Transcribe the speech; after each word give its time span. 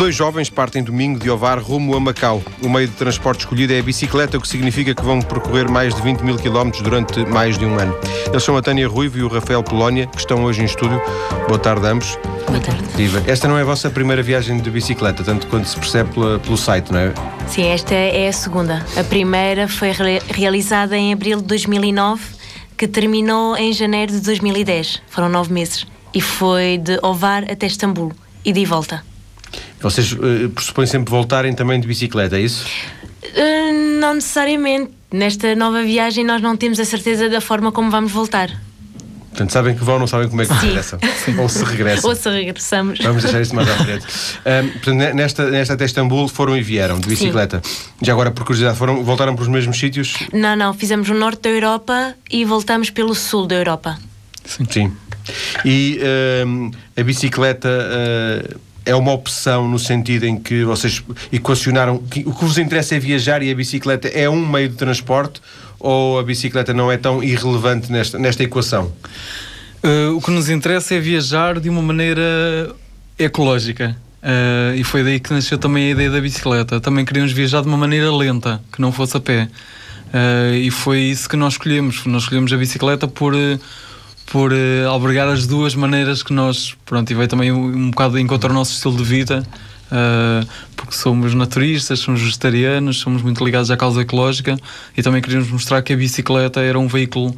Dois 0.00 0.14
jovens 0.16 0.48
partem 0.48 0.82
domingo 0.82 1.18
de 1.18 1.28
Ovar 1.28 1.58
rumo 1.60 1.94
a 1.94 2.00
Macau. 2.00 2.42
O 2.62 2.70
meio 2.70 2.88
de 2.88 2.94
transporte 2.94 3.40
escolhido 3.40 3.74
é 3.74 3.80
a 3.80 3.82
bicicleta, 3.82 4.38
o 4.38 4.40
que 4.40 4.48
significa 4.48 4.94
que 4.94 5.02
vão 5.04 5.20
percorrer 5.20 5.70
mais 5.70 5.94
de 5.94 6.00
20 6.00 6.20
mil 6.22 6.36
quilómetros 6.38 6.82
durante 6.82 7.20
mais 7.26 7.58
de 7.58 7.66
um 7.66 7.78
ano. 7.78 7.94
Eles 8.26 8.42
são 8.42 8.56
a 8.56 8.62
Tânia 8.62 8.88
Ruivo 8.88 9.18
e 9.18 9.22
o 9.22 9.28
Rafael 9.28 9.62
Polónia, 9.62 10.06
que 10.06 10.16
estão 10.16 10.42
hoje 10.44 10.62
em 10.62 10.64
estúdio. 10.64 10.98
Boa 11.46 11.58
tarde 11.58 11.86
a 11.86 11.90
ambos. 11.90 12.16
Boa 12.46 12.58
tarde. 12.60 12.82
Viva. 12.96 13.22
Esta 13.26 13.46
não 13.46 13.58
é 13.58 13.60
a 13.60 13.64
vossa 13.64 13.90
primeira 13.90 14.22
viagem 14.22 14.56
de 14.58 14.70
bicicleta, 14.70 15.22
tanto 15.22 15.46
quanto 15.48 15.68
se 15.68 15.76
percebe 15.76 16.14
pela- 16.14 16.38
pelo 16.38 16.56
site, 16.56 16.90
não 16.90 16.98
é? 16.98 17.12
Sim, 17.46 17.66
esta 17.66 17.94
é 17.94 18.26
a 18.28 18.32
segunda. 18.32 18.82
A 18.98 19.04
primeira 19.04 19.68
foi 19.68 19.90
re- 19.92 20.22
realizada 20.30 20.96
em 20.96 21.12
abril 21.12 21.42
de 21.42 21.46
2009, 21.46 22.22
que 22.74 22.88
terminou 22.88 23.54
em 23.54 23.70
janeiro 23.74 24.12
de 24.12 24.20
2010. 24.20 25.02
Foram 25.10 25.28
nove 25.28 25.52
meses. 25.52 25.86
E 26.14 26.22
foi 26.22 26.78
de 26.78 26.98
Ovar 27.02 27.44
até 27.50 27.66
Istambul 27.66 28.12
e 28.42 28.50
de 28.50 28.64
volta. 28.64 29.04
Vocês 29.80 30.12
eh, 30.12 30.48
pressupõem 30.54 30.86
sempre 30.86 31.10
voltarem 31.10 31.54
também 31.54 31.80
de 31.80 31.86
bicicleta, 31.86 32.36
é 32.36 32.40
isso? 32.42 32.66
Uh, 33.24 34.00
não 34.00 34.14
necessariamente. 34.14 34.90
Nesta 35.12 35.54
nova 35.56 35.82
viagem 35.82 36.24
nós 36.24 36.40
não 36.40 36.56
temos 36.56 36.78
a 36.78 36.84
certeza 36.84 37.28
da 37.28 37.40
forma 37.40 37.72
como 37.72 37.90
vamos 37.90 38.12
voltar. 38.12 38.50
Portanto, 39.30 39.52
sabem 39.52 39.74
que 39.76 39.82
vão, 39.84 39.98
não 39.98 40.06
sabem 40.06 40.28
como 40.28 40.42
é 40.42 40.46
que 40.46 40.52
Sim. 40.54 40.66
regressam. 40.66 40.98
Ou 41.38 41.48
se 41.48 41.64
regressam. 41.64 42.10
Ou 42.10 42.16
se 42.16 42.28
regressamos. 42.28 42.98
Vamos 43.00 43.22
deixar 43.22 43.40
isso 43.40 43.54
mais 43.54 43.68
à 43.70 43.76
frente. 43.76 44.04
Ahm, 44.44 44.68
portanto, 44.72 44.94
ne- 44.96 45.14
nesta, 45.14 45.50
nesta 45.50 45.74
até 45.74 45.84
Istambul 45.84 46.28
foram 46.28 46.56
e 46.56 46.62
vieram 46.62 46.98
de 47.00 47.08
bicicleta. 47.08 47.62
Já 48.02 48.12
agora, 48.12 48.30
por 48.32 48.44
curiosidade, 48.44 48.76
foram, 48.76 49.02
voltaram 49.04 49.34
para 49.34 49.42
os 49.42 49.48
mesmos 49.48 49.78
sítios? 49.78 50.14
Não, 50.32 50.56
não. 50.56 50.74
Fizemos 50.74 51.08
o 51.08 51.14
norte 51.14 51.42
da 51.42 51.48
Europa 51.50 52.14
e 52.30 52.44
voltamos 52.44 52.90
pelo 52.90 53.14
sul 53.14 53.46
da 53.46 53.54
Europa. 53.54 53.98
Sim. 54.44 54.92
E 55.64 56.00
ahm, 56.44 56.70
a 56.96 57.02
bicicleta 57.02 57.68
ah, 57.68 58.56
é 58.84 58.94
uma 58.94 59.12
opção 59.12 59.68
no 59.68 59.78
sentido 59.78 60.24
em 60.24 60.36
que 60.38 60.64
vocês 60.64 61.02
equacionaram 61.32 61.98
que 61.98 62.20
o 62.20 62.34
que 62.34 62.44
vos 62.44 62.58
interessa 62.58 62.96
é 62.96 62.98
viajar 62.98 63.42
e 63.42 63.50
a 63.50 63.54
bicicleta 63.54 64.08
é 64.08 64.28
um 64.28 64.46
meio 64.46 64.68
de 64.68 64.76
transporte 64.76 65.40
ou 65.78 66.18
a 66.18 66.22
bicicleta 66.22 66.74
não 66.74 66.90
é 66.90 66.96
tão 66.96 67.22
irrelevante 67.22 67.90
nesta, 67.90 68.18
nesta 68.18 68.42
equação? 68.42 68.92
Uh, 69.82 70.14
o 70.14 70.20
que 70.20 70.30
nos 70.30 70.50
interessa 70.50 70.94
é 70.94 71.00
viajar 71.00 71.58
de 71.58 71.70
uma 71.70 71.80
maneira 71.80 72.74
ecológica. 73.18 73.96
Uh, 74.22 74.76
e 74.76 74.84
foi 74.84 75.02
daí 75.02 75.18
que 75.18 75.32
nasceu 75.32 75.56
também 75.56 75.88
a 75.88 75.90
ideia 75.92 76.10
da 76.10 76.20
bicicleta. 76.20 76.80
Também 76.80 77.04
queríamos 77.04 77.32
viajar 77.32 77.62
de 77.62 77.68
uma 77.68 77.78
maneira 77.78 78.14
lenta, 78.14 78.60
que 78.70 78.80
não 78.80 78.92
fosse 78.92 79.16
a 79.16 79.20
pé. 79.20 79.48
Uh, 80.12 80.54
e 80.56 80.70
foi 80.70 81.00
isso 81.00 81.28
que 81.28 81.36
nós 81.36 81.54
escolhemos. 81.54 82.04
Nós 82.04 82.24
escolhemos 82.24 82.52
a 82.52 82.58
bicicleta 82.58 83.08
por, 83.08 83.34
por 84.30 84.52
uh, 84.52 84.88
albergar 84.88 85.28
as 85.28 85.46
duas 85.46 85.74
maneiras 85.74 86.22
que 86.22 86.32
nós. 86.32 86.74
Pronto, 86.86 87.10
e 87.10 87.14
veio 87.14 87.28
também 87.28 87.52
um, 87.52 87.66
um 87.66 87.90
bocado 87.90 88.14
de 88.14 88.22
encontrar 88.22 88.50
o 88.50 88.54
nosso 88.54 88.72
estilo 88.72 88.96
de 88.96 89.04
vida. 89.04 89.46
uh, 89.90 90.46
porque 90.76 90.94
somos 90.94 91.34
naturistas, 91.34 91.98
somos 91.98 92.22
vegetarianos, 92.22 92.98
somos 92.98 93.22
muito 93.22 93.44
ligados 93.44 93.70
à 93.70 93.76
causa 93.76 94.00
ecológica 94.00 94.56
e 94.96 95.02
também 95.02 95.20
queríamos 95.20 95.50
mostrar 95.50 95.82
que 95.82 95.92
a 95.92 95.96
bicicleta 95.96 96.60
era 96.60 96.78
um 96.78 96.86
veículo 96.86 97.36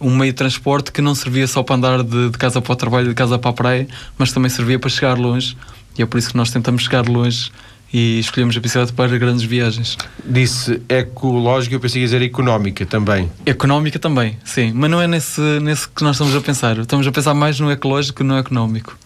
um 0.00 0.14
meio 0.14 0.32
de 0.32 0.36
transporte 0.36 0.92
que 0.92 1.00
não 1.00 1.14
servia 1.14 1.46
só 1.46 1.62
para 1.62 1.76
andar 1.76 2.02
de, 2.02 2.30
de 2.30 2.36
casa 2.36 2.60
para 2.60 2.72
o 2.72 2.76
trabalho, 2.76 3.08
de 3.08 3.14
casa 3.14 3.38
para 3.38 3.50
a 3.50 3.54
praia, 3.54 3.88
mas 4.18 4.32
também 4.32 4.50
servia 4.50 4.78
para 4.78 4.90
chegar 4.90 5.16
longe. 5.16 5.56
E 5.96 6.02
é 6.02 6.06
por 6.06 6.18
isso 6.18 6.30
que 6.30 6.36
nós 6.36 6.50
tentamos 6.50 6.82
chegar 6.82 7.08
longe 7.08 7.50
e 7.94 8.18
escolhemos 8.18 8.56
a 8.56 8.60
bicicleta 8.60 8.92
para 8.92 9.16
grandes 9.16 9.44
viagens. 9.44 9.96
Disse 10.24 10.82
ecológica, 10.88 11.76
eu 11.76 11.80
pensei 11.80 12.02
dizer 12.02 12.20
económica 12.22 12.84
também. 12.84 13.30
Económica 13.46 14.00
também, 14.00 14.36
sim, 14.44 14.72
mas 14.74 14.90
não 14.90 15.00
é 15.00 15.06
nesse, 15.06 15.40
nesse 15.62 15.88
que 15.88 16.02
nós 16.02 16.16
estamos 16.16 16.34
a 16.34 16.40
pensar. 16.40 16.76
Estamos 16.76 17.06
a 17.06 17.12
pensar 17.12 17.34
mais 17.34 17.60
no 17.60 17.70
ecológico 17.70 18.18
que 18.18 18.24
no 18.24 18.36
económico. 18.36 18.98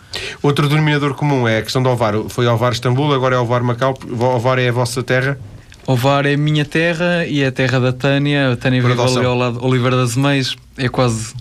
Outro 0.43 0.67
denominador 0.71 1.13
comum 1.13 1.47
é 1.47 1.59
a 1.59 1.63
questão 1.63 1.83
de 1.83 1.89
Ovar. 1.89 2.15
Foi 2.31 2.47
Ovar 2.47 2.73
Istambul, 2.73 3.13
agora 3.13 3.37
é 3.37 3.39
Ovar 3.39 3.63
Macau. 3.63 3.99
Ovar 4.11 4.59
é 4.59 4.71
a 4.71 4.73
vossa 4.73 5.03
terra. 5.03 5.39
Ovar 5.87 6.25
é 6.25 6.33
a 6.33 6.39
minha 6.39 6.65
terra 6.65 7.27
e 7.27 7.43
é 7.43 7.49
a 7.49 7.53
terra 7.53 7.79
da 7.79 7.93
Tânia. 7.93 8.53
A 8.53 8.57
Tânia 8.57 8.81
Por 8.81 8.89
vive 8.89 9.03
adoção. 9.03 9.19
ali 9.19 9.27
ao 9.27 9.37
lado. 9.37 9.63
Oliveira 9.63 9.97
das 9.97 10.17
Meias 10.17 10.57
é 10.79 10.89
quase 10.89 11.35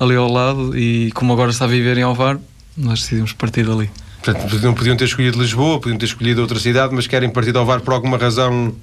ali 0.00 0.16
ao 0.16 0.28
lado 0.28 0.76
e 0.76 1.12
como 1.12 1.32
agora 1.32 1.52
está 1.52 1.64
a 1.64 1.68
viver 1.68 1.96
em 1.96 2.04
Ovar, 2.04 2.40
nós 2.76 3.02
decidimos 3.02 3.32
partir 3.32 3.64
dali. 3.64 3.88
Portanto, 4.22 4.60
não 4.62 4.74
podiam 4.74 4.96
ter 4.96 5.04
escolhido 5.04 5.40
Lisboa, 5.40 5.80
podiam 5.80 5.98
ter 5.98 6.06
escolhido 6.06 6.40
outra 6.40 6.58
cidade, 6.58 6.94
mas 6.94 7.06
querem 7.06 7.28
partir 7.30 7.52
de 7.52 7.58
Ovar 7.58 7.80
por 7.80 7.94
alguma 7.94 8.16
razão. 8.18 8.74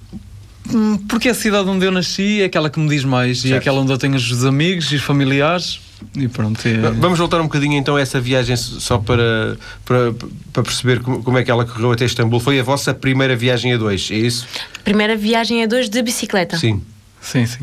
Hum, 0.73 0.97
Porque 1.07 1.27
é 1.27 1.31
a 1.31 1.35
cidade 1.35 1.69
onde 1.69 1.85
eu 1.85 1.91
nasci 1.91 2.41
é 2.41 2.45
aquela 2.45 2.69
que 2.69 2.79
me 2.79 2.89
diz 2.89 3.03
mais 3.03 3.43
e 3.43 3.47
é 3.47 3.49
Certo. 3.51 3.61
aquela 3.61 3.79
onde 3.81 3.91
eu 3.91 3.97
tenho 3.97 4.15
os 4.15 4.45
amigos 4.45 4.91
e 4.91 4.95
os 4.95 5.03
familiares 5.03 5.79
e 6.15 6.27
pronto. 6.27 6.59
é- 6.67 6.77
Vamos 6.99 7.19
voltar 7.19 7.39
um 7.39 7.43
bocadinho 7.43 7.73
então 7.77 7.95
a 7.97 8.01
essa 8.01 8.19
viagem 8.19 8.55
só 8.55 8.97
para, 8.97 9.57
para, 9.85 10.13
para 10.51 10.63
perceber 10.63 11.01
como, 11.01 11.21
como 11.21 11.37
é 11.37 11.43
que 11.43 11.51
ela 11.51 11.65
correu 11.65 11.91
até 11.91 12.05
Istambul. 12.05 12.39
Foi 12.39 12.59
a 12.59 12.63
vossa 12.63 12.93
primeira 12.95 13.35
viagem 13.35 13.73
a 13.73 13.77
dois, 13.77 14.09
é 14.11 14.15
isso? 14.15 14.47
Primeira 14.83 15.15
viagem 15.15 15.63
a 15.63 15.67
dois 15.67 15.87
de 15.87 16.01
bicicleta. 16.01 16.57
Sim. 16.57 16.81
Sim, 17.21 17.45
sim. 17.45 17.59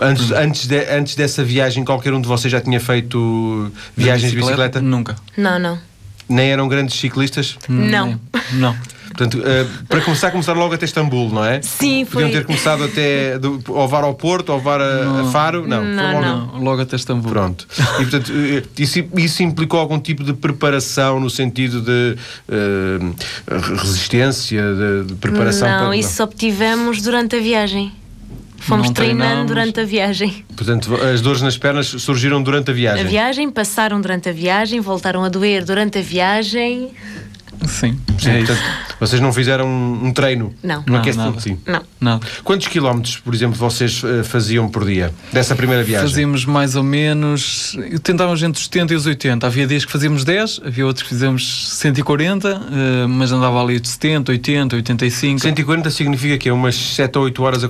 Antes, 0.00 0.30
antes, 0.32 0.66
de- 0.68 0.86
antes 0.90 1.14
dessa 1.16 1.42
viagem, 1.44 1.84
qualquer 1.84 2.12
um 2.12 2.20
de 2.20 2.28
vocês 2.28 2.50
já 2.50 2.60
tinha 2.60 2.78
feito 2.80 3.70
viagens 3.96 4.30
de 4.32 4.36
bicicleta? 4.38 4.80
Nunca. 4.80 5.16
Não, 5.36 5.58
não. 5.58 5.78
Nem 6.30 6.50
eram 6.52 6.68
grandes 6.68 6.98
ciclistas? 6.98 7.58
Não. 7.68 8.06
Nem- 8.06 8.20
Não. 8.52 8.76
Portanto, 9.08 9.42
eh, 9.44 9.66
para 9.88 10.00
começar, 10.02 10.30
começaram 10.30 10.60
logo 10.60 10.72
até 10.72 10.84
Istambul, 10.86 11.30
não 11.30 11.44
é? 11.44 11.60
Sim, 11.60 12.06
foi. 12.08 12.22
Podiam 12.22 12.30
ter 12.40 12.46
começado 12.46 12.84
até 12.84 13.38
do, 13.40 13.60
Ovar 13.68 14.04
ao 14.04 14.14
Porto, 14.14 14.50
Ovar 14.52 14.80
a, 14.80 15.22
a 15.22 15.24
Faro? 15.32 15.66
Não, 15.66 15.84
Não, 15.84 16.12
logo- 16.12 16.20
não. 16.24 16.46
Não, 16.46 16.62
logo 16.62 16.80
até 16.82 16.94
Istambul. 16.96 17.30
Pronto. 17.32 17.66
E, 17.76 18.02
portanto, 18.02 18.32
eh, 18.32 18.62
isso, 18.78 19.04
isso 19.16 19.42
implicou 19.42 19.80
algum 19.80 19.98
tipo 19.98 20.22
de 20.22 20.32
preparação 20.32 21.18
no 21.18 21.28
sentido 21.28 21.82
de 21.82 22.16
eh, 22.48 22.98
resistência, 23.82 24.62
de, 24.62 25.08
de 25.08 25.14
preparação 25.14 25.68
não, 25.68 25.86
para. 25.86 25.96
isso 25.96 26.22
obtivemos 26.22 27.02
durante 27.02 27.34
a 27.36 27.40
viagem. 27.40 27.92
Fomos 28.60 28.88
Não 28.88 28.94
treinando 28.94 29.46
durante 29.46 29.80
a 29.80 29.84
viagem. 29.84 30.44
Portanto, 30.54 30.94
as 30.94 31.20
dores 31.22 31.40
nas 31.40 31.56
pernas 31.56 31.86
surgiram 31.86 32.42
durante 32.42 32.70
a 32.70 32.74
viagem. 32.74 33.04
A 33.04 33.08
viagem, 33.08 33.50
passaram 33.50 34.00
durante 34.00 34.28
a 34.28 34.32
viagem, 34.32 34.80
voltaram 34.80 35.24
a 35.24 35.28
doer 35.28 35.64
durante 35.64 35.98
a 35.98 36.02
viagem. 36.02 36.92
Sim. 37.66 37.98
Sim, 38.18 38.30
é 38.30 38.38
portanto, 38.38 38.60
vocês 38.98 39.20
não 39.20 39.32
fizeram 39.32 39.66
um, 39.66 40.06
um 40.06 40.12
treino? 40.12 40.52
Não. 40.62 40.82
Não, 40.86 40.96
aquecimento? 40.96 41.28
nada. 41.30 41.40
Sim. 41.40 41.58
Não. 41.66 41.82
Nada. 42.00 42.26
Quantos 42.44 42.66
quilómetros, 42.68 43.18
por 43.18 43.34
exemplo, 43.34 43.56
vocês 43.56 44.02
eh, 44.04 44.22
faziam 44.22 44.68
por 44.68 44.84
dia 44.84 45.12
dessa 45.32 45.54
primeira 45.54 45.82
viagem? 45.84 46.08
Fazíamos 46.08 46.44
mais 46.44 46.76
ou 46.76 46.82
menos. 46.82 47.76
Tentávamos 48.02 48.42
entre 48.42 48.58
os 48.58 48.64
70 48.64 48.92
e 48.92 48.96
os 48.96 49.06
80. 49.06 49.46
Havia 49.46 49.66
dias 49.66 49.84
que 49.84 49.92
fazíamos 49.92 50.24
10, 50.24 50.60
havia 50.64 50.86
outros 50.86 51.02
que 51.02 51.08
fizemos 51.10 51.68
140, 51.76 52.48
eh, 52.48 53.06
mas 53.06 53.32
andava 53.32 53.62
ali 53.62 53.78
de 53.80 53.88
70, 53.88 54.32
80, 54.32 54.76
85. 54.76 55.40
140 55.40 55.90
significa 55.90 56.38
que 56.38 56.48
é 56.48 56.52
umas 56.52 56.74
7 56.74 57.16
ou 57.18 57.24
8 57.24 57.42
horas. 57.42 57.64
a- 57.64 57.68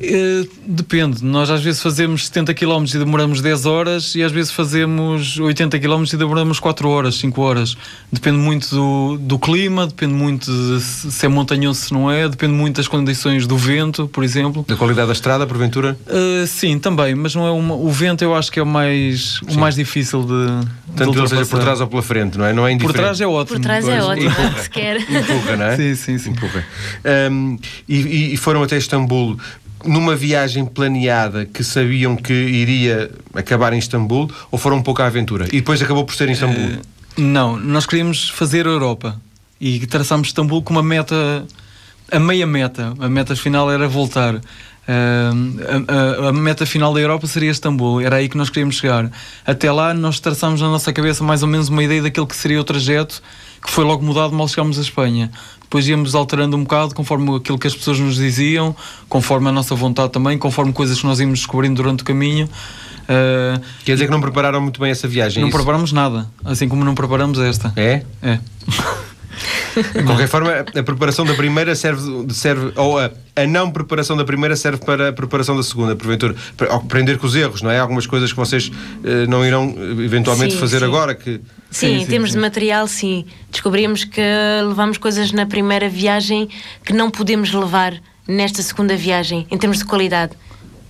Eh, 0.00 0.46
depende, 0.66 1.24
nós 1.24 1.50
às 1.50 1.62
vezes 1.62 1.82
fazemos 1.82 2.26
70 2.26 2.54
km 2.54 2.84
e 2.94 2.98
demoramos 2.98 3.40
10 3.40 3.66
horas 3.66 4.14
e 4.14 4.22
às 4.22 4.32
vezes 4.32 4.52
fazemos 4.52 5.38
80 5.38 5.78
km 5.78 6.04
e 6.12 6.16
demoramos 6.16 6.58
4 6.60 6.88
horas, 6.88 7.14
5 7.16 7.40
horas. 7.42 7.76
Depende 8.12 8.38
muito 8.38 8.68
do, 8.70 9.18
do 9.28 9.38
clima, 9.38 9.86
depende 9.86 10.14
muito 10.14 10.50
de 10.50 10.80
se 10.80 11.26
é 11.26 11.28
montanhoso, 11.28 11.80
se 11.80 11.92
não 11.92 12.10
é, 12.10 12.26
depende 12.26 12.54
muito 12.54 12.76
das 12.76 12.88
condições 12.88 13.46
do 13.46 13.58
vento, 13.58 14.08
por 14.08 14.24
exemplo. 14.24 14.64
da 14.66 14.74
qualidade 14.74 15.08
da 15.08 15.12
estrada, 15.12 15.46
porventura? 15.46 15.98
Uh, 16.06 16.46
sim, 16.46 16.78
também, 16.78 17.14
mas 17.14 17.34
não 17.34 17.46
é 17.46 17.50
uma, 17.50 17.74
o 17.74 17.90
vento 17.90 18.24
eu 18.24 18.34
acho 18.34 18.50
que 18.50 18.58
é 18.58 18.62
o 18.62 18.66
mais, 18.66 19.38
o 19.42 19.58
mais 19.58 19.74
difícil 19.74 20.22
de, 20.22 20.46
de 20.90 20.96
Tanto 20.96 21.18
ele 21.18 21.28
seja 21.28 21.44
por 21.44 21.60
trás 21.60 21.78
ou 21.82 21.86
pela 21.86 22.02
frente, 22.02 22.38
não 22.38 22.46
é? 22.46 22.54
Não 22.54 22.66
é 22.66 22.74
Por 22.78 22.94
trás 22.94 23.20
é 23.20 23.26
ótimo. 23.26 23.58
Por 23.58 23.62
trás 23.62 23.86
é 23.86 24.02
ótimo, 24.02 24.30
empurra. 24.32 24.62
sequer. 24.62 24.96
Empurra, 25.02 25.56
não 25.58 25.64
é? 25.66 25.76
Sim, 25.76 25.94
sim, 25.94 26.18
sim. 26.18 26.30
Empurra. 26.30 26.64
Hum, 27.30 27.58
e, 27.86 28.32
e 28.32 28.36
foram 28.38 28.62
até 28.62 28.78
Istambul 28.78 29.38
numa 29.84 30.16
viagem 30.16 30.64
planeada 30.64 31.44
que 31.44 31.62
sabiam 31.62 32.16
que 32.16 32.32
iria 32.32 33.10
acabar 33.34 33.74
em 33.74 33.78
Istambul 33.78 34.30
ou 34.50 34.58
foram 34.58 34.78
um 34.78 34.82
pouco 34.82 35.02
à 35.02 35.06
aventura? 35.06 35.46
E 35.48 35.58
depois 35.58 35.82
acabou 35.82 36.04
por 36.04 36.14
ser 36.14 36.30
em 36.30 36.32
Istambul? 36.32 36.64
Uh, 36.64 36.97
não, 37.18 37.56
nós 37.58 37.84
queríamos 37.86 38.28
fazer 38.30 38.66
a 38.66 38.70
Europa 38.70 39.20
e 39.60 39.86
traçámos 39.86 40.28
Istambul 40.28 40.62
como 40.62 40.78
uma 40.78 40.84
meta, 40.88 41.44
a 42.10 42.18
meia 42.18 42.46
meta. 42.46 42.94
A 42.98 43.08
meta 43.08 43.34
final 43.34 43.70
era 43.70 43.88
voltar. 43.88 44.36
Uh, 44.36 44.40
a, 45.86 46.26
a- 46.26 46.28
a 46.30 46.32
meta 46.32 46.64
final 46.64 46.94
da 46.94 47.00
Europa 47.00 47.26
seria 47.26 47.50
Istambul, 47.50 48.00
era 48.00 48.16
aí 48.16 48.28
que 48.28 48.38
nós 48.38 48.48
queríamos 48.48 48.76
chegar. 48.76 49.10
Até 49.44 49.70
lá, 49.70 49.92
nós 49.92 50.18
traçámos 50.18 50.60
na 50.62 50.68
nossa 50.68 50.92
cabeça 50.92 51.22
mais 51.22 51.42
ou 51.42 51.48
menos 51.48 51.68
uma 51.68 51.82
ideia 51.82 52.00
daquilo 52.00 52.26
que 52.26 52.34
seria 52.36 52.58
o 52.58 52.64
trajeto, 52.64 53.22
que 53.62 53.70
foi 53.70 53.84
logo 53.84 54.02
mudado 54.02 54.32
mal 54.34 54.48
chegámos 54.48 54.78
à 54.78 54.80
Espanha. 54.82 55.30
Depois 55.60 55.86
íamos 55.86 56.14
alterando 56.14 56.56
um 56.56 56.62
bocado 56.62 56.94
conforme 56.94 57.36
aquilo 57.36 57.58
que 57.58 57.66
as 57.66 57.74
pessoas 57.74 57.98
nos 57.98 58.16
diziam, 58.16 58.74
conforme 59.10 59.48
a 59.50 59.52
nossa 59.52 59.74
vontade 59.74 60.10
também, 60.10 60.38
conforme 60.38 60.72
coisas 60.72 60.98
que 60.98 61.06
nós 61.06 61.20
íamos 61.20 61.40
descobrindo 61.40 61.74
durante 61.82 62.00
o 62.00 62.04
caminho. 62.06 62.48
Uh, 63.08 63.60
Quer 63.84 63.92
dizer 63.94 64.04
que 64.04 64.10
não 64.10 64.20
prepararam 64.20 64.60
muito 64.60 64.78
bem 64.80 64.90
essa 64.90 65.08
viagem? 65.08 65.40
não 65.40 65.48
isso? 65.48 65.56
preparamos 65.56 65.92
nada, 65.92 66.28
assim 66.44 66.68
como 66.68 66.84
não 66.84 66.94
preparamos 66.94 67.38
esta. 67.38 67.72
É? 67.74 68.02
É. 68.22 68.38
De 69.94 70.02
qualquer 70.04 70.28
forma, 70.28 70.50
a 70.52 70.82
preparação 70.82 71.24
da 71.24 71.34
primeira 71.34 71.74
serve, 71.74 72.26
serve 72.34 72.72
ou 72.76 72.98
a, 72.98 73.10
a 73.36 73.46
não 73.46 73.70
preparação 73.70 74.16
da 74.16 74.24
primeira 74.24 74.56
serve 74.56 74.84
para 74.84 75.08
a 75.08 75.12
preparação 75.12 75.56
da 75.56 75.62
segunda, 75.62 75.94
porventura. 75.94 76.34
Aprender 76.70 77.18
com 77.18 77.26
os 77.26 77.36
erros, 77.36 77.62
não 77.62 77.70
é? 77.70 77.78
Algumas 77.78 78.06
coisas 78.06 78.30
que 78.32 78.36
vocês 78.36 78.70
eh, 79.04 79.26
não 79.26 79.46
irão 79.46 79.74
eh, 79.76 80.04
eventualmente 80.04 80.54
Sim, 80.54 80.60
fazer 80.60 80.80
sim. 80.80 80.84
agora. 80.84 81.14
Que... 81.14 81.40
Sim, 81.70 81.86
Sim, 81.98 82.02
em 82.02 82.06
termos 82.06 82.30
sim. 82.30 82.36
de 82.36 82.42
material, 82.42 82.86
sim. 82.88 83.24
Descobrimos 83.50 84.04
que 84.04 84.20
levamos 84.66 84.98
coisas 84.98 85.30
na 85.32 85.46
primeira 85.46 85.88
viagem 85.88 86.48
que 86.84 86.92
não 86.92 87.10
podemos 87.10 87.52
levar 87.52 87.94
nesta 88.26 88.60
segunda 88.62 88.96
viagem, 88.96 89.46
em 89.50 89.56
termos 89.56 89.78
de 89.78 89.84
qualidade. 89.84 90.32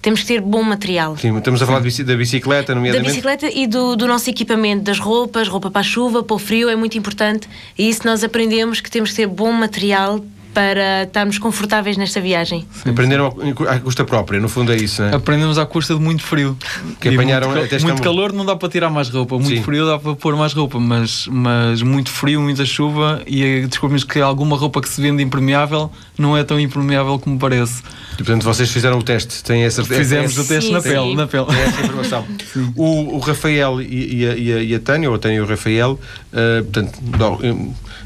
Temos 0.08 0.20
que 0.22 0.26
ter 0.26 0.40
bom 0.40 0.62
material. 0.62 1.18
Sim, 1.18 1.36
estamos 1.36 1.60
a 1.60 1.66
falar 1.66 1.80
da 1.80 2.16
bicicleta, 2.16 2.68
Da 2.72 2.74
nomeadamente. 2.76 3.10
bicicleta 3.10 3.50
e 3.54 3.66
do, 3.66 3.94
do 3.94 4.06
nosso 4.06 4.30
equipamento, 4.30 4.84
das 4.84 4.98
roupas, 4.98 5.46
roupa 5.48 5.70
para 5.70 5.82
a 5.82 5.84
chuva, 5.84 6.22
para 6.22 6.34
o 6.34 6.38
frio, 6.38 6.70
é 6.70 6.74
muito 6.76 6.96
importante. 6.96 7.46
E 7.76 7.90
isso 7.90 8.06
nós 8.06 8.24
aprendemos 8.24 8.80
que 8.80 8.90
temos 8.90 9.10
que 9.10 9.16
ter 9.16 9.26
bom 9.26 9.52
material 9.52 10.24
para 10.54 11.02
estarmos 11.02 11.38
confortáveis 11.38 11.98
nesta 11.98 12.22
viagem. 12.22 12.66
Aprenderam 12.88 13.36
à 13.68 13.78
custa 13.80 14.02
própria, 14.02 14.40
no 14.40 14.48
fundo 14.48 14.72
é 14.72 14.76
isso, 14.76 15.02
não 15.02 15.10
é? 15.10 15.14
Aprendemos 15.16 15.58
à 15.58 15.66
custa 15.66 15.94
de 15.94 16.00
muito 16.00 16.22
frio. 16.22 16.56
Que 16.98 17.10
apanharam 17.10 17.50
muito, 17.50 17.68
cal- 17.68 17.80
muito 17.82 18.02
calor 18.02 18.32
não 18.32 18.46
dá 18.46 18.56
para 18.56 18.68
tirar 18.70 18.88
mais 18.88 19.10
roupa, 19.10 19.34
muito 19.36 19.56
Sim. 19.58 19.62
frio 19.62 19.86
dá 19.86 19.98
para 19.98 20.14
pôr 20.16 20.34
mais 20.36 20.54
roupa, 20.54 20.80
mas, 20.80 21.28
mas 21.30 21.82
muito 21.82 22.10
frio, 22.10 22.40
muita 22.40 22.64
chuva 22.64 23.20
e 23.26 23.66
descobrimos 23.68 24.04
que 24.04 24.20
alguma 24.22 24.56
roupa 24.56 24.80
que 24.80 24.88
se 24.88 25.02
vende 25.02 25.22
impermeável 25.22 25.92
não 26.16 26.34
é 26.34 26.42
tão 26.42 26.58
impermeável 26.58 27.18
como 27.18 27.38
parece. 27.38 27.82
E, 28.18 28.22
portanto, 28.24 28.42
vocês 28.42 28.68
fizeram 28.70 28.98
o 28.98 29.02
teste, 29.02 29.44
têm 29.44 29.62
essa 29.62 29.84
Fizemos 29.84 30.32
essa- 30.32 30.40
o 30.40 30.44
teste 30.44 30.66
Sim, 30.68 30.72
na 30.72 30.80
sim. 30.80 30.88
pele, 30.88 31.14
na 31.14 31.26
pele. 31.28 31.46
Tem 31.46 31.60
essa 31.60 31.80
informação. 31.82 32.26
o, 32.74 33.14
o 33.14 33.18
Rafael 33.20 33.80
e, 33.80 34.16
e 34.22 34.26
a, 34.28 34.36
e 34.36 34.52
a- 34.52 34.62
e 34.64 34.74
a 34.74 34.80
Tânia, 34.80 35.08
ou 35.08 35.14
a 35.14 35.18
Tânia 35.20 35.36
e 35.36 35.40
o 35.40 35.46
Rafael, 35.46 36.00
eh, 36.32 36.62
portanto, 36.62 36.98
não, 37.16 37.38
eh, 37.40 37.54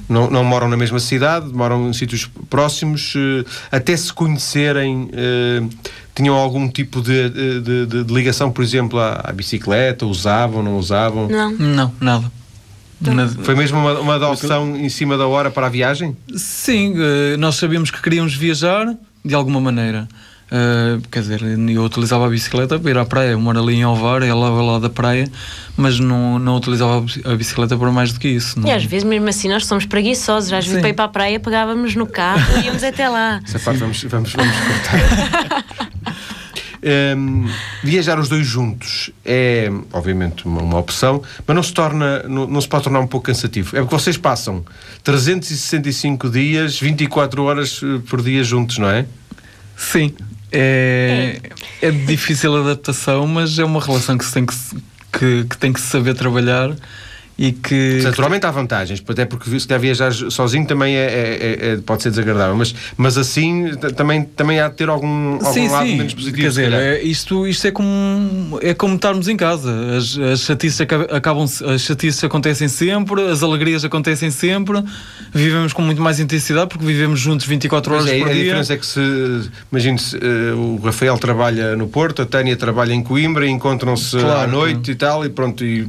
não, 0.08 0.30
não 0.30 0.44
moram 0.44 0.68
na 0.68 0.76
mesma 0.76 0.98
cidade, 1.00 1.48
moram 1.50 1.88
em 1.88 1.92
sítios 1.94 2.28
próximos, 2.50 3.14
eh, 3.16 3.44
até 3.70 3.96
se 3.96 4.12
conhecerem. 4.12 5.08
eh, 5.14 5.62
tinham 6.14 6.34
algum 6.34 6.68
tipo 6.68 7.00
de, 7.00 7.30
de- 7.30 7.86
de- 7.86 8.04
de 8.04 8.12
ligação, 8.12 8.50
por 8.52 8.62
exemplo, 8.62 8.98
à, 8.98 9.22
à 9.24 9.32
bicicleta? 9.32 10.04
Usavam, 10.04 10.62
não 10.62 10.76
usavam? 10.76 11.26
Não? 11.26 11.50
Não, 11.52 11.94
nada. 11.98 12.30
Nada. 13.00 13.32
Foi 13.42 13.54
mesmo 13.54 13.78
uma, 13.78 13.98
uma 13.98 14.14
adoção 14.16 14.76
em 14.76 14.90
cima 14.90 15.16
da 15.16 15.26
hora 15.26 15.50
para 15.50 15.68
a 15.68 15.70
viagem? 15.70 16.14
Sim, 16.36 16.94
nós 17.38 17.54
sabíamos 17.56 17.90
que 17.90 18.00
queríamos 18.02 18.34
viajar 18.34 18.94
de 19.24 19.34
alguma 19.34 19.60
maneira. 19.60 20.08
Eh, 20.54 20.98
quer 21.10 21.20
dizer, 21.20 21.40
eu 21.42 21.82
utilizava 21.82 22.26
a 22.26 22.28
bicicleta 22.28 22.78
para 22.78 22.90
ir 22.90 22.98
à 22.98 23.06
praia. 23.06 23.30
Eu 23.30 23.40
moro 23.40 23.58
ali 23.58 23.76
em 23.76 23.86
Ovar, 23.86 24.22
ela 24.22 24.50
lá 24.50 24.62
lá 24.72 24.78
da 24.78 24.90
praia, 24.90 25.26
mas 25.78 25.98
não, 25.98 26.38
não 26.38 26.56
utilizava 26.58 26.98
a 26.98 27.00
bici- 27.00 27.22
a 27.24 27.34
bicicleta 27.34 27.74
para 27.78 27.90
mais 27.90 28.12
do 28.12 28.20
que 28.20 28.28
isso. 28.28 28.58
E 28.58 28.60
não- 28.62 28.70
às 28.70 28.84
vezes, 28.84 29.02
mesmo 29.04 29.26
assim, 29.30 29.48
nós 29.48 29.64
somos 29.64 29.86
preguiçosos. 29.86 30.52
Às 30.52 30.64
vezes, 30.66 30.74
Sim. 30.74 30.80
para 30.80 30.90
ir 30.90 30.92
para 30.92 31.04
a 31.06 31.08
praia, 31.08 31.40
pegávamos 31.40 31.94
no 31.94 32.06
carro 32.06 32.42
e 32.60 32.66
íamos 32.66 32.82
até 32.84 33.08
lá. 33.08 33.40
Essa 33.42 33.58
parte 33.60 33.78
vamos, 33.80 34.02
vamos, 34.04 34.32
vamos 34.34 34.52
cortar. 34.58 35.64
Hum, 36.84 37.48
viajar 37.84 38.18
os 38.18 38.28
dois 38.28 38.44
juntos 38.44 39.10
é, 39.24 39.70
obviamente, 39.92 40.44
uma, 40.44 40.62
uma 40.62 40.78
opção, 40.78 41.22
mas 41.46 41.54
não 41.54 41.62
se, 41.62 41.72
torna, 41.72 42.24
não, 42.24 42.44
não 42.44 42.60
se 42.60 42.66
pode 42.66 42.82
tornar 42.82 42.98
um 42.98 43.06
pouco 43.06 43.26
cansativo. 43.26 43.76
É 43.76 43.80
porque 43.80 43.94
vocês 43.94 44.16
passam 44.16 44.64
365 45.04 46.28
dias, 46.28 46.80
24 46.80 47.44
horas 47.44 47.80
eh, 47.84 48.00
por 48.08 48.20
dia 48.20 48.42
juntos, 48.42 48.78
não 48.78 48.90
é? 48.90 49.06
Sim, 49.76 50.12
é, 50.50 51.40
é 51.80 51.90
de 51.92 52.04
difícil 52.04 52.56
adaptação, 52.56 53.28
mas 53.28 53.58
é 53.60 53.64
uma 53.64 53.80
relação 53.80 54.18
que 54.18 54.24
se 54.24 54.32
tem 54.34 54.44
que, 54.44 54.54
que, 55.12 55.44
que 55.44 55.56
tem 55.56 55.72
que 55.72 55.80
se 55.80 55.86
saber 55.86 56.14
trabalhar 56.14 56.74
e 57.42 57.50
que. 57.50 58.00
Naturalmente 58.04 58.46
há 58.46 58.50
vantagens, 58.52 59.02
até 59.08 59.24
porque 59.24 59.58
se 59.58 59.66
calhar 59.66 59.80
viajar 59.80 60.12
sozinho 60.12 60.64
também 60.64 60.94
é, 60.94 61.00
é- 61.00 61.08
é- 61.10 61.72
é- 61.72 61.76
pode 61.78 62.00
ser 62.04 62.10
desagradável, 62.10 62.54
mas, 62.54 62.72
mas 62.96 63.18
assim 63.18 63.72
também, 63.96 64.22
também 64.22 64.60
há 64.60 64.68
de 64.68 64.76
ter 64.76 64.88
algum, 64.88 65.32
algum 65.34 65.52
Sim, 65.52 65.66
lado 65.68 65.86
sim. 65.88 65.96
menos 65.96 66.14
positivo. 66.14 66.40
Quer 66.42 66.48
dizer, 66.48 66.72
é, 66.72 67.02
isto, 67.02 67.44
isto 67.48 67.66
é 67.66 67.72
como 67.72 68.60
é 68.62 68.72
como 68.74 68.94
estarmos 68.94 69.26
em 69.26 69.36
casa. 69.36 69.72
As, 69.96 70.16
as 70.18 70.40
chatices 70.42 70.80
aca- 70.82 71.08
acabam 71.16 71.42
as 71.44 71.80
chatices 71.80 72.22
acontecem 72.22 72.68
sempre, 72.68 73.20
as 73.28 73.42
alegrias 73.42 73.84
acontecem 73.84 74.30
sempre. 74.30 74.80
Vivemos 75.34 75.72
com 75.72 75.82
muito 75.82 76.00
mais 76.00 76.20
intensidade 76.20 76.68
porque 76.68 76.84
vivemos 76.86 77.18
juntos 77.18 77.44
24 77.46 77.90
Mas 77.92 78.02
horas 78.04 78.14
é, 78.14 78.18
por 78.20 78.28
a 78.28 78.32
dia. 78.32 78.42
diferença 78.44 78.74
é 78.74 78.76
que 78.76 78.86
se, 78.86 79.50
imagine-se, 79.72 80.16
eh, 80.16 80.52
o 80.54 80.76
Rafael 80.84 81.18
trabalha 81.18 81.74
no 81.74 81.88
Porto, 81.88 82.22
a 82.22 82.26
Tânia 82.26 82.54
trabalha 82.56 82.92
em 82.92 83.02
Coimbra, 83.02 83.48
encontram-se 83.48 84.16
Claro, 84.18 84.40
à 84.40 84.46
noite 84.46 84.90
e 84.92 84.94
tal, 84.94 85.24
e 85.24 85.28
pronto, 85.28 85.64
e 85.64 85.88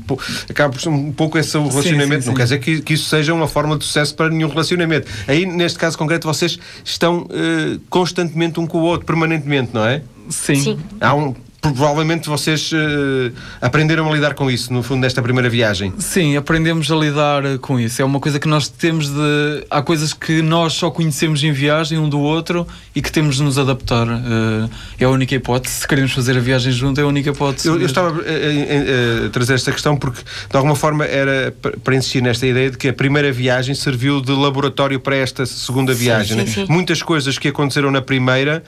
acaba 0.50 0.74
por 0.74 0.82
ser 0.82 0.90
um 0.90 1.12
pouco 1.12 1.38
esse 1.44 1.58
o 1.58 1.64
Sim, 1.66 1.70
relacionamento. 1.70 2.22
sim, 2.24 2.28
Não 2.30 2.34
sim. 2.34 2.38
quer 2.38 2.44
dizer 2.44 2.60
que, 2.60 2.82
que 2.82 2.94
isso 2.94 3.06
seja 3.10 3.34
uma 3.34 3.48
forma 3.48 3.78
de 3.78 3.84
sucesso 3.86 4.16
para 4.16 4.30
nenhum 4.30 4.48
relacionamento. 4.50 5.10
Aí, 5.28 5.46
neste 5.46 5.78
caso 5.78 5.98
concreto, 5.98 6.28
vocês 6.28 6.58
estão 6.84 7.28
eh, 7.32 7.78
constantemente 7.90 8.60
um 8.60 8.68
com 8.68 8.80
o 8.80 8.82
outro, 8.82 9.06
permanentemente, 9.06 9.72
não 9.74 9.86
é? 9.86 10.02
Sim. 10.30 10.56
Sim. 10.56 10.80
Há 11.02 11.14
um, 11.14 11.36
provavelmente 11.72 12.28
vocês 12.28 12.72
eh, 12.74 13.32
aprenderam 13.62 14.10
a 14.12 14.14
lidar 14.14 14.34
com 14.34 14.52
isso, 14.52 14.72
no 14.74 14.84
fundo, 14.84 15.02
nesta 15.02 15.22
primeira 15.22 15.50
viagem. 15.50 15.94
Sim, 15.98 16.36
aprendemos 16.36 16.92
a 16.92 16.96
lidar 16.96 17.46
eh, 17.46 17.58
com 17.58 17.80
isso. 17.80 18.02
É 18.02 18.06
uma 18.06 18.20
coisa 18.20 18.40
que 18.40 18.48
nós 18.48 18.68
temos 18.68 19.08
de. 19.10 19.66
Há 19.70 19.82
coisas 19.82 20.14
que 20.14 20.42
nós 20.42 20.74
só 20.74 20.92
conhecemos 20.92 21.44
em 21.44 21.52
viagem 21.54 21.98
um 21.98 22.10
do 22.10 22.20
outro 22.20 22.68
e 22.96 23.02
que 23.02 23.12
temos 23.12 23.38
de 23.38 23.44
nos 23.44 23.58
adaptar. 23.58 24.08
Eh, 24.08 24.70
É 25.00 25.06
a 25.06 25.10
única 25.10 25.34
hipótese. 25.36 25.76
Se 25.82 25.88
queremos 25.88 26.12
fazer 26.12 26.38
a 26.38 26.40
viagem 26.42 26.72
junto, 26.72 27.00
é 27.00 27.04
a 27.04 27.08
única 27.08 27.30
hipótese. 27.30 27.68
Eu, 27.68 27.80
eu 27.80 27.86
estava 27.86 28.10
a, 28.10 28.12
a- 28.12 29.24
a- 29.24 29.26
a 29.28 29.30
trazer 29.30 29.54
esta 29.56 29.72
questão 29.72 29.96
porque, 29.98 30.22
de 30.22 30.56
alguma 30.58 30.76
forma, 30.76 31.06
era 31.06 31.54
pa- 31.62 31.72
para 31.84 31.96
insistir 31.96 32.22
nesta 32.22 32.46
ideia 32.46 32.70
de 32.72 32.78
que 32.78 32.90
a 32.90 32.94
primeira 32.94 33.32
viagem 33.32 33.74
serviu 33.74 34.22
de 34.22 34.32
laboratório 34.32 35.00
para 35.00 35.16
esta 35.16 35.46
segunda 35.46 35.94
viagem. 35.94 36.38
sim, 36.46 36.60
né? 36.62 36.66
sim. 36.68 36.72
Muitas 36.72 37.02
coisas 37.02 37.38
que 37.38 37.48
aconteceram 37.48 37.90
na 37.92 38.02
primeira, 38.02 38.64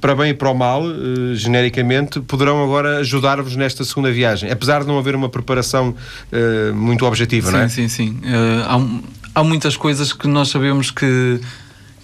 para 0.00 0.14
bem 0.14 0.30
e 0.30 0.34
para 0.34 0.50
o 0.50 0.54
mal, 0.54 0.82
eh, 0.88 1.34
genericamente, 1.34 2.20
poderão 2.20 2.62
agora 2.62 2.98
ajudar-vos 2.98 3.56
nesta 3.56 3.84
segunda 3.84 4.10
viagem, 4.10 4.50
apesar 4.50 4.82
de 4.82 4.86
não 4.86 4.98
haver 4.98 5.14
uma 5.14 5.28
preparação 5.28 5.94
eh, 6.32 6.72
muito 6.72 7.04
objetiva, 7.04 7.50
não 7.50 7.60
é? 7.60 7.68
Sim, 7.68 7.88
sim, 7.88 8.12
sim. 8.12 8.20
Eh, 8.24 8.64
há, 8.66 9.40
há 9.40 9.44
muitas 9.44 9.76
coisas 9.76 10.12
que 10.12 10.28
nós 10.28 10.48
sabemos 10.48 10.90
que, 10.90 11.40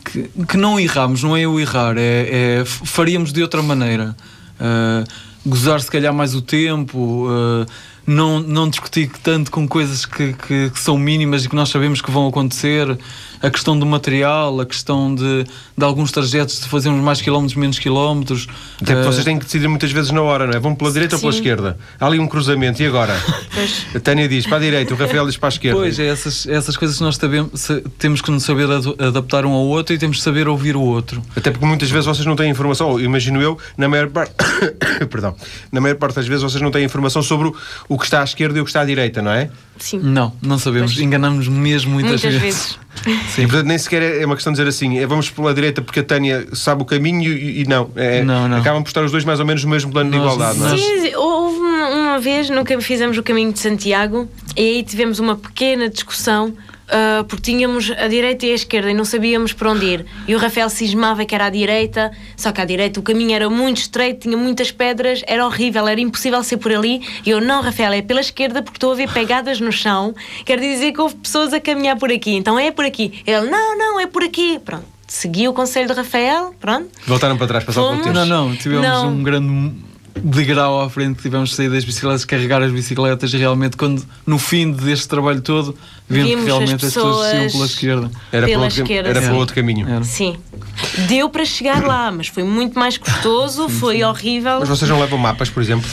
que, 0.04 0.30
que 0.48 0.56
não 0.56 0.78
erramos, 0.78 1.22
não 1.22 1.36
é 1.36 1.46
o 1.46 1.58
errar, 1.60 1.96
é, 1.96 2.60
é 2.60 2.64
faríamos 2.64 3.32
de 3.32 3.42
outra 3.42 3.62
maneira. 3.62 4.14
Gozar 5.46 5.80
se 5.80 5.90
calhar 5.90 6.14
mais 6.14 6.34
o 6.34 6.40
tempo, 6.40 7.28
não, 8.06 8.40
não 8.40 8.68
discutir 8.68 9.10
tanto 9.22 9.50
com 9.50 9.66
coisas 9.66 10.04
que, 10.04 10.32
que, 10.34 10.70
que 10.70 10.80
são 10.80 10.96
mínimas 10.98 11.44
e 11.44 11.48
que 11.48 11.54
nós 11.56 11.68
sabemos 11.70 12.00
que 12.02 12.10
vão 12.10 12.26
acontecer, 12.28 12.98
a 13.42 13.50
questão 13.50 13.78
do 13.78 13.84
material, 13.84 14.58
a 14.60 14.64
questão 14.66 15.14
de, 15.14 15.44
de 15.76 15.84
alguns 15.84 16.10
trajetos 16.10 16.60
de 16.60 16.66
fazermos 16.68 17.02
mais 17.02 17.20
quilómetros, 17.20 17.56
menos 17.56 17.78
quilómetros. 17.78 18.46
Até 18.80 18.94
porque 18.94 19.06
Eh, 19.06 19.12
vocês 19.12 19.24
têm 19.24 19.38
que 19.38 19.44
decidir 19.44 19.68
muitas 19.68 19.90
vezes 19.92 20.10
na 20.10 20.22
hora, 20.22 20.46
não 20.46 20.54
é? 20.54 20.58
Vão 20.60 20.74
pela 20.74 20.90
direita 20.90 21.16
ou 21.16 21.20
pela 21.20 21.32
Sim. 21.32 21.38
esquerda? 21.38 21.78
Há 22.00 22.06
ali 22.06 22.18
um 22.18 22.26
cruzamento, 22.26 22.82
e 22.82 22.86
agora? 22.86 23.14
Pois. 23.54 23.86
A 23.94 24.00
Tânia 24.00 24.28
diz 24.28 24.46
para 24.46 24.56
a 24.56 24.60
direita, 24.60 24.92
o 24.94 24.96
Rafael 24.96 25.26
diz 25.26 25.36
para 25.36 25.48
a 25.48 25.50
esquerda. 25.50 25.78
Pois, 25.78 25.98
é 25.98 26.06
essas, 26.06 26.46
essas 26.46 26.76
coisas 26.76 26.96
que 26.96 27.02
nós 27.04 27.16
sabemos, 27.16 27.60
sa- 27.60 27.80
temos 27.98 28.20
que 28.20 28.30
nos 28.30 28.42
saber 28.42 28.66
adaptar 28.98 29.44
um 29.46 29.52
ao 29.52 29.64
outro 29.66 29.94
e 29.94 29.98
temos 29.98 30.16
de 30.16 30.22
saber 30.24 30.48
ouvir 30.48 30.74
o 30.76 30.80
outro. 30.82 31.22
Até 31.36 31.50
porque 31.52 31.64
muitas 31.64 31.90
vezes 31.90 32.06
vocês 32.06 32.26
não 32.26 32.34
têm 32.34 32.50
informação, 32.50 32.90
ou 32.90 33.00
imagino 33.00 33.40
eu, 33.40 33.56
na 33.76 33.88
maior 33.88 34.08
parte, 34.10 34.32
perdão, 35.08 35.36
na 35.70 35.80
maior 35.80 35.94
parte 35.96 36.16
das 36.16 36.26
vezes 36.26 36.42
vocês 36.42 36.60
não 36.62 36.70
têm 36.70 36.84
informação 36.84 37.22
sobre 37.22 37.48
o, 37.88 37.93
o 37.94 37.98
que 37.98 38.04
está 38.04 38.20
à 38.20 38.24
esquerda 38.24 38.58
e 38.58 38.60
o 38.60 38.64
que 38.64 38.70
está 38.70 38.80
à 38.80 38.84
direita, 38.84 39.22
não 39.22 39.30
é? 39.30 39.48
Sim. 39.78 40.00
Não, 40.02 40.32
não 40.42 40.58
sabemos. 40.58 40.98
Enganamos 40.98 41.46
mesmo 41.48 41.92
muitas, 41.92 42.22
Muitas 42.22 42.40
vezes. 42.40 42.76
vezes. 42.76 42.84
E 43.38 43.42
portanto 43.42 43.66
nem 43.66 43.76
sequer 43.76 44.02
é 44.02 44.22
é 44.22 44.26
uma 44.26 44.34
questão 44.36 44.52
de 44.52 44.56
dizer 44.58 44.68
assim, 44.68 44.98
é 44.98 45.06
vamos 45.06 45.28
pela 45.28 45.52
direita 45.52 45.82
porque 45.82 45.98
a 46.00 46.02
Tânia 46.04 46.46
sabe 46.52 46.82
o 46.82 46.84
caminho 46.84 47.32
e, 47.32 47.62
e 47.62 47.64
não. 47.66 47.90
É, 47.96 48.22
Não, 48.22 48.48
não. 48.48 48.58
Acabam 48.58 48.82
por 48.82 48.88
estar 48.88 49.02
os 49.04 49.10
dois 49.10 49.24
mais 49.24 49.40
ou 49.40 49.46
menos 49.46 49.64
no 49.64 49.70
mesmo 49.70 49.90
plano 49.92 50.10
de 50.10 50.16
Nós- 50.16 50.32
igualdade, 50.34 50.58
não 50.58 50.74
é? 50.74 50.76
Sim, 50.78 51.14
houve 51.16 51.56
uma, 51.58 51.88
uma 51.88 52.18
vez, 52.20 52.48
nunca 52.50 52.80
fizemos 52.80 53.18
o 53.18 53.22
caminho 53.22 53.52
de 53.52 53.58
Santiago 53.58 54.28
e 54.56 54.60
aí 54.60 54.82
tivemos 54.84 55.18
uma 55.18 55.36
pequena 55.36 55.88
discussão 55.88 56.54
ah, 56.88 57.24
porque 57.28 57.42
tínhamos 57.42 57.90
a 57.90 58.08
direita 58.08 58.46
e 58.46 58.52
a 58.52 58.54
esquerda 58.54 58.90
e 58.90 58.94
não 58.94 59.04
sabíamos 59.04 59.52
para 59.52 59.70
onde 59.70 59.86
ir. 59.86 60.06
E 60.26 60.34
o 60.34 60.38
Rafael 60.38 60.68
cismava 60.68 61.24
que 61.24 61.34
era 61.34 61.46
à 61.46 61.50
direita, 61.50 62.10
só 62.36 62.52
que 62.52 62.60
à 62.60 62.64
direita 62.64 63.00
o 63.00 63.02
caminho 63.02 63.34
era 63.34 63.48
muito 63.48 63.78
estreito, 63.78 64.20
tinha 64.20 64.36
muitas 64.36 64.70
pedras, 64.70 65.22
era 65.26 65.44
horrível, 65.44 65.86
era 65.88 66.00
impossível 66.00 66.42
ser 66.42 66.58
por 66.58 66.72
ali. 66.72 67.00
E 67.24 67.30
eu, 67.30 67.40
não, 67.40 67.62
Rafael, 67.62 67.92
é 67.92 68.02
pela 68.02 68.20
esquerda 68.20 68.62
porque 68.62 68.76
estou 68.76 68.92
a 68.92 68.94
ver 68.94 69.10
pegadas 69.10 69.60
no 69.60 69.72
chão, 69.72 70.14
quer 70.44 70.60
dizer 70.60 70.92
que 70.92 71.00
houve 71.00 71.14
pessoas 71.16 71.52
a 71.52 71.60
caminhar 71.60 71.96
por 71.96 72.10
aqui, 72.10 72.32
então 72.32 72.58
é 72.58 72.70
por 72.70 72.84
aqui. 72.84 73.22
Ele, 73.26 73.48
não, 73.48 73.78
não, 73.78 74.00
é 74.00 74.06
por 74.06 74.22
aqui. 74.22 74.58
Pronto. 74.64 74.84
Segui 75.06 75.46
o 75.46 75.52
conselho 75.52 75.86
de 75.86 75.92
Rafael, 75.94 76.54
pronto. 76.58 76.88
Voltaram 77.06 77.36
para 77.36 77.46
trás, 77.46 77.64
passaram 77.64 77.88
Fomos. 77.88 78.04
tempo. 78.04 78.16
Não, 78.16 78.26
não, 78.26 78.56
tivemos 78.56 78.86
Não. 78.86 79.08
um 79.08 79.22
grande 79.22 79.74
degrau 80.22 80.80
à 80.80 80.88
frente, 80.88 81.20
tivemos 81.20 81.50
de 81.50 81.56
sair 81.56 81.68
das 81.70 81.84
bicicletas, 81.84 82.24
carregar 82.24 82.62
as 82.62 82.70
bicicletas 82.72 83.32
e 83.32 83.36
realmente 83.36 83.76
quando 83.76 84.04
no 84.26 84.38
fim 84.38 84.70
deste 84.70 85.08
trabalho 85.08 85.40
todo 85.40 85.76
vimos 86.08 86.24
que 86.28 86.34
Vimos 86.36 86.46
realmente 86.46 86.74
as 86.76 86.84
as 86.84 86.94
pessoas 86.94 87.16
iam 87.16 87.32
pessoas- 87.42 87.52
pela 87.52 87.66
esquerda. 87.66 88.10
Era, 88.32 88.46
Pela 88.46 88.58
para 88.58 88.64
outro, 88.66 88.82
esquerda, 88.82 89.08
era 89.10 89.22
para 89.22 89.34
outro 89.34 89.54
caminho. 89.54 89.88
Era. 89.88 90.04
Sim. 90.04 90.36
Deu 91.08 91.28
para 91.28 91.44
chegar 91.44 91.84
lá, 91.84 92.10
mas 92.12 92.28
foi 92.28 92.42
muito 92.44 92.78
mais 92.78 92.96
custoso, 92.96 93.68
foi 93.68 94.02
horrível. 94.04 94.58
Mas 94.60 94.68
vocês 94.68 94.90
não 94.90 95.00
levam 95.00 95.18
mapas, 95.18 95.48
por 95.50 95.62
exemplo? 95.62 95.88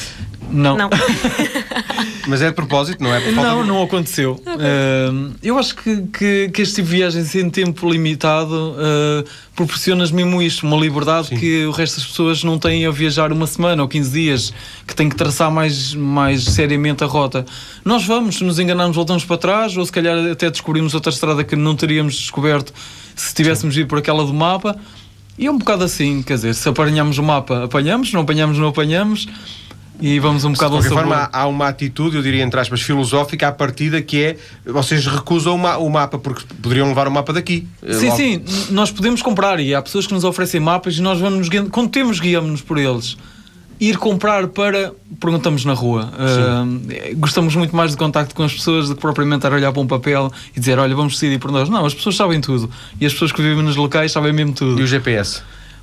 Não. 0.51 0.77
Não. 0.77 0.89
Mas 2.27 2.41
é 2.41 2.49
de 2.49 2.53
propósito, 2.55 3.03
não 3.03 3.13
é? 3.13 3.19
Por 3.19 3.33
falta 3.33 3.49
Não, 3.49 3.61
de- 3.63 3.67
não 3.67 3.83
aconteceu. 3.83 4.33
Uh, 4.45 5.31
eu 5.41 5.57
acho 5.57 5.75
que, 5.75 6.03
que, 6.13 6.49
que 6.53 6.61
este 6.61 6.75
tipo 6.75 6.89
de 6.89 6.95
viagens 6.97 7.33
em 7.35 7.49
tempo 7.49 7.89
limitado 7.89 8.53
uh, 8.73 9.27
proporciona-nos 9.55 10.11
mesmo 10.11 10.41
isto, 10.41 10.65
uma 10.65 10.77
liberdade 10.77 11.29
Sim. 11.29 11.37
que 11.37 11.65
o 11.65 11.71
resto 11.71 11.95
das 11.97 12.05
pessoas 12.05 12.43
não 12.43 12.59
têm 12.59 12.85
a 12.85 12.91
viajar 12.91 13.31
uma 13.31 13.47
semana 13.47 13.81
ou 13.81 13.87
15 13.87 14.11
dias, 14.11 14.53
que 14.85 14.95
têm 14.95 15.09
que 15.09 15.15
traçar 15.15 15.51
mais, 15.51 15.93
mais 15.95 16.43
seriamente 16.45 17.03
a 17.03 17.07
rota. 17.07 17.45
Nós 17.83 18.05
vamos, 18.05 18.35
se 18.37 18.43
nos 18.43 18.59
enganarmos, 18.59 18.95
voltamos 18.95 19.25
para 19.25 19.37
trás, 19.37 19.75
ou 19.75 19.85
se 19.85 19.91
calhar 19.91 20.17
até 20.31 20.49
descobrimos 20.49 20.93
outra 20.93 21.11
estrada 21.11 21.43
que 21.43 21.55
não 21.55 21.75
teríamos 21.75 22.15
descoberto 22.15 22.71
se 23.15 23.33
tivéssemos 23.33 23.75
ido 23.77 23.87
por 23.87 23.97
aquela 23.97 24.23
do 24.23 24.33
mapa. 24.33 24.75
E 25.37 25.47
é 25.47 25.51
um 25.51 25.57
bocado 25.57 25.83
assim, 25.83 26.21
quer 26.21 26.35
dizer, 26.35 26.53
se 26.53 26.69
apanhamos 26.69 27.17
o 27.17 27.23
mapa, 27.23 27.63
apanhamos, 27.63 28.13
não 28.13 28.21
apanhamos, 28.21 28.57
não 28.59 28.67
apanhamos. 28.67 29.27
E 30.01 30.19
vamos 30.19 30.43
um 30.43 30.51
bocado 30.51 30.75
ao 30.75 30.81
qualquer 30.81 30.89
sabor. 30.95 31.13
forma, 31.15 31.29
há 31.31 31.47
uma 31.47 31.67
atitude, 31.67 32.15
eu 32.17 32.23
diria 32.23 32.43
entre 32.43 32.59
aspas, 32.59 32.81
filosófica 32.81 33.47
à 33.47 33.51
partida 33.51 34.01
que 34.01 34.21
é 34.23 34.35
vocês 34.65 35.05
recusam 35.05 35.55
o, 35.55 35.59
ma- 35.59 35.77
o 35.77 35.89
mapa 35.89 36.17
porque 36.17 36.43
poderiam 36.61 36.87
levar 36.87 37.07
o 37.07 37.11
mapa 37.11 37.31
daqui. 37.31 37.67
Eh, 37.83 37.93
Sim, 37.93 38.05
logo. 38.07 38.17
sim, 38.17 38.43
nós 38.71 38.89
podemos 38.91 39.21
comprar 39.21 39.59
e 39.59 39.75
há 39.75 39.81
pessoas 39.81 40.07
que 40.07 40.13
nos 40.13 40.23
oferecem 40.23 40.59
mapas 40.59 40.97
e 40.97 41.01
nós 41.01 41.19
vamos, 41.19 41.47
guiando- 41.47 41.69
quando 41.69 41.89
temos, 41.89 42.19
guiamos-nos 42.19 42.61
por 42.61 42.77
eles. 42.79 43.15
Ir 43.79 43.97
comprar 43.97 44.47
para. 44.47 44.93
perguntamos 45.19 45.65
na 45.65 45.73
rua. 45.73 46.11
Ah, 46.15 46.63
gostamos 47.15 47.55
muito 47.55 47.75
mais 47.75 47.91
de 47.91 47.97
contacto 47.97 48.35
com 48.35 48.43
as 48.43 48.53
pessoas 48.53 48.87
do 48.89 48.95
que 48.95 49.01
propriamente 49.01 49.37
estar 49.37 49.51
a 49.51 49.55
olhar 49.55 49.71
para 49.71 49.81
um 49.81 49.87
papel 49.87 50.31
e 50.55 50.59
dizer, 50.59 50.77
olha, 50.77 50.95
vamos 50.95 51.13
decidir 51.13 51.39
por 51.39 51.51
nós. 51.51 51.67
Não, 51.67 51.83
as 51.83 51.93
pessoas 51.95 52.15
sabem 52.15 52.39
tudo. 52.39 52.69
E 52.99 53.05
as 53.07 53.11
pessoas 53.13 53.31
que 53.31 53.41
vivem 53.41 53.63
nos 53.63 53.75
locais 53.75 54.11
sabem 54.11 54.31
mesmo 54.33 54.53
tudo. 54.53 54.79
E 54.79 54.83
o 54.83 54.87
GPS? 54.87 55.41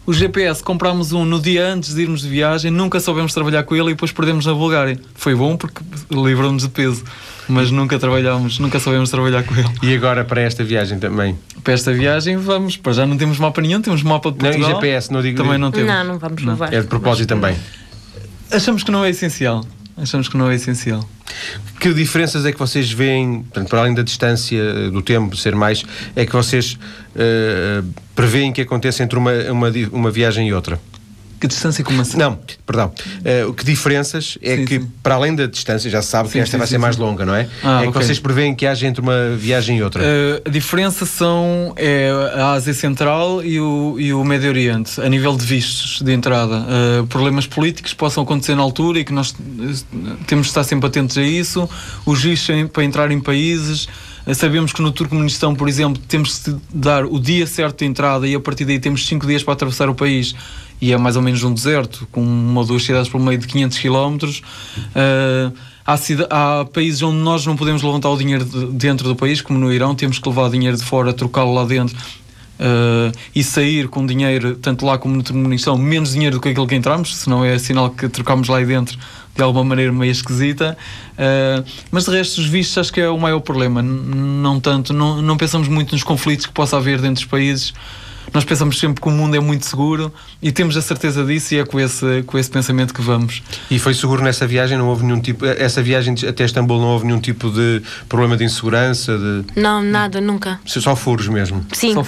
O 0.08 0.12
GPS 0.14 0.62
comprámos 0.62 1.12
um 1.12 1.22
no 1.22 1.38
dia 1.38 1.66
antes 1.66 1.94
de 1.94 2.00
irmos 2.00 2.22
de 2.22 2.28
viagem, 2.30 2.70
nunca 2.70 2.98
soubemos 2.98 3.34
trabalhar 3.34 3.62
com 3.64 3.76
ele 3.76 3.88
e 3.88 3.90
depois 3.90 4.10
perdemos 4.10 4.46
na 4.46 4.54
Bulgária. 4.54 4.98
Foi 5.14 5.34
bom 5.34 5.54
porque 5.54 5.82
livrou-nos 6.10 6.62
de 6.62 6.70
peso, 6.70 7.04
mas 7.46 7.70
nunca 7.70 7.98
trabalhámos, 7.98 8.58
nunca 8.58 8.80
soubemos 8.80 9.10
trabalhar 9.10 9.42
com 9.42 9.54
ele. 9.54 9.68
E 9.82 9.94
agora 9.94 10.24
para 10.24 10.40
esta 10.40 10.64
viagem 10.64 10.98
também? 10.98 11.38
Para 11.62 11.74
esta 11.74 11.92
viagem 11.92 12.38
vamos, 12.38 12.78
para 12.78 12.94
já 12.94 13.04
não 13.06 13.18
temos 13.18 13.38
mapa 13.38 13.60
nenhum, 13.60 13.82
temos 13.82 14.02
mapa 14.02 14.32
de 14.32 14.38
Não, 14.42 14.48
e 14.50 14.54
Portugal. 14.54 14.80
GPS, 14.80 15.12
não 15.12 15.20
digo- 15.20 15.36
Também 15.42 15.58
não 15.58 15.70
temos. 15.70 15.86
Não, 15.92 16.04
não 16.04 16.18
vamos 16.18 16.42
levar. 16.42 16.72
É 16.72 16.80
de 16.80 16.86
propósito 16.86 17.28
também. 17.28 17.54
Achamos 18.50 18.82
que 18.82 18.90
não 18.90 19.04
é 19.04 19.10
essencial. 19.10 19.62
Achamos 20.00 20.28
que 20.28 20.37
não 20.37 20.50
é 20.50 20.55
essencial. 20.55 21.09
Que 21.81 21.93
diferenças 21.93 22.47
é 22.47 22.52
que 22.52 22.59
vocês 22.59 22.90
veem, 22.90 23.43
portanto, 23.43 23.69
para 23.69 23.81
além 23.81 23.95
da 23.95 24.02
distância 24.02 24.57
eh, 24.57 24.90
do 24.90 25.02
tempo 25.02 25.37
ser 25.37 25.55
mais, 25.55 25.85
é 26.14 26.25
que 26.25 26.33
vocês 26.33 26.78
eh, 27.17 27.83
preveem 28.14 28.52
que 28.52 28.61
aconteça 28.61 29.02
entre 29.02 29.19
uma, 29.19 29.33
uma, 29.50 29.69
uma 29.93 30.11
viagem 30.11 30.49
e 30.49 30.55
outra? 30.55 30.81
Que 31.40 31.47
distância 31.47 31.85
como 31.85 32.00
assim? 32.00 32.16
Não, 32.16 32.38
perdão. 32.66 32.92
Eh, 33.25 33.47
que 33.57 33.64
diferenças 33.64 34.37
é 34.42 34.57
Sim, 34.57 34.64
que, 34.64 34.80
sim. 34.80 34.88
para 35.02 35.14
além 35.14 35.35
da 35.37 35.47
distância, 35.47 35.88
já 35.88 36.02
se 36.02 36.09
sabe 36.09 36.28
que 36.28 36.33
Sim, 36.33 36.40
esta 36.40 36.52
sim, 36.52 36.59
vai 36.59 36.66
ser 36.66 36.78
mais 36.78 36.97
longa, 36.97 37.25
não 37.25 37.35
é? 37.35 37.49
Ah, 37.62 37.85
é 37.85 37.87
que 37.87 37.92
vocês 37.92 38.18
preveem 38.18 38.54
que 38.54 38.66
haja 38.66 38.87
entre 38.87 39.00
uma 39.00 39.37
viagem 39.37 39.78
e 39.78 39.83
outra. 39.83 40.02
Uh, 40.02 40.42
a 40.45 40.50
diferença 40.50 41.07
são 41.07 41.73
é, 41.76 42.11
a 42.35 42.52
Ásia 42.52 42.75
Central 42.75 43.45
e 43.45 43.61
o, 43.61 43.97
e 43.99 44.12
o 44.12 44.25
Médio 44.25 44.49
Oriente, 44.49 45.00
a 45.00 45.09
nível 45.09 45.37
de 45.37 45.45
vistos 45.45 46.02
de 46.02 46.12
entrada. 46.12 46.66
Uh, 47.02 47.07
problemas 47.07 47.47
políticos 47.47 47.92
que 47.92 47.99
possam 47.99 48.25
acontecer 48.25 48.57
na 48.57 48.62
altura 48.62 48.99
e 48.99 49.04
que 49.04 49.12
nós 49.12 49.30
uh, 49.30 49.37
temos 50.26 50.47
de 50.47 50.50
estar 50.50 50.64
sempre 50.64 50.88
atentos 50.88 51.16
a 51.16 51.23
isso. 51.23 51.68
Os 52.04 52.23
vistos 52.23 52.68
para 52.73 52.83
entrar 52.83 53.11
em 53.12 53.21
países. 53.21 53.85
Uh, 53.85 54.35
Sabemos 54.35 54.73
que 54.73 54.83
no 54.83 54.92
Turcomenistão, 54.92 55.54
por 55.54 55.68
exemplo, 55.68 56.02
temos 56.07 56.42
de 56.45 56.57
dar 56.73 57.04
o 57.04 57.18
dia 57.18 57.47
certo 57.47 57.78
de 57.78 57.87
entrada 57.87 58.28
e 58.28 58.35
a 58.35 58.40
partir 58.40 58.64
daí 58.64 58.78
temos 58.78 59.07
5 59.07 59.26
dias 59.26 59.42
para 59.42 59.54
atravessar 59.54 59.88
o 59.88 59.95
país 59.95 60.35
e 60.80 60.92
é 60.92 60.97
mais 60.97 61.16
ou 61.16 61.23
menos 61.23 61.42
um 61.42 61.52
deserto, 61.52 62.06
com 62.12 62.23
uma 62.23 62.61
ou 62.61 62.66
duas 62.66 62.82
cidades 62.85 63.08
por 63.08 63.20
meio 63.20 63.38
de 63.38 63.47
500 63.47 63.78
quilómetros. 63.78 64.42
Uh, 64.94 65.52
há, 65.87 66.61
há 66.61 66.64
países 66.64 67.02
onde 67.02 67.18
nós 67.18 67.44
não 67.47 67.56
podemos 67.56 67.82
levantar 67.82 68.11
o 68.11 68.16
dinheiro 68.16 68.44
de- 68.44 68.66
dentro 68.66 69.08
do 69.08 69.16
país, 69.16 69.40
como 69.40 69.58
no 69.58 69.73
Irão, 69.73 69.94
temos 69.94 70.18
que 70.18 70.28
levar 70.28 70.42
o 70.44 70.50
dinheiro 70.50 70.76
de 70.76 70.85
fora, 70.85 71.12
trocá-lo 71.12 71.52
lá 71.52 71.64
dentro 71.64 71.97
uh, 72.61 73.12
e 73.35 73.42
sair 73.42 73.88
com 73.88 74.06
dinheiro, 74.06 74.54
tanto 74.56 74.85
lá 74.87 74.99
como 74.99 75.16
no 75.16 75.23
Turcomenistão, 75.23 75.76
menos 75.76 76.12
dinheiro 76.12 76.37
do 76.37 76.40
que 76.40 76.49
aquilo 76.50 76.66
que 76.66 76.75
entramos, 76.75 77.16
senão 77.16 77.44
é 77.44 77.58
sinal 77.58 77.90
que 77.90 78.08
trocamos 78.08 78.49
lá 78.49 78.61
dentro 78.61 78.97
de 79.35 79.42
alguma 79.42 79.64
maneira 79.64 79.92
meio 79.92 80.11
esquisita. 80.11 80.76
Uh, 81.14 81.64
mas 81.90 82.04
de 82.04 82.11
resto, 82.11 82.38
os 82.40 82.47
vistos 82.47 82.78
acho 82.78 82.92
que 82.92 83.00
é 83.00 83.08
o 83.08 83.18
maior 83.18 83.40
problema. 83.40 83.80
N- 83.82 84.14
não 84.42 84.58
tanto, 84.61 84.92
não, 84.92 85.23
não 85.23 85.37
pensamos 85.37 85.68
muito 85.68 85.92
nos 85.92 86.02
conflitos 86.02 86.47
que 86.47 86.52
possa 86.52 86.76
haver 86.76 86.99
dentro 87.00 87.14
dos 87.23 87.25
países. 87.25 87.73
Nós 88.32 88.44
pensamos 88.44 88.78
sempre 88.78 89.00
que 89.00 89.08
o 89.08 89.11
mundo 89.11 89.37
é 89.37 89.40
muito 89.40 89.66
seguro 89.66 90.12
e 90.42 90.52
temos 90.52 90.76
a 90.76 90.82
certeza 90.82 91.25
disso 91.25 91.54
e 91.54 91.58
é 91.58 91.64
com 91.64 91.80
esse, 91.80 92.23
com 92.26 92.38
esse 92.38 92.50
pensamento 92.50 92.92
que 92.94 93.00
vamos. 93.00 93.42
E 93.70 93.78
foi 93.78 93.94
seguro 93.94 94.23
nessa 94.23 94.47
viagem? 94.47 94.76
Não 94.78 94.88
houve 94.88 95.04
nenhum 95.04 95.20
tipo. 95.20 95.44
Essa 95.47 95.82
viagem 95.82 96.14
até 96.26 96.44
Istambul 96.44 96.78
não 96.78 96.88
houve 96.88 97.06
nenhum 97.06 97.20
tipo 97.20 97.50
de 97.50 97.82
problema 98.08 98.37
de 98.37 98.44
insegurança? 98.44 99.16
De, 99.16 99.61
Não, 99.61 99.82
nada, 99.82 100.20
nunca. 100.20 100.61
só 100.64 100.94
furos 100.94 101.28
mesmo? 101.28 101.64
Sim, 101.73 101.94
Só 101.94 102.04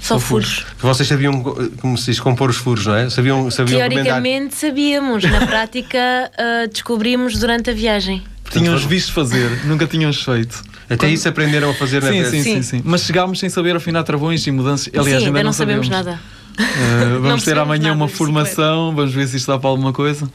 só, 0.00 0.18
furos. 0.18 0.20
furos. 0.20 0.66
Que 0.78 0.86
vocês 0.86 1.08
sabiam, 1.08 1.42
como 1.80 1.98
se 1.98 2.06
diz, 2.06 2.20
compor 2.20 2.50
os 2.50 2.56
furos, 2.56 2.86
não 2.86 2.94
é? 2.94 3.10
Sabiam, 3.10 3.50
sabiam. 3.50 3.78
Teoricamente 3.78 4.54
sabíamos, 4.54 5.24
na 5.24 5.44
prática 5.46 5.98
ah, 6.38 6.66
descobrimos 6.70 7.38
durante 7.38 7.70
a 7.70 7.72
viagem. 7.74 8.22
Tínhamos 8.50 8.84
visto 8.84 9.12
fazer, 9.12 9.64
nunca 9.64 9.86
tínhamos 9.86 10.22
feito. 10.22 10.62
Até 10.88 11.08
isso 11.10 11.28
aprenderam 11.28 11.70
a 11.70 11.74
fazer 11.74 12.02
na 12.02 12.10
Sim, 12.10 12.24
sim, 12.24 12.30
sim, 12.30 12.42
Sim. 12.42 12.62
sim. 12.62 12.82
Mas 12.84 13.02
chegámos 13.02 13.38
sem 13.38 13.48
saber 13.48 13.76
afinar 13.76 14.02
travões 14.04 14.46
e 14.46 14.50
mudanças. 14.50 14.88
Aliás, 14.94 15.20
Sim, 15.22 15.28
ainda, 15.28 15.42
não 15.42 15.52
sabemos 15.52 15.86
sabemos 15.86 16.06
nada. 16.06 16.20
Uh, 16.58 17.14
Não 17.14 17.22
vamos 17.22 17.44
ter 17.44 17.56
amanhã 17.58 17.92
uma 17.92 18.08
formação, 18.08 18.94
vamos 18.94 19.12
ver 19.14 19.28
se 19.28 19.36
isto 19.36 19.46
dá 19.46 19.58
para 19.58 19.70
alguma 19.70 19.92
coisa. 19.92 20.28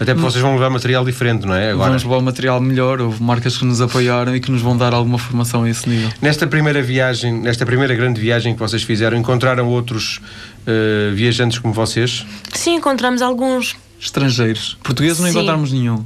Até 0.00 0.14
porque 0.14 0.30
vocês 0.30 0.40
vão 0.40 0.54
levar 0.54 0.70
material 0.70 1.04
diferente, 1.04 1.44
não 1.44 1.52
é? 1.54 1.72
Agora. 1.72 1.88
Vamos 1.88 2.04
levar 2.04 2.20
material 2.22 2.60
melhor. 2.60 3.00
Houve 3.00 3.20
marcas 3.20 3.56
que 3.58 3.64
nos 3.64 3.80
apoiaram 3.80 4.34
e 4.34 4.40
que 4.40 4.50
nos 4.50 4.62
vão 4.62 4.76
dar 4.76 4.94
alguma 4.94 5.18
formação 5.18 5.64
a 5.64 5.68
esse 5.70 5.88
nível. 5.88 6.08
Nesta 6.22 6.46
primeira 6.46 6.80
viagem, 6.80 7.32
nesta 7.40 7.66
primeira 7.66 7.94
grande 7.96 8.20
viagem 8.20 8.54
que 8.54 8.60
vocês 8.60 8.84
fizeram, 8.84 9.18
encontraram 9.18 9.66
outros 9.66 10.20
eh, 10.66 11.10
viajantes 11.14 11.58
como 11.58 11.74
vocês? 11.74 12.24
Sim, 12.54 12.76
encontramos 12.76 13.20
alguns. 13.22 13.74
Estrangeiros. 14.00 14.78
Portugueses 14.84 15.18
não 15.18 15.26
Sim. 15.26 15.32
encontramos 15.32 15.72
nenhum. 15.72 16.04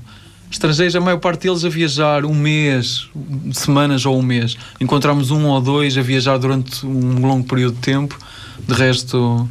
Estrangeiros, 0.53 0.95
a 0.95 1.01
maior 1.01 1.19
parte 1.19 1.43
deles 1.49 1.65
a 1.65 1.69
viajar 1.71 2.25
um 2.27 2.35
mês, 2.35 3.09
semanas 3.53 4.05
ou 4.05 4.19
um 4.19 4.23
mês. 4.23 4.57
Encontramos 4.79 5.31
um 5.31 5.47
ou 5.47 5.61
dois 5.61 5.97
a 5.97 6.03
viajar 6.03 6.37
durante 6.39 6.85
um 6.87 7.27
longo 7.27 7.47
período 7.49 7.75
de 7.75 7.81
tempo. 7.81 8.19
De 8.69 8.75
resto, 8.75 9.49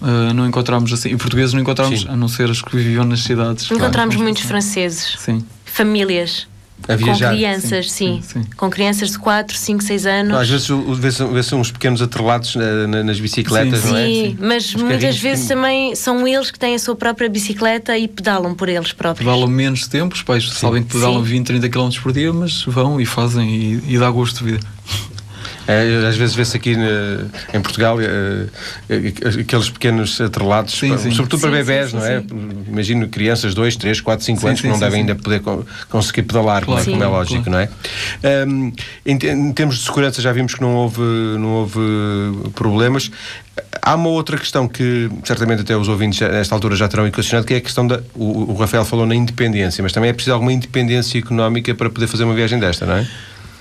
uh, 0.00 0.34
não 0.34 0.46
encontramos 0.46 0.92
assim. 0.94 1.10
E 1.10 1.16
portugueses 1.16 1.52
não 1.52 1.60
encontramos, 1.60 2.00
Sim. 2.00 2.08
a 2.08 2.16
não 2.16 2.26
ser 2.26 2.48
os 2.48 2.62
que 2.62 2.74
viviam 2.74 3.04
nas 3.04 3.20
cidades. 3.20 3.70
Encontramos 3.70 4.14
Claro. 4.14 4.24
muitos 4.24 4.42
franceses, 4.44 5.14
Sim. 5.18 5.44
famílias, 5.64 6.48
A 6.88 6.96
viajar? 6.96 7.30
com 7.30 7.36
crianças, 7.36 7.90
Sim, 7.92 8.20
sim, 8.22 8.40
sim. 8.42 8.46
Com 8.56 8.70
crianças 8.70 9.10
de 9.10 9.18
4, 9.18 9.56
5, 9.56 9.82
6 9.82 10.06
anos. 10.06 10.36
Às 10.36 10.48
vezes 10.48 10.68
vê-se 11.32 11.54
uns 11.54 11.70
pequenos 11.70 12.02
atrelados 12.02 12.54
na- 12.56 12.86
na- 12.86 13.04
nas 13.04 13.20
bicicletas, 13.20 13.80
Sim, 13.80 13.88
não 13.90 13.96
é? 13.96 14.06
Sim, 14.06 14.36
mas 14.40 14.74
Os 14.74 14.82
muitas 14.82 15.16
vezes 15.18 15.44
que- 15.46 15.54
também 15.54 15.94
são 15.94 16.26
eles 16.26 16.50
que 16.50 16.58
têm 16.58 16.74
a 16.74 16.78
sua 16.78 16.96
própria 16.96 17.28
bicicleta 17.28 17.96
e 17.96 18.08
pedalam 18.08 18.54
por 18.54 18.68
eles 18.68 18.92
próprios. 18.92 19.24
Pedalam 19.26 19.48
menos 19.48 19.86
tempo, 19.86 20.14
os 20.14 20.22
pais 20.22 20.48
sabem 20.50 20.82
que 20.82 20.92
pedalam 20.92 21.22
Sim. 21.24 21.30
20, 21.30 21.46
30 21.46 21.68
km 21.68 21.90
por 22.02 22.12
dia, 22.12 22.32
mas 22.32 22.62
vão 22.64 23.00
e 23.00 23.06
fazem 23.06 23.48
e, 23.54 23.94
e 23.94 23.98
dá 23.98 24.10
gosto 24.10 24.44
de 24.44 24.52
vida. 24.52 24.66
É, 25.70 26.06
às 26.08 26.16
vezes 26.16 26.34
vê-se 26.34 26.56
aqui 26.56 26.74
eh, 26.76 27.56
em 27.56 27.60
Portugal 27.60 28.00
eh, 28.00 28.46
eh, 28.88 29.12
aqueles 29.40 29.70
pequenos 29.70 30.20
atrelados, 30.20 30.74
Sim, 30.78 30.90
pa- 30.90 30.98
sim. 30.98 31.10
sobretudo 31.12 31.40
para 31.40 31.50
Sim, 31.50 31.56
bebés, 31.56 31.92
não 31.92 32.04
é? 32.04 32.22
Imagino 32.68 33.08
crianças 33.08 33.54
2, 33.54 33.76
3, 33.76 34.00
4, 34.00 34.24
5 34.24 34.40
Sim, 34.40 34.46
anos 34.48 34.60
que 34.60 34.68
não 34.68 34.78
devem 34.78 35.00
ainda 35.00 35.14
poder 35.14 35.40
co- 35.40 35.64
conseguir 35.88 36.22
pedalar, 36.22 36.64
Claro, 36.64 36.84
como 36.84 37.02
é- 37.02 37.06
é 37.06 37.08
lógico, 37.08 37.44
claro. 37.44 37.50
não 37.52 37.58
é? 38.28 38.44
Hum, 38.46 38.72
em, 39.06 39.12
em 39.14 39.52
termos 39.52 39.76
de 39.78 39.84
segurança 39.84 40.20
já 40.20 40.32
vimos 40.32 40.54
que 40.54 40.60
não 40.60 40.74
houve, 40.74 41.00
não 41.38 41.48
houve 41.52 41.78
problemas. 42.54 43.10
Há 43.82 43.94
uma 43.94 44.08
outra 44.08 44.36
questão 44.38 44.66
que 44.68 45.08
certamente 45.24 45.62
até 45.62 45.76
os 45.76 45.88
ouvintes 45.88 46.20
nesta 46.20 46.54
altura 46.54 46.76
já 46.76 46.88
terão 46.88 47.06
equacionado, 47.06 47.46
que 47.46 47.54
é 47.54 47.56
a 47.58 47.60
questão 47.60 47.86
da. 47.86 48.00
O, 48.14 48.52
o 48.52 48.54
Rafael 48.56 48.84
falou 48.84 49.06
na 49.06 49.14
independência, 49.14 49.82
mas 49.82 49.92
também 49.92 50.10
é 50.10 50.12
preciso 50.12 50.34
alguma 50.34 50.52
independência 50.52 51.18
económica 51.18 51.74
para 51.74 51.88
poder 51.88 52.06
fazer 52.06 52.24
uma 52.24 52.34
viagem 52.34 52.58
desta, 52.58 52.84
não 52.86 52.94
é? 52.96 53.06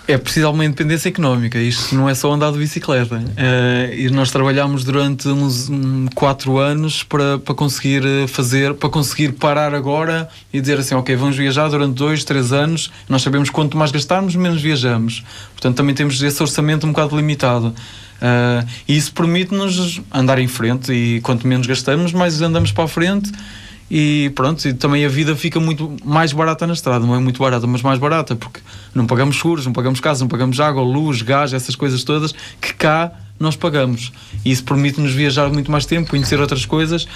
É 0.10 0.18
preciso 0.18 0.48
alguma 0.48 0.66
independência 0.66 1.08
económica. 1.08 1.60
Isto 1.60 1.94
não 1.94 2.10
é 2.10 2.16
só 2.16 2.34
andar 2.34 2.52
de 2.52 2.58
bicicleta. 2.58 3.24
Eh, 3.38 3.94
e 3.96 4.10
nós 4.10 4.32
trabalhámos 4.32 4.84
durante 4.84 5.28
uns 5.28 5.70
um, 5.70 6.08
quatro 6.16 6.58
anos 6.58 7.04
para, 7.04 7.38
para 7.38 7.54
conseguir 7.54 8.04
eh, 8.04 8.26
fazer, 8.26 8.74
para 8.74 8.90
conseguir 8.90 9.34
parar 9.34 9.76
agora 9.76 10.28
e 10.52 10.60
dizer 10.60 10.80
assim, 10.80 10.96
ok, 10.96 11.16
vamos 11.16 11.38
viajar 11.38 11.68
durante 11.68 11.94
dois, 11.94 12.24
três 12.24 12.52
anos. 12.52 12.92
Nós 13.08 13.22
sabemos 13.22 13.52
quanto 13.52 13.78
mais 13.78 13.92
gastarmos, 13.92 14.36
menos 14.36 14.60
viajamos. 14.60 15.24
Portanto, 15.52 15.78
também 15.78 15.94
temos 15.94 16.20
esse 16.20 16.42
orçamento 16.42 16.88
um 16.88 16.90
bocado 16.92 17.16
limitado. 17.16 17.76
Eh, 18.20 18.66
e 18.88 18.98
isso 18.98 19.14
permite-nos 19.14 20.02
andar 20.12 20.40
em 20.40 20.48
frente 20.48 20.92
e 20.92 21.22
quanto 21.22 21.46
menos 21.46 21.68
gastamos, 21.68 22.14
mais 22.14 22.42
andamos 22.42 22.72
para 22.72 22.86
a 22.86 22.88
frente. 22.88 23.32
E 23.90 24.32
pronto, 24.36 24.68
e 24.68 24.74
também 24.74 25.04
a 25.04 25.10
vida 25.10 25.36
fica 25.36 25.60
muito 25.60 25.96
mais 26.06 26.32
barata 26.32 26.68
na 26.68 26.74
estrada, 26.74 27.06
não 27.06 27.16
é 27.16 27.20
muito 27.20 27.40
barata, 27.40 27.66
mas 27.66 27.82
mais 27.82 27.98
barata, 27.98 28.36
porque 28.36 28.60
não 28.94 29.08
pagamos 29.08 29.38
seguros, 29.38 29.66
não 29.66 29.74
pagamos 29.74 30.00
casa, 30.00 30.24
não 30.24 30.28
pagamos 30.28 30.60
água, 30.60 30.84
luz, 30.84 31.22
gás, 31.22 31.54
essas 31.54 31.76
coisas 31.76 32.04
todas 32.04 32.34
que 32.62 32.74
cá 32.74 33.12
nós 33.40 33.56
pagamos. 33.56 34.12
E 34.46 34.52
isso 34.52 34.64
permite-nos 34.64 35.12
viajar 35.14 35.50
muito 35.50 35.72
mais 35.72 35.86
tempo, 35.86 36.10
conhecer 36.10 36.40
outras 36.40 36.66
coisas 36.66 37.08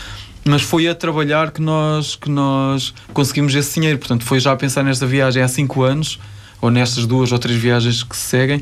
mas 0.45 0.61
foi 0.61 0.87
a 0.87 0.95
trabalhar 0.95 1.51
que 1.51 1.61
nós, 1.61 2.15
que 2.15 2.29
nós 2.29 2.93
conseguimos 3.13 3.55
esse 3.55 3.75
dinheiro. 3.75 3.97
Portanto, 3.97 4.23
foi 4.25 4.39
já 4.39 4.51
a 4.51 4.55
pensar 4.55 4.83
nesta 4.83 5.05
viagem 5.05 5.41
há 5.41 5.47
5 5.47 5.83
anos, 5.83 6.19
ou 6.61 6.69
nestas 6.69 7.05
duas 7.05 7.31
ou 7.31 7.39
três 7.39 7.59
viagens 7.59 8.03
que 8.03 8.15
se 8.15 8.23
seguem, 8.23 8.61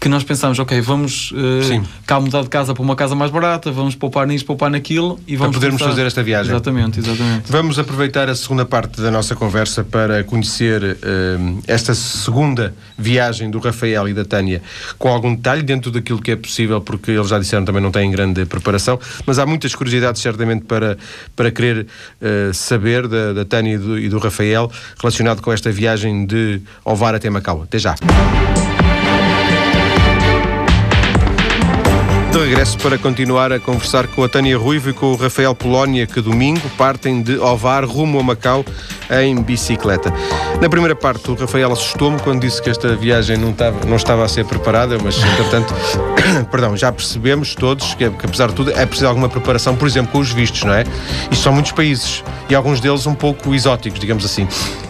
que 0.00 0.08
nós 0.08 0.22
pensámos, 0.22 0.58
ok, 0.58 0.80
vamos 0.80 1.32
uh, 1.32 1.82
cá 2.06 2.20
mudar 2.20 2.42
de 2.42 2.48
casa 2.48 2.72
para 2.72 2.82
uma 2.82 2.94
casa 2.94 3.14
mais 3.14 3.30
barata, 3.30 3.70
vamos 3.70 3.94
poupar 3.94 4.26
nisto, 4.26 4.46
poupar 4.46 4.70
naquilo 4.70 5.18
e 5.26 5.36
vamos 5.36 5.52
para 5.52 5.60
podermos 5.60 5.78
começar... 5.80 5.96
fazer 5.96 6.06
esta 6.06 6.22
viagem. 6.22 6.52
Exatamente, 6.52 7.00
exatamente. 7.00 7.50
Vamos 7.50 7.78
aproveitar 7.78 8.28
a 8.28 8.34
segunda 8.34 8.64
parte 8.64 9.00
da 9.00 9.10
nossa 9.10 9.34
conversa 9.34 9.82
para 9.82 10.22
conhecer 10.24 10.82
uh, 10.82 11.62
esta 11.66 11.94
segunda 11.94 12.74
viagem 12.96 13.50
do 13.50 13.58
Rafael 13.58 14.08
e 14.08 14.14
da 14.14 14.24
Tânia 14.24 14.62
com 14.98 15.08
algum 15.08 15.34
detalhe 15.34 15.62
dentro 15.62 15.90
daquilo 15.90 16.20
que 16.20 16.30
é 16.30 16.36
possível, 16.36 16.80
porque 16.80 17.10
eles 17.10 17.28
já 17.28 17.38
disseram 17.38 17.64
também 17.64 17.82
não 17.82 17.90
têm 17.90 18.10
grande 18.10 18.44
preparação, 18.46 18.98
mas 19.26 19.38
há 19.38 19.46
muitas 19.46 19.74
curiosidades 19.74 20.22
certamente 20.22 20.64
para, 20.64 20.96
para 21.34 21.50
querer 21.50 21.86
uh, 22.20 22.54
saber 22.54 23.08
da, 23.08 23.32
da 23.32 23.44
Tânia 23.44 23.74
e 23.74 23.78
do, 23.78 23.98
e 23.98 24.08
do 24.08 24.18
Rafael 24.18 24.70
relacionado 25.00 25.42
com 25.42 25.52
esta 25.52 25.70
viagem 25.70 26.26
de 26.26 26.60
Ovar 26.84 27.14
até 27.14 27.28
Macau. 27.28 27.62
Até 27.62 27.78
já. 27.78 27.94
De 32.38 32.44
regresso 32.44 32.78
para 32.78 32.96
continuar 32.96 33.52
a 33.52 33.58
conversar 33.58 34.06
com 34.06 34.22
a 34.22 34.28
Tânia 34.28 34.56
Ruivo 34.56 34.90
e 34.90 34.92
com 34.92 35.06
o 35.06 35.16
Rafael 35.16 35.56
Polónia, 35.56 36.06
que 36.06 36.20
domingo 36.20 36.70
partem 36.78 37.20
de 37.20 37.36
Ovar 37.36 37.84
rumo 37.84 38.20
a 38.20 38.22
Macau 38.22 38.64
em 39.10 39.42
bicicleta. 39.42 40.14
Na 40.60 40.68
primeira 40.68 40.94
parte, 40.94 41.28
o 41.32 41.34
Rafael 41.34 41.72
assustou-me 41.72 42.16
quando 42.20 42.42
disse 42.42 42.62
que 42.62 42.70
esta 42.70 42.94
viagem 42.94 43.36
não 43.36 43.50
estava, 43.50 43.84
não 43.84 43.96
estava 43.96 44.24
a 44.24 44.28
ser 44.28 44.44
preparada, 44.44 44.98
mas, 45.02 45.16
entretanto, 45.18 45.74
perdão, 46.48 46.76
já 46.76 46.92
percebemos 46.92 47.56
todos 47.56 47.94
que, 47.94 48.08
que, 48.08 48.26
apesar 48.26 48.46
de 48.50 48.54
tudo, 48.54 48.70
é 48.70 48.86
preciso 48.86 49.08
alguma 49.08 49.28
preparação, 49.28 49.74
por 49.74 49.88
exemplo, 49.88 50.12
com 50.12 50.18
os 50.20 50.30
vistos, 50.30 50.62
não 50.62 50.74
é? 50.74 50.84
Isto 51.32 51.42
são 51.42 51.52
muitos 51.52 51.72
países 51.72 52.22
e 52.48 52.54
alguns 52.54 52.80
deles 52.80 53.04
um 53.04 53.14
pouco 53.14 53.52
exóticos, 53.52 53.98
digamos 53.98 54.24
assim. 54.24 54.46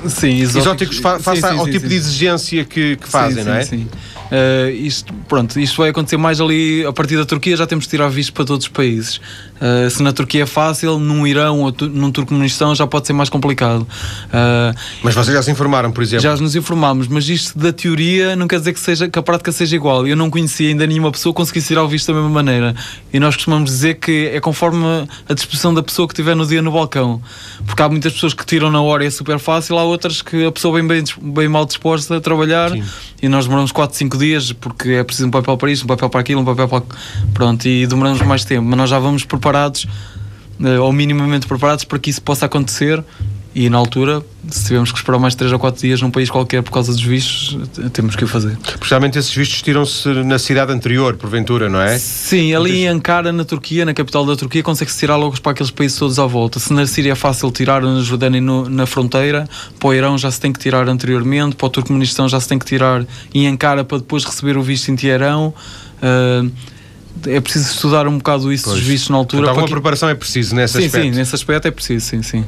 Sim, 0.07 0.43
exóticos, 0.43 0.57
exóticos 0.57 0.99
fa 0.99 1.19
face 1.19 1.47
ao 1.47 1.65
sim, 1.65 1.71
tipo 1.71 1.85
sim. 1.85 1.89
de 1.89 1.95
exigência 1.95 2.65
que, 2.67 2.97
que 2.97 3.09
fazem, 3.09 3.43
não 3.43 3.55
é? 3.55 3.63
Sim, 3.63 3.79
sim. 3.79 3.89
Uh, 4.31 4.71
isto, 4.71 5.13
pronto, 5.27 5.59
isto 5.59 5.77
vai 5.79 5.91
acontecer 5.91 6.19
mais 6.19 6.41
ali 6.41 6.85
a 6.85 6.93
partir 6.93 7.17
da 7.17 7.25
Turquia, 7.25 7.57
já 7.57 7.67
temos 7.67 7.85
de 7.85 7.91
tirar 7.91 8.09
visto 8.09 8.33
para 8.33 8.45
todos 8.45 8.67
os 8.67 8.73
países. 8.73 9.21
Uh, 9.61 9.91
se 9.91 10.03
na 10.03 10.13
Turquia 10.13 10.45
é 10.45 10.47
fácil, 10.47 10.99
num 10.99 11.27
Irão 11.27 11.61
ou 11.61 11.73
tu, 11.73 11.89
num 11.89 12.11
Turcomenistão 12.11 12.75
já 12.75 12.87
pode 12.87 13.07
ser 13.07 13.13
mais 13.13 13.29
complicado. 13.29 13.83
Uh, 13.83 14.77
mas 15.03 15.15
vocês 15.15 15.37
já 15.37 15.43
se 15.43 15.51
informaram, 15.51 15.91
por 15.91 16.03
exemplo? 16.03 16.23
Já 16.23 16.37
nos 16.37 16.55
informámos, 16.55 17.09
mas 17.09 17.29
isto 17.29 17.59
da 17.59 17.73
teoria 17.73 18.37
não 18.37 18.47
quer 18.47 18.59
dizer 18.59 18.73
que, 18.73 18.81
seja, 18.81 19.09
que 19.09 19.19
a 19.19 19.23
prática 19.23 19.51
seja 19.53 19.75
igual. 19.75 20.07
Eu 20.07 20.17
não 20.17 20.31
conhecia 20.31 20.69
ainda 20.69 20.87
nenhuma 20.87 21.11
pessoa 21.11 21.33
que 21.33 21.37
conseguisse 21.37 21.69
tirar 21.69 21.83
o 21.83 21.89
visto 21.89 22.07
da 22.07 22.15
mesma 22.15 22.31
maneira. 22.31 22.75
E 23.13 23.19
nós 23.19 23.35
costumamos 23.35 23.71
dizer 23.71 23.95
que 23.95 24.31
é 24.33 24.41
conforme 24.41 24.87
a 25.29 25.35
disposição 25.35 25.75
da 25.75 25.83
pessoa 25.83 26.07
que 26.07 26.15
estiver 26.15 26.35
no 26.35 26.47
dia 26.47 26.63
no 26.63 26.71
balcão. 26.71 27.21
Porque 27.67 27.83
há 27.83 27.89
muitas 27.89 28.13
pessoas 28.13 28.35
que 28.35 28.45
tiram 28.47 28.71
na 28.71 28.81
hora 28.81 29.05
e 29.05 29.09
é 29.09 29.11
super 29.11 29.39
fácil, 29.39 29.79
há 29.79 29.85
outras 29.85 30.23
que 30.23 30.47
a 30.47 30.53
pessoa 30.53 30.81
bem, 30.81 30.87
bem, 30.87 31.05
bem 31.21 31.49
mal 31.49 31.67
disposta 31.67 32.17
a 32.17 32.21
trabalhar 32.21 32.71
Sim. 32.71 32.83
e 33.23 33.29
nós 33.29 33.45
demoramos 33.45 33.73
4, 33.73 33.97
5 33.97 34.17
dias 34.17 34.53
porque 34.53 34.91
é 34.91 35.05
preciso 35.05 35.29
um 35.29 35.31
papel 35.31 35.57
para 35.57 35.71
isto, 35.71 35.85
um 35.85 35.87
papel 35.87 36.09
para 36.09 36.21
aquilo, 36.21 36.41
um 36.41 36.45
papel 36.45 36.69
para. 36.69 36.83
Pronto, 37.35 37.67
e 37.67 37.87
demoramos 37.87 38.21
mais 38.23 38.45
tempo. 38.45 38.67
Mas 38.67 38.79
nós 38.79 38.91
já 38.91 38.99
vamos 38.99 39.25
preparados, 39.49 39.87
eh, 40.63 40.79
ou 40.79 40.93
minimamente 40.93 41.47
preparados, 41.47 41.85
para 41.85 41.99
que 41.99 42.11
isso 42.11 42.21
possa 42.21 42.47
acontecer 42.47 43.03
e 43.55 43.69
na 43.69 43.79
altura, 43.79 44.23
se 44.49 44.67
tivermos 44.67 44.93
que 44.93 44.99
esperar 44.99 45.19
mais 45.19 45.35
3 45.35 45.53
ou 45.53 45.59
4 45.59 45.81
dias 45.81 46.01
num 46.01 46.11
país 46.11 46.31
qualquer 46.31 46.63
por 46.63 46.71
causa 46.71 46.93
dos 46.93 47.03
vistos, 47.03 47.59
temos 47.93 48.15
que 48.15 48.23
o 48.23 48.29
fazer. 48.29 48.57
Precisamente 48.79 49.19
esses 49.19 49.35
vistos 49.35 49.63
tiram-se 49.63 50.09
na 50.23 50.39
cidade 50.39 50.71
anterior, 50.71 51.17
porventura, 51.17 51.69
não 51.69 51.81
é? 51.81 51.99
Sim, 51.99 52.55
ali 52.55 52.83
em 52.83 52.89
Ankara, 52.89 53.33
na 53.33 53.45
Turquia, 53.45 53.85
na 53.85 53.95
capital 53.95 54.25
da 54.25 54.37
Turquia, 54.37 54.63
consegue-se 54.63 54.99
tirar 54.99 55.17
logo 55.17 55.41
para 55.41 55.53
aqueles 55.53 55.73
países 55.73 55.99
todos 55.99 56.19
à 56.19 56.27
volta. 56.27 56.61
Se 56.61 56.73
na 56.73 56.87
Síria 56.87 57.13
é 57.13 57.15
fácil 57.17 57.51
tirar, 57.51 57.83
na 57.83 58.01
Jordânia 58.01 58.41
no, 58.41 58.69
na 58.69 58.87
fronteira, 58.87 59.49
para 59.81 59.89
o 59.89 59.95
Irão 59.95 60.17
já 60.17 60.31
se 60.31 60.41
tem 60.41 60.53
que 60.53 60.61
tirar 60.61 60.89
anteriormente, 60.89 61.57
para 61.57 61.67
o 61.67 61.71
Turcomenistão 61.71 62.29
já 62.29 62.39
se 62.39 62.47
tem 62.47 62.59
que 62.61 62.67
tirar 62.67 63.05
em 63.35 63.49
Ankara 63.49 63.83
para 63.83 63.99
depois 63.99 64.25
receber 64.25 64.57
o 64.57 64.63
visto 64.63 64.89
em 64.91 64.95
Teherão. 64.95 65.53
Uh, 66.01 66.49
é 67.27 67.41
preciso 67.41 67.73
estudar 67.73 68.07
um 68.07 68.19
bocado 68.19 68.53
isso 68.53 68.65
pois. 68.65 68.79
dos 68.79 68.87
vistos 68.87 69.11
na 69.11 69.17
altura. 69.17 69.43
Então, 69.43 69.51
alguma 69.51 69.69
preparação 69.69 70.09
é 70.09 70.15
preciso 70.15 70.55
nesse 70.55 70.79
sim, 70.79 70.87
aspecto? 70.87 71.05
Sim, 71.05 71.19
nesse 71.19 71.35
aspecto 71.35 71.69
é 71.69 71.71
preciso, 71.71 72.07
sim, 72.07 72.23
sim. 72.23 72.45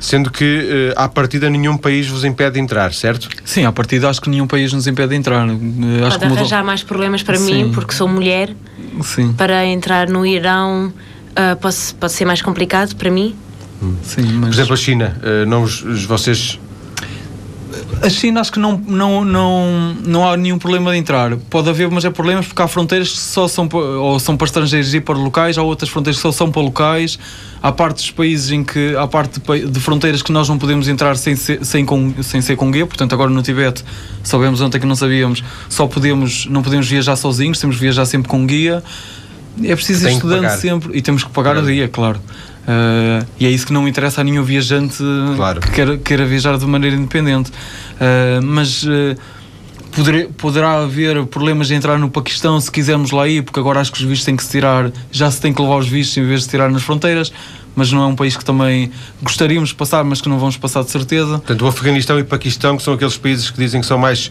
Sendo 0.00 0.30
que, 0.30 0.92
uh, 0.96 1.00
à 1.00 1.08
partida, 1.08 1.50
nenhum 1.50 1.76
país 1.76 2.06
vos 2.06 2.24
impede 2.24 2.54
de 2.54 2.60
entrar, 2.60 2.92
certo? 2.92 3.28
Sim, 3.44 3.64
à 3.64 3.72
partida 3.72 4.08
acho 4.08 4.20
que 4.20 4.30
nenhum 4.30 4.46
país 4.46 4.72
nos 4.72 4.86
impede 4.86 5.10
de 5.10 5.16
entrar. 5.16 5.46
Uh, 5.46 5.50
acho 6.06 6.18
Pode 6.18 6.32
arranjar 6.32 6.58
mudou... 6.58 6.66
mais 6.66 6.82
problemas 6.82 7.22
para 7.22 7.36
sim. 7.36 7.64
mim, 7.64 7.72
porque 7.72 7.94
sou 7.94 8.08
mulher. 8.08 8.54
Sim. 9.02 9.32
Para 9.32 9.66
entrar 9.66 10.08
no 10.08 10.24
Irão 10.24 10.88
uh, 10.88 11.56
pode, 11.60 11.76
pode 11.98 12.12
ser 12.12 12.24
mais 12.24 12.40
complicado 12.40 12.94
para 12.96 13.10
mim. 13.10 13.34
Sim, 14.02 14.22
mas... 14.34 14.50
Por 14.50 14.54
exemplo, 14.54 14.74
a 14.74 14.76
China, 14.76 15.16
uh, 15.22 15.46
não, 15.46 15.66
vocês 16.06 16.58
a 18.02 18.08
China 18.10 18.40
acho 18.40 18.52
que 18.52 18.58
não, 18.58 18.76
não, 18.78 19.24
não, 19.24 19.94
não 20.04 20.28
há 20.28 20.36
nenhum 20.36 20.58
problema 20.58 20.92
de 20.92 20.98
entrar. 20.98 21.36
Pode 21.50 21.68
haver, 21.68 21.90
mas 21.90 22.04
é 22.04 22.10
problemas 22.10 22.46
porque 22.46 22.60
há 22.60 22.68
fronteiras 22.68 23.10
que 23.10 23.18
só 23.18 23.48
são, 23.48 23.68
ou 23.72 24.18
são 24.18 24.36
para 24.36 24.46
estrangeiros 24.46 24.94
e 24.94 25.00
para 25.00 25.16
locais, 25.16 25.58
há 25.58 25.62
outras 25.62 25.90
fronteiras 25.90 26.16
que 26.16 26.22
só 26.22 26.32
são 26.32 26.50
para 26.50 26.62
locais. 26.62 27.18
Há 27.62 27.72
partes 27.72 28.04
dos 28.04 28.10
países 28.10 28.50
em 28.50 28.62
que 28.62 28.94
há 28.94 29.06
parte 29.06 29.40
de 29.40 29.80
fronteiras 29.80 30.20
que 30.20 30.30
nós 30.30 30.48
não 30.48 30.58
podemos 30.58 30.86
entrar 30.86 31.16
sem 31.16 31.34
ser, 31.34 31.64
sem, 31.64 31.84
com, 31.84 32.12
sem 32.22 32.42
ser 32.42 32.56
com 32.56 32.70
guia. 32.70 32.86
Portanto, 32.86 33.14
agora 33.14 33.30
no 33.30 33.42
Tibete, 33.42 33.82
sabemos 34.22 34.60
ontem 34.60 34.78
que 34.78 34.86
não 34.86 34.94
sabíamos, 34.94 35.42
só 35.68 35.86
podemos, 35.86 36.46
não 36.46 36.62
podemos 36.62 36.86
viajar 36.86 37.16
sozinhos, 37.16 37.58
temos 37.58 37.76
que 37.76 37.82
viajar 37.82 38.04
sempre 38.04 38.28
com 38.28 38.46
guia. 38.46 38.82
É 39.62 39.74
preciso 39.74 40.08
ir 40.08 40.12
estudando 40.12 40.48
sempre 40.58 40.96
e 40.96 41.02
temos 41.02 41.22
que 41.22 41.30
pagar 41.30 41.56
a 41.56 41.60
dia, 41.60 41.88
claro. 41.88 42.20
Uh, 42.64 43.26
e 43.38 43.46
é 43.46 43.50
isso 43.50 43.66
que 43.66 43.72
não 43.72 43.86
interessa 43.86 44.22
a 44.22 44.24
nenhum 44.24 44.42
viajante 44.42 44.96
claro. 45.36 45.60
que 45.60 45.70
queira, 45.70 45.98
queira 45.98 46.26
viajar 46.26 46.56
de 46.56 46.66
maneira 46.66 46.96
independente. 46.96 47.50
Uh, 47.50 48.42
mas 48.42 48.82
uh, 48.84 49.16
poder, 49.92 50.28
poderá 50.36 50.82
haver 50.82 51.26
problemas 51.26 51.68
de 51.68 51.74
entrar 51.74 51.98
no 51.98 52.08
Paquistão 52.08 52.58
se 52.58 52.70
quisermos 52.70 53.10
lá 53.10 53.28
ir, 53.28 53.42
porque 53.42 53.60
agora 53.60 53.80
acho 53.80 53.92
que 53.92 53.98
os 53.98 54.04
vistos 54.04 54.24
têm 54.24 54.34
que 54.34 54.42
se 54.42 54.50
tirar, 54.50 54.90
já 55.12 55.30
se 55.30 55.40
tem 55.40 55.52
que 55.52 55.60
levar 55.60 55.76
os 55.76 55.88
vistos 55.88 56.16
em 56.16 56.26
vez 56.26 56.42
de 56.42 56.48
tirar 56.48 56.70
nas 56.70 56.82
fronteiras. 56.82 57.32
Mas 57.76 57.90
não 57.90 58.04
é 58.04 58.06
um 58.06 58.14
país 58.14 58.36
que 58.36 58.44
também 58.44 58.92
gostaríamos 59.20 59.70
de 59.70 59.74
passar, 59.74 60.04
mas 60.04 60.20
que 60.20 60.28
não 60.28 60.38
vamos 60.38 60.56
passar 60.56 60.84
de 60.84 60.90
certeza. 60.92 61.38
Portanto, 61.38 61.62
o 61.62 61.66
Afeganistão 61.66 62.16
e 62.20 62.22
o 62.22 62.24
Paquistão, 62.24 62.76
que 62.76 62.84
são 62.84 62.94
aqueles 62.94 63.16
países 63.16 63.50
que 63.50 63.58
dizem 63.58 63.80
que 63.80 63.86
são 63.86 63.98
mais 63.98 64.30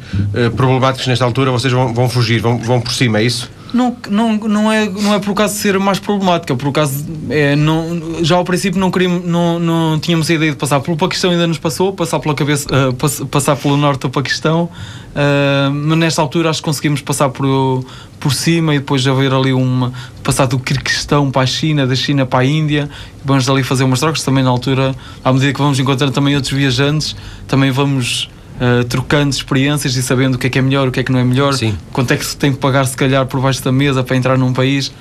problemáticos 0.56 1.08
nesta 1.08 1.26
altura, 1.26 1.52
vocês 1.52 1.74
vão, 1.74 1.94
vão 1.94 2.08
fugir, 2.08 2.40
vão, 2.40 2.58
vão 2.58 2.80
por 2.80 2.94
cima, 2.94 3.20
é 3.20 3.24
isso? 3.26 3.52
Não, 3.74 3.98
não, 4.08 4.38
não, 4.38 4.72
é, 4.72 4.88
não 4.88 5.16
é 5.16 5.20
por 5.20 5.34
de 5.34 5.50
ser 5.50 5.80
mais 5.80 5.98
problemática, 5.98 6.54
é 6.54 6.56
por 6.56 6.72
causa 6.72 7.04
é, 7.30 7.56
não, 7.56 8.24
já 8.24 8.36
ao 8.36 8.44
princípio 8.44 8.80
não, 8.80 8.92
queríamos, 8.92 9.26
não, 9.26 9.60
não 9.60 10.00
tínhamos 10.00 10.30
a 10.30 10.34
ideia 10.34 10.52
de 10.52 10.58
passar 10.58 10.80
pelo 10.80 10.96
Paquistão, 10.96 11.32
ainda 11.32 11.48
nos 11.48 11.58
passou, 11.58 11.92
passar 11.92 12.20
pela 12.20 12.36
cabeça, 12.36 12.68
uh, 12.70 12.94
pass, 12.94 13.24
passar 13.32 13.56
pelo 13.56 13.76
norte 13.76 14.02
do 14.02 14.12
Paquistão, 14.12 14.66
uh, 14.66 15.72
mas 15.72 15.98
nesta 15.98 16.22
altura 16.22 16.52
acho 16.52 16.60
que 16.60 16.66
conseguimos 16.66 17.02
passar 17.02 17.30
por, 17.30 17.84
por 18.20 18.32
cima 18.32 18.76
e 18.76 18.80
depois 18.80 19.08
haver 19.08 19.34
ali 19.34 19.54
uma 19.54 19.92
passar 20.24 20.46
do 20.46 20.60
Kirguistão 20.60 21.32
para 21.32 21.42
a 21.42 21.46
China, 21.48 21.88
da 21.88 21.96
China 21.96 22.28
para 22.28 22.40
a 22.40 22.46
Índia, 22.46 22.88
vamos 23.26 23.50
ali 23.50 23.64
fazer 23.64 23.84
umas 23.86 24.00
trocas 24.00 24.22
também 24.22 24.44
na 24.44 24.52
altura, 24.52 24.96
à 25.24 25.34
medida 25.34 25.52
que 25.52 25.60
vamos 25.60 25.80
encontrando 25.80 26.14
também 26.14 26.36
outros 26.36 26.54
viajantes, 26.54 27.16
também 27.48 27.72
vamos 27.72 28.30
uh, 28.56 28.84
trocando 28.86 29.32
experiências 29.32 29.96
e 29.96 30.04
sabendo 30.04 30.36
o 30.36 30.38
que 30.38 30.48
é 30.48 30.50
que 30.50 30.60
é 30.60 30.62
melhor, 30.62 30.88
o 30.88 30.92
que 30.92 31.00
é 31.00 31.04
que 31.04 31.12
não 31.12 31.20
é 31.20 31.24
melhor, 31.24 31.54
Sim. 31.54 31.78
quanto 31.92 32.12
é 32.14 32.18
que 32.18 32.26
se 32.26 32.36
tem 32.38 32.52
que 32.52 32.60
pagar 32.60 32.86
se 32.86 32.96
calhar 32.96 33.26
por 33.26 33.40
baixo 33.42 33.64
da 33.64 33.72
mesa 33.72 34.04
para 34.04 34.16
entrar 34.16 34.38
num 34.38 34.54
país. 34.54 34.92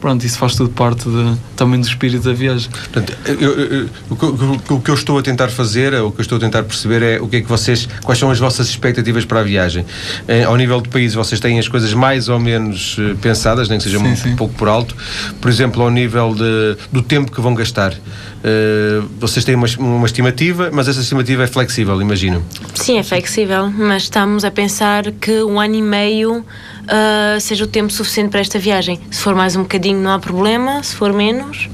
Pronto, 0.00 0.24
isso 0.24 0.38
faz 0.38 0.54
tudo 0.54 0.70
parte 0.70 1.08
de, 1.08 1.36
também 1.54 1.78
do 1.78 1.86
espírito 1.86 2.24
da 2.24 2.32
viagem. 2.32 2.70
Portanto, 2.70 3.12
eu, 3.26 3.50
eu, 3.58 3.88
o, 4.08 4.74
o, 4.74 4.80
que 4.80 4.90
eu 4.90 4.94
estou 4.94 5.18
a 5.18 5.22
tentar 5.22 5.48
fazer, 5.48 5.94
o 5.94 6.10
que 6.10 6.20
eu 6.20 6.22
estou 6.22 6.36
a 6.36 6.40
tentar 6.40 6.62
perceber 6.62 7.02
é 7.02 7.20
o 7.20 7.28
que 7.28 7.36
é 7.36 7.40
que 7.42 7.48
vocês, 7.48 7.86
quais 8.02 8.18
são 8.18 8.30
as 8.30 8.38
vossas 8.38 8.68
expectativas 8.68 9.26
para 9.26 9.40
a 9.40 9.42
viagem. 9.42 9.84
Eh, 10.26 10.44
ao 10.44 10.56
nível 10.56 10.80
de 10.80 10.88
país, 10.88 11.12
vocês 11.12 11.38
têm 11.38 11.58
as 11.58 11.68
coisas 11.68 11.92
mais 11.92 12.28
ou 12.30 12.40
menos 12.40 12.96
eh, 12.98 13.14
pensadas, 13.20 13.68
nem 13.68 13.78
que 13.78 13.84
seja 13.84 13.98
sim, 13.98 14.06
um 14.06 14.16
sim. 14.16 14.36
pouco 14.36 14.54
por 14.54 14.68
alto. 14.68 14.96
Por 15.38 15.50
exemplo, 15.50 15.82
ao 15.82 15.90
nível 15.90 16.34
de, 16.34 16.76
do 16.90 17.02
tempo 17.02 17.30
que 17.30 17.40
vão 17.40 17.54
gastar. 17.54 17.92
Uh, 17.92 19.06
vocês 19.18 19.44
têm 19.44 19.54
uma, 19.54 19.66
uma 19.78 20.06
estimativa, 20.06 20.70
mas 20.72 20.88
essa 20.88 21.00
estimativa 21.00 21.44
é 21.44 21.46
flexível, 21.46 22.00
imagino. 22.00 22.42
Sim, 22.74 22.98
é 22.98 23.02
flexível, 23.02 23.70
mas 23.70 24.04
estamos 24.04 24.46
a 24.46 24.50
pensar 24.50 25.12
que 25.12 25.42
um 25.42 25.60
ano 25.60 25.74
e 25.74 25.82
meio 25.82 26.44
uh, 26.90 27.40
seja 27.40 27.64
o 27.64 27.66
tempo 27.66 27.92
suficiente 27.92 28.30
para 28.30 28.40
esta 28.40 28.58
viagem. 28.58 29.00
Se 29.10 29.22
for 29.22 29.34
mais 29.34 29.56
um 29.56 29.62
bocadinho, 29.62 30.00
não 30.00 30.12
há 30.12 30.18
problema, 30.18 30.82
se 30.82 30.94
for 30.94 31.12
menos, 31.12 31.68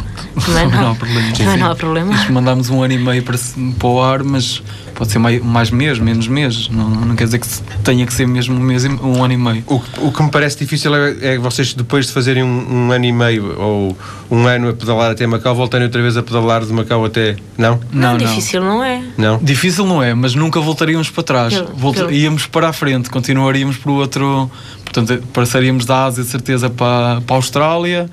também 0.45 0.67
não, 0.69 0.83
não 0.83 0.91
há 0.93 0.95
problema. 0.95 1.33
Também 1.37 1.57
não 1.57 1.71
há 1.71 1.75
problema. 1.75 2.31
mandámos 2.31 2.71
um 2.71 2.83
ano 2.83 2.95
e 2.95 2.99
meio 2.99 3.23
para, 3.23 3.39
para 3.79 3.89
o 3.89 4.03
ar, 4.03 4.23
mas 4.23 4.63
pode 4.97 5.13
ser 5.13 5.19
mais, 5.19 5.41
mais 5.43 5.71
meses, 5.71 5.99
menos 5.99 6.27
meses. 6.27 6.69
Não, 6.69 6.89
não 6.89 7.15
quer 7.15 7.25
dizer 7.25 7.39
que 7.39 7.47
tenha 7.85 8.05
que 8.07 8.13
ser 8.13 8.27
mesmo 8.27 8.57
um, 8.57 8.61
mês, 8.61 8.85
um 8.85 9.23
ano 9.23 9.35
e 9.35 9.37
meio. 9.37 9.63
O, 9.67 9.81
o 10.07 10.13
que 10.13 10.23
me 10.23 10.31
parece 10.31 10.59
difícil 10.59 10.95
é, 10.95 11.35
é 11.35 11.39
vocês, 11.39 11.75
depois 11.75 12.07
de 12.07 12.13
fazerem 12.13 12.43
um, 12.43 12.87
um, 12.87 12.93
ano 12.93 13.05
e 13.05 13.13
meio 13.13 13.61
ou 13.61 13.97
um 14.31 14.47
ano 14.47 14.71
a 14.71 14.73
pedalar 14.73 15.13
até 15.13 15.27
Macau, 15.27 15.55
voltarem 15.55 15.87
outra 15.87 16.01
vez 16.01 16.17
a 16.17 16.23
pedalar 16.23 16.65
de 16.65 16.73
Macau 16.73 17.05
até. 17.05 17.37
Não? 17.57 17.79
Não, 17.93 18.13
não 18.13 18.17
difícil 18.17 18.63
não 18.63 18.83
é. 18.83 19.03
Não? 19.17 19.39
Difícil 19.39 19.87
não 19.87 20.03
é, 20.03 20.15
mas 20.15 20.35
nunca 20.35 20.59
voltaríamos 20.61 21.11
para 21.11 21.23
trás. 21.23 21.65
Volta, 21.75 22.11
Íamos 22.11 22.47
para 22.47 22.71
a 22.71 22.73
frente, 22.73 23.11
continuaríamos 23.11 23.77
para 23.77 23.91
o 23.93 23.95
outro. 23.97 24.51
Portanto, 24.83 25.23
passaríamos 25.33 25.85
da 25.85 26.07
Ásia, 26.07 26.25
de 26.25 26.31
certeza, 26.31 26.71
para, 26.71 27.21
para 27.21 27.37
a 27.37 27.39
Austrália 27.39 28.09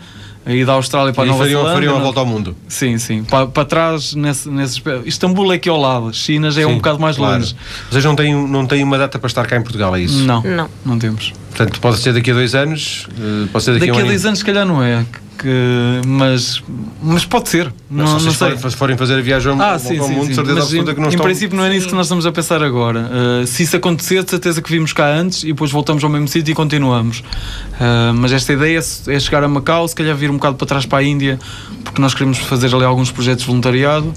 a 0.45 0.51
ir 0.51 0.65
da 0.65 0.73
Austrália 0.73 1.13
para 1.13 1.23
e 1.23 1.27
Nova 1.27 1.39
fariam, 1.39 1.61
Zelândia. 1.61 1.73
fariam 1.75 1.93
a 1.93 1.97
não- 1.97 2.03
volta 2.03 2.19
ao 2.19 2.25
mundo. 2.25 2.55
Sim, 2.67 2.97
sim. 2.97 3.23
Para, 3.23 3.47
para 3.47 3.65
trás, 3.65 4.13
nesse, 4.13 4.49
nesse 4.49 4.73
aspecto. 4.77 5.07
Istambul 5.07 5.51
é 5.53 5.55
aqui 5.55 5.69
ao 5.69 5.79
lado, 5.79 6.13
China 6.13 6.51
já 6.51 6.61
é 6.61 6.65
um 6.65 6.69
Sim, 6.71 6.75
bocado 6.75 6.99
mais 6.99 7.15
claro. 7.17 7.39
longe. 7.39 7.55
Vocês 7.89 8.03
não 8.03 8.15
têm, 8.15 8.33
não 8.47 8.65
têm 8.65 8.83
uma 8.83 8.97
data 8.97 9.17
para 9.17 9.27
estar 9.27 9.45
cá 9.45 9.55
em 9.57 9.61
Portugal, 9.61 9.95
é 9.95 10.01
isso? 10.01 10.19
Não, 10.19 10.41
Não. 10.43 10.69
não 10.85 10.99
temos. 10.99 11.31
Portanto, 11.55 11.79
pode 11.79 11.97
ser 11.99 12.13
daqui 12.13 12.31
a 12.31 12.33
dois 12.33 12.55
anos, 12.55 13.07
eh, 13.17 13.47
pode 13.51 13.63
ser 13.63 13.73
daqui, 13.73 13.85
Daqui 13.85 13.91
a 13.91 13.93
um 13.93 13.97
a 13.97 14.01
ano. 14.01 14.09
10 14.09 14.25
anos, 14.25 14.39
se 14.39 14.45
calhar, 14.45 14.65
não 14.65 14.81
é. 14.83 15.05
Que, 15.37 16.01
mas, 16.05 16.61
mas 17.01 17.25
pode 17.25 17.49
ser. 17.49 17.73
Não, 17.89 18.05
Não, 18.05 18.19
se 18.19 18.25
não 18.25 18.31
sei. 18.33 18.51
forem, 18.55 18.69
se 18.71 18.77
forem 18.77 18.97
fazer 18.97 19.15
a 19.15 19.21
viagem 19.21 19.51
ao, 19.51 19.59
Ah, 19.61 19.73
ao- 19.73 19.79
sim, 19.79 19.97
ao 19.97 20.07
sim, 20.07 20.13
mundo, 20.13 20.27
sim. 20.27 20.33
certeza 20.35 20.55
Mas 20.55 20.63
absoluta 20.65 20.91
em, 20.91 20.95
que 20.95 21.01
não 21.01 21.07
em 21.07 21.09
estão... 21.09 21.25
princípio 21.25 21.57
não 21.57 21.65
é 21.65 21.69
nisso 21.69 21.87
que 21.87 21.95
nós 21.95 22.05
estamos 22.05 22.25
a 22.25 22.31
pensar 22.31 22.63
agora. 22.63 23.09
Uh, 23.41 23.47
se 23.47 23.63
isso 23.63 23.75
acontecer, 23.75 24.23
de 24.23 24.29
certeza 24.29 24.61
que 24.61 24.71
vimos 24.71 24.93
cá 24.93 25.07
antes 25.07 25.43
e 25.43 25.47
depois 25.47 25.71
voltamos 25.71 26.03
ao 26.03 26.09
mesmo 26.09 26.27
sítio 26.27 26.51
e 26.51 26.55
continuamos. 26.55 27.19
Uh, 27.19 28.13
mas 28.15 28.31
esta 28.31 28.53
ideia 28.53 28.79
é, 28.79 29.11
é 29.15 29.19
chegar 29.19 29.43
a 29.43 29.47
Macau, 29.47 29.87
se 29.87 29.95
calhar 29.95 30.15
vir 30.15 30.29
um 30.29 30.35
bocado 30.35 30.55
para 30.55 30.67
trás 30.67 30.85
para 30.85 30.99
a 30.99 31.03
Índia, 31.03 31.39
porque 31.83 31.99
nós 32.01 32.13
queremos 32.13 32.37
fazer 32.37 32.73
ali 32.73 32.85
alguns 32.85 33.11
projetos 33.11 33.41
de 33.41 33.47
voluntariado 33.47 34.13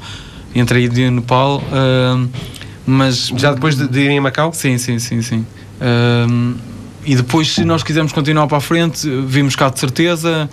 entre 0.55 0.79
a 0.79 0.83
Índia 0.83 1.07
e 1.07 1.09
o 1.09 1.13
Nepal. 1.13 1.59
uh, 1.73 2.29
mas 2.87 3.33
Já 3.37 3.53
depois 3.53 3.75
de, 3.77 3.89
de 3.89 4.01
irem 4.01 4.19
a 4.19 4.23
Macau? 4.23 4.53
Sim, 4.53 4.79
sim, 4.79 4.99
sim, 5.01 5.21
sim. 5.23 5.45
E 7.05 7.15
depois, 7.15 7.55
se 7.55 7.65
nós 7.65 7.83
quisermos 7.83 8.13
continuar 8.13 8.47
para 8.49 8.59
a 8.59 8.61
frente, 8.61 9.09
vimos 9.27 9.55
cá 9.57 9.69
de 9.69 9.79
certeza. 9.79 10.49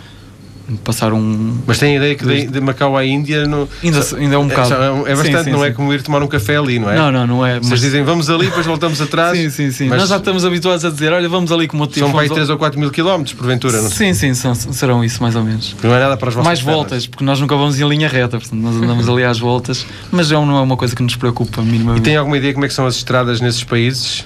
Passar 0.84 1.12
um. 1.12 1.58
Mas 1.68 1.78
tem 1.78 1.94
a 1.94 1.98
ideia 1.98 2.16
que 2.16 2.26
de, 2.26 2.48
de 2.48 2.62
Macau 2.62 2.96
à 2.96 3.04
Índia... 3.06 3.46
No, 3.46 3.68
Ainda, 3.84 4.00
ainda 4.18 4.36
é 4.36 4.38
um 4.38 4.48
bocado. 4.48 4.74
É, 4.74 5.12
é 5.12 5.16
bastante, 5.16 5.38
Sim, 5.40 5.44
sim, 5.44 5.52
não 5.52 5.66
é 5.66 5.68
sim. 5.70 5.74
como 5.76 5.94
ir 5.94 6.02
tomar 6.02 6.24
um 6.24 6.28
café 6.28 6.56
ali, 6.56 6.80
não 6.80 6.90
é? 6.90 6.96
Não, 6.96 7.12
não, 7.12 7.28
não 7.28 7.46
é. 7.46 7.56
Vocês 7.60 7.70
Mas, 7.70 7.82
dizem 7.82 8.04
vamos 8.04 8.30
ali, 8.30 8.46
depois 8.46 8.66
voltamos 8.66 9.02
atrás. 9.02 9.38
sim, 9.38 9.50
sim, 9.50 9.72
sim. 9.72 9.90
mas 9.90 10.00
Nós 10.00 10.10
já 10.10 10.16
estamos 10.18 10.46
habituados 10.46 10.86
a 10.86 10.90
dizer: 10.90 11.12
olha, 11.12 11.28
vamos 11.28 11.52
ali 11.52 11.68
como 11.68 11.84
o 11.84 11.88
tio. 11.88 12.04
São 12.04 12.12
para 12.12 12.22
aí 12.22 12.28
fomos 12.30 12.38
3 12.38 12.50
ou 12.50 12.58
4 12.58 12.80
mil 12.80 12.90
quilómetros, 12.92 13.36
porventura. 13.36 13.82
Não. 13.82 13.90
Sim, 13.90 14.14
sim, 14.14 14.34
são- 14.34 14.56
serão 14.56 15.04
isso 15.04 15.22
mais 15.22 15.36
ou 15.36 15.44
menos. 15.44 15.76
não 15.84 15.94
é 15.94 16.00
nada 16.00 16.16
para 16.16 16.30
as 16.30 16.34
vossas 16.36 16.46
mais 16.46 16.60
pernas. 16.60 16.76
voltas, 16.76 17.08
porque 17.08 17.26
nós 17.26 17.42
nunca 17.42 17.56
vamos 17.58 17.78
em 17.78 17.86
linha 17.88 18.08
reta, 18.08 18.40
portanto 18.40 18.60
nós 18.62 18.76
andamos 18.78 19.10
ali 19.10 19.24
às 19.26 19.38
voltas, 19.40 19.86
mas 20.12 20.32
é, 20.32 20.38
um- 20.38 20.46
não 20.46 20.58
é 20.58 20.62
uma 20.62 20.78
coisa 20.78 20.96
que 20.96 21.04
nos 21.04 21.18
preocupa 21.18 21.62
E 21.62 21.66
minimamente. 21.66 22.04
tem 22.04 22.16
alguma 22.16 22.38
ideia 22.38 22.54
como 22.54 22.64
é 22.64 22.70
que 22.70 22.74
são 22.74 22.86
as 22.86 22.96
estradas 22.96 23.42
nesses 23.42 23.66
países? 23.66 24.22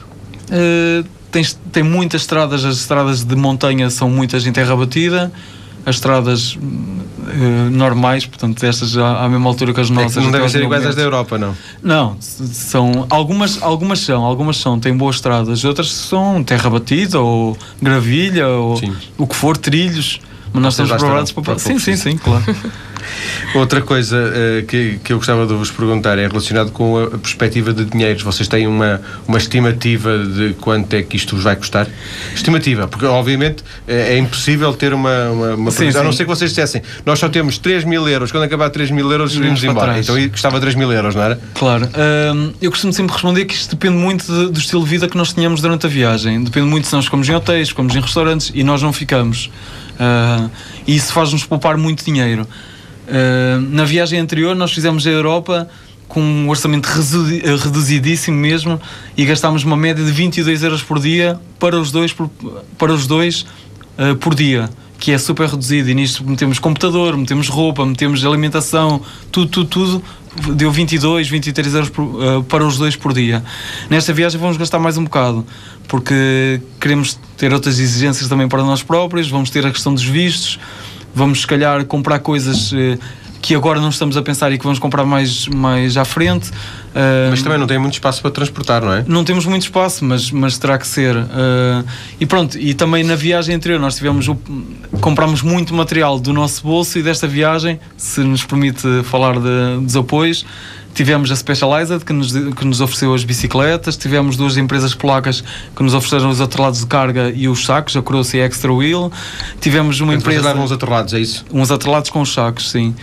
Uh, 0.51 1.03
tens- 1.31 1.57
tem 1.71 1.81
muitas 1.81 2.21
estradas, 2.21 2.63
as 2.63 2.77
estradas 2.77 3.23
de 3.23 3.35
montanha 3.35 3.89
são 3.89 4.07
muitas 4.09 4.45
em 4.45 4.51
terra 4.51 4.75
batida, 4.75 5.31
as 5.87 5.95
estradas 5.95 6.55
uh, 6.55 6.59
normais, 7.71 8.25
portanto, 8.25 8.61
estas 8.63 8.89
já 8.91 9.23
à 9.23 9.29
mesma 9.29 9.47
altura 9.49 9.73
que 9.73 9.79
as 9.79 9.89
É 9.89 9.93
nossas. 9.93 10.15
que 10.15 10.19
não 10.19 10.31
devem 10.31 10.49
ser 10.49 10.61
iguais 10.61 10.85
às 10.85 10.95
da. 10.95 11.01
Europa, 11.01 11.37
não. 11.37 11.55
Não, 11.81 12.17
são 12.19 13.07
algumas, 13.09 13.61
algumas 13.63 13.99
são, 14.01 14.23
algumas 14.23 14.57
são, 14.57 14.77
têm 14.79 14.95
boas 14.95 15.15
estradas, 15.15 15.63
outras 15.63 15.89
são 15.91 16.43
terra 16.43 16.69
batida 16.69 17.19
ou 17.21 17.57
gravilha 17.81 18.49
ou 18.49 18.75
Sim. 18.77 18.93
o 19.17 19.25
que 19.25 19.35
for, 19.35 19.55
trilhos. 19.55 20.19
Mas 20.61 20.63
nós 20.63 20.73
estamos 20.73 20.91
preparados 21.01 21.31
para. 21.31 21.43
para 21.43 21.59
Sim, 21.59 21.79
sim, 21.79 21.95
sim. 21.95 22.11
sim, 22.11 22.17
claro. 22.17 22.43
Outra 23.55 23.81
coisa 23.81 24.17
eh, 24.35 24.65
que, 24.67 24.99
que 25.03 25.13
eu 25.13 25.17
gostava 25.17 25.45
de 25.47 25.53
vos 25.53 25.71
perguntar 25.71 26.17
é 26.19 26.27
relacionado 26.27 26.71
com 26.71 26.97
a, 27.01 27.17
perspectiva 27.17 27.71
de 27.73 27.85
dinheiros. 27.85 28.21
Vocês 28.21 28.47
têm 28.47 28.67
uma, 28.67 29.01
uma 29.27 29.37
estimativa 29.37 30.17
de 30.17 30.53
quanto 30.59 30.93
é 30.93 31.01
que 31.01 31.15
isto 31.15 31.35
vos 31.35 31.43
vai 31.43 31.55
custar? 31.55 31.87
Estimativa, 32.35 32.87
porque 32.87 33.05
obviamente 33.05 33.63
é, 33.87 34.13
é 34.15 34.17
impossível 34.17 34.73
ter 34.73 34.93
uma, 34.93 35.29
uma, 35.29 35.55
uma 35.55 35.71
Sim, 35.71 35.77
previsão, 35.77 36.01
a 36.01 36.03
não 36.03 36.11
sim. 36.11 36.17
ser 36.17 36.23
que 36.25 36.29
vocês 36.29 36.51
dissessem 36.51 36.81
nós 37.05 37.17
só 37.19 37.29
temos 37.29 37.57
3 37.57 37.85
mil 37.85 38.07
euros, 38.07 38.31
quando 38.31 38.43
acabar 38.43 38.69
3 38.69 38.91
mil 38.91 39.09
euros 39.11 39.33
vimos 39.35 39.61
para 39.61 39.69
embora. 39.71 39.91
trás. 39.93 40.09
Então 40.09 40.29
custava 40.29 40.59
3 40.59 40.75
mil 40.75 40.91
euros, 40.91 41.15
não 41.15 41.23
era? 41.23 41.39
Claro. 41.53 41.87
Hum, 42.35 42.51
eu 42.61 42.69
costumo 42.71 42.91
sempre 42.91 43.13
responder 43.13 43.45
que 43.45 43.53
isto 43.53 43.71
depende 43.75 43.97
muito 43.97 44.25
de- 44.25 44.51
do 44.51 44.59
estilo 44.59 44.83
de 44.83 44.89
vida 44.89 45.07
que 45.07 45.15
nós 45.17 45.31
tenhamos 45.31 45.61
durante 45.61 45.85
a 45.85 45.89
viagem. 45.89 46.43
Depende 46.43 46.67
muito 46.67 46.87
se 46.87 46.93
nós 46.93 47.05
ficamos 47.05 47.27
em 47.29 47.33
hotéis, 47.35 47.69
ficamos 47.69 47.95
em 47.95 48.01
restaurantes 48.01 48.51
e 48.53 48.63
nós 48.63 48.81
não 48.81 48.91
ficamos. 48.91 49.49
Ah, 49.99 50.49
e 50.85 50.95
isso 50.95 51.11
faz-nos 51.13 51.43
poupar 51.43 51.77
muito 51.77 52.03
dinheiro. 52.03 52.47
Ah, 53.07 53.59
na 53.69 53.85
viagem 53.85 54.19
anterior, 54.19 54.55
nós 54.55 54.71
fizemos 54.71 55.05
a 55.07 55.09
Europa 55.09 55.67
com 56.07 56.21
um 56.21 56.49
orçamento 56.49 56.87
eh, 56.87 57.55
reduzidíssimo 57.55 58.37
mesmo 58.37 58.79
e 59.17 59.25
gastámos 59.25 59.65
uma 59.65 59.75
média 59.75 60.03
de 60.03 60.11
22 60.11 60.63
euros 60.63 60.81
por 60.81 60.99
dia 60.99 61.37
para 61.59 61.77
os 61.77 61.91
dois 61.91 62.13
por, 62.13 62.29
para 62.77 62.93
os 62.93 63.05
dois 63.05 63.45
ah, 63.97 64.15
por 64.17 64.33
dia 64.33 64.69
que 64.97 65.11
é 65.11 65.17
super 65.17 65.47
reduzido 65.47 65.89
e 65.89 65.93
nisto 65.93 66.23
metemos 66.23 66.59
computador, 66.59 67.15
metemos 67.15 67.49
roupa, 67.49 67.85
metemos 67.85 68.25
alimentação, 68.25 69.01
tudo, 69.31 69.47
tudo, 69.47 69.67
tudo 69.67 70.03
deu 70.55 70.71
22, 70.71 71.29
23 71.29 71.73
euros 71.73 71.89
por, 71.89 72.03
ah, 72.21 72.43
para 72.47 72.65
os 72.65 72.77
dois 72.77 72.95
por 72.95 73.13
dia. 73.13 73.43
Nesta 73.89 74.13
viagem 74.13 74.39
vamos 74.39 74.57
gastar 74.57 74.79
mais 74.79 74.97
um 74.97 75.03
bocado 75.03 75.45
porque 75.87 76.61
queremos 76.79 77.17
ter 77.37 77.53
outras 77.53 77.79
exigências 77.79 78.27
também 78.27 78.47
para 78.47 78.63
nós 78.63 78.83
próprios, 78.83 79.29
vamos 79.29 79.49
ter 79.49 79.65
a 79.65 79.71
questão 79.71 79.93
dos 79.93 80.03
vistos, 80.03 80.59
vamos 81.15 81.41
se 81.41 81.47
calhar 81.47 81.85
comprar 81.85 82.19
coisas 82.19 82.71
eh, 82.73 82.97
que 83.41 83.55
agora 83.55 83.79
não 83.79 83.89
estamos 83.89 84.17
a 84.17 84.21
pensar 84.21 84.51
e 84.51 84.57
que 84.57 84.63
vamos 84.63 84.79
comprar 84.79 85.05
mais, 85.05 85.47
mais 85.47 85.95
à 85.95 86.03
frente. 86.03 86.51
Mas 87.29 87.41
também 87.41 87.57
não 87.57 87.67
tem 87.67 87.77
muito 87.77 87.93
espaço 87.93 88.21
para 88.21 88.31
transportar, 88.31 88.81
não 88.83 88.93
é? 88.93 89.05
não 89.07 89.23
temos 89.23 89.45
muito 89.45 89.63
espaço, 89.63 90.03
mas, 90.03 90.31
mas 90.31 90.57
terá 90.57 90.77
que 90.77 90.87
ser. 90.87 91.15
Uh, 91.15 91.85
e 92.19 92.25
pronto, 92.25 92.57
e 92.57 92.73
também 92.73 93.03
na 93.03 93.15
viagem 93.15 93.55
anterior 93.55 93.79
nós 93.79 93.95
tivemos 93.95 94.27
o, 94.27 94.37
comprámos 94.99 95.41
muito 95.41 95.73
material 95.73 96.19
do 96.19 96.33
nosso 96.33 96.63
bolso 96.63 96.97
e 96.99 97.03
desta 97.03 97.27
viagem, 97.27 97.79
se 97.95 98.21
nos 98.21 98.43
permite 98.43 99.03
falar 99.03 99.39
de, 99.39 99.81
dos 99.81 99.95
apoios, 99.95 100.45
tivemos 100.97 101.29
a 101.29 101.35
Specialized 101.35 102.03
que 102.03 102.11
nos, 102.11 102.31
que 102.31 102.65
nos 102.65 102.81
ofereceu 102.81 103.13
as 103.13 103.23
bicicletas, 103.23 103.95
tivemos 103.95 104.35
duas 104.35 104.57
empresas 104.57 104.95
polacas 104.95 105.43
que 105.75 105.83
nos 105.83 105.93
ofereceram 105.93 106.31
os 106.31 106.41
atrelados 106.41 106.79
de 106.79 106.87
carga 106.87 107.31
e 107.35 107.47
os 107.47 107.63
sacos, 107.63 107.95
a 107.95 108.01
Croce 108.01 108.37
e 108.37 108.41
a 108.41 108.45
Extra 108.45 108.73
Wheel. 108.73 109.11
Tivemos 109.61 110.01
uma 110.01 110.13
Portanto, 110.13 110.35
empresa 110.35 110.59
os 110.59 110.71
atrelados, 110.71 111.13
é 111.13 111.19
isso? 111.19 111.45
uns 111.53 111.69
atrelados 111.69 112.09
com 112.09 112.19
os 112.19 112.33
sacos, 112.33 112.71
sim. 112.71 112.95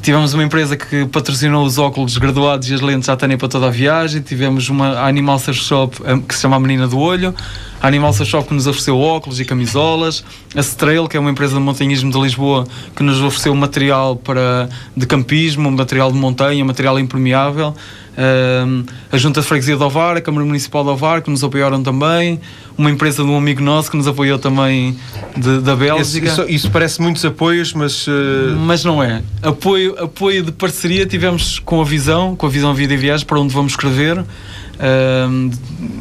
Tivemos 0.00 0.32
uma 0.32 0.44
empresa 0.44 0.76
que 0.76 1.06
patrocinou 1.06 1.66
os 1.66 1.76
óculos 1.76 2.16
graduados 2.18 2.70
e 2.70 2.74
as 2.74 2.80
lentes 2.80 3.08
à 3.08 3.16
Tânia 3.16 3.36
para 3.36 3.48
toda 3.48 3.66
a 3.66 3.70
viagem. 3.70 4.22
Tivemos 4.22 4.68
uma 4.68 5.00
a 5.00 5.08
Animal 5.08 5.40
Surf 5.40 5.60
Shop 5.60 5.96
eh, 6.04 6.20
que 6.28 6.32
se 6.32 6.42
chama 6.42 6.54
a 6.54 6.60
Menina 6.60 6.86
do 6.86 7.00
Olho. 7.00 7.34
A 7.82 7.86
Animal 7.88 8.12
Shop 8.12 8.46
que 8.48 8.54
nos 8.54 8.66
ofereceu 8.66 8.98
óculos 8.98 9.40
e 9.40 9.44
camisolas. 9.44 10.22
A 10.54 10.60
Strail, 10.60 11.08
que 11.08 11.16
é 11.16 11.20
uma 11.20 11.30
empresa 11.30 11.54
de 11.54 11.60
montanhismo 11.60 12.10
de 12.12 12.18
Lisboa, 12.20 12.66
que 12.94 13.02
nos 13.02 13.20
ofereceu 13.22 13.54
material 13.54 14.16
para, 14.16 14.68
de 14.96 15.06
campismo, 15.06 15.70
material 15.70 16.12
de 16.12 16.18
montanha, 16.18 16.62
material 16.64 16.98
impermeável. 16.98 17.74
Ahm, 18.18 18.84
a 19.10 19.16
Junta 19.16 19.40
de 19.40 19.46
Freguesia 19.46 19.76
de 19.76 19.82
Ovar, 19.82 20.16
a 20.16 20.20
Câmara 20.20 20.44
Municipal 20.44 20.84
de 20.84 20.90
Ovar, 20.90 21.22
que 21.22 21.30
nos 21.30 21.42
apoiaram 21.42 21.82
também. 21.82 22.38
Uma 22.76 22.90
empresa 22.90 23.22
de 23.22 23.30
um 23.30 23.36
amigo 23.36 23.62
nosso 23.62 23.90
que 23.90 23.96
nos 23.96 24.06
apoiou 24.06 24.38
também 24.38 24.96
de- 25.36 25.60
da 25.60 25.74
Bélgica. 25.76 26.26
isso, 26.26 26.44
isso 26.48 26.70
parece 26.70 27.00
muitos 27.00 27.24
apoios, 27.24 27.72
mas 27.72 28.04
eh, 28.08 28.54
Mas 28.58 28.84
não 28.84 29.02
é. 29.02 29.22
Apoio, 29.42 29.96
apoio 30.02 30.42
de 30.42 30.52
parceria 30.52 31.06
tivemos 31.06 31.58
com 31.60 31.80
a 31.80 31.84
Visão, 31.84 32.36
com 32.36 32.46
a 32.46 32.48
Visão 32.50 32.74
Vida 32.74 32.92
e 32.92 32.96
Viagem, 32.96 33.24
para 33.26 33.38
onde 33.40 33.54
vamos 33.54 33.72
escrever. 33.72 34.22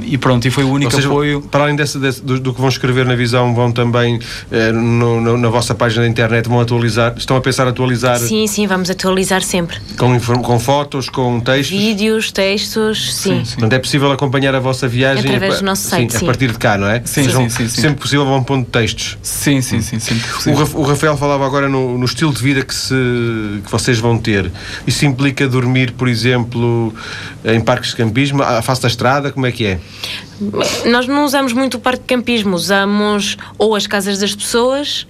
E 0.02 0.18
pronto, 0.18 0.48
e 0.48 0.52
foi 0.52 0.64
o 0.64 0.70
único 0.72 0.92
Vocês, 0.92 1.06
apoio. 1.06 1.42
Para 1.42 1.64
além 1.66 1.76
desse, 1.76 2.00
desse- 2.00 2.22
do, 2.22 2.40
do 2.40 2.54
que 2.54 2.60
vão 2.60 2.70
escrever 2.70 3.06
na 3.06 3.16
visão, 3.16 3.54
vão 3.54 3.72
também 3.72 4.20
eh, 4.52 4.72
no- 4.72 5.22
no- 5.22 5.38
na 5.38 5.50
vossa 5.50 5.76
página 5.76 6.04
da 6.04 6.08
internet 6.10 6.48
vão 6.50 6.60
atualizar. 6.60 7.14
Estão 7.18 7.38
a 7.38 7.42
pensar 7.42 7.68
atualizar 7.68 8.18
Sim, 8.18 8.48
sim, 8.48 8.66
vamos 8.66 8.90
atualizar 8.90 9.42
sempre. 9.44 9.78
com, 9.98 10.20
com 10.20 10.60
fotos, 10.60 11.10
com 11.10 11.40
textos. 11.40 11.78
Vídeos, 11.78 12.32
textos, 12.32 13.14
sim. 13.16 13.44
Sim, 13.46 13.52
Portanto, 13.52 13.74
é 13.74 13.80
possível 13.80 14.12
acompanhar 14.12 14.56
a 14.56 14.60
vossa 14.60 14.88
viagem 14.88 15.26
Através 15.26 15.56
a 15.56 15.58
do 15.60 15.66
nosso 15.66 15.88
site, 15.88 16.16
a 16.16 16.20
sim. 16.20 16.26
partir 16.26 16.52
de 16.52 16.58
cá, 16.58 16.78
não 16.78 16.88
é? 16.88 17.02
Sim, 17.06 17.24
sim, 17.30 17.50
sim, 17.50 17.68
sim. 17.68 17.82
Sempre 17.82 18.00
possível 18.02 18.26
vão 18.26 18.44
pondo 18.44 18.66
textos. 18.66 19.18
Sim, 19.22 19.62
sim, 19.62 19.82
sim, 19.82 20.00
sim. 20.00 20.20
O, 20.48 20.80
o 20.80 20.84
Rafael 20.84 21.16
falava 21.18 21.46
agora 21.46 21.68
no, 21.70 21.98
no 21.98 22.06
estilo 22.06 22.34
de 22.34 22.42
vida 22.42 22.64
que, 22.64 22.74
se, 22.74 22.94
que 23.64 23.70
vocês 23.72 24.00
vão 24.00 24.18
ter. 24.18 24.52
Isso 24.88 25.06
implica 25.06 25.48
dormir, 25.48 25.92
por 25.92 26.08
exemplo, 26.08 26.94
em 27.46 27.60
parques 27.62 27.92
de 27.92 27.98
campismo, 27.98 28.42
face 28.70 28.82
da 28.82 28.88
estrada? 28.88 29.32
Como 29.32 29.46
é 29.46 29.52
que 29.52 29.66
é? 29.66 29.80
Nós 30.86 31.08
não 31.08 31.26
usamos 31.26 31.54
muito 31.54 31.78
o 31.78 31.80
parque 31.80 32.02
de 32.02 32.06
campismo, 32.06 32.56
usamos 32.56 33.36
ou 33.58 33.76
as 33.76 33.88
casas 33.88 34.20
das 34.20 34.36
pessoas 34.36 35.08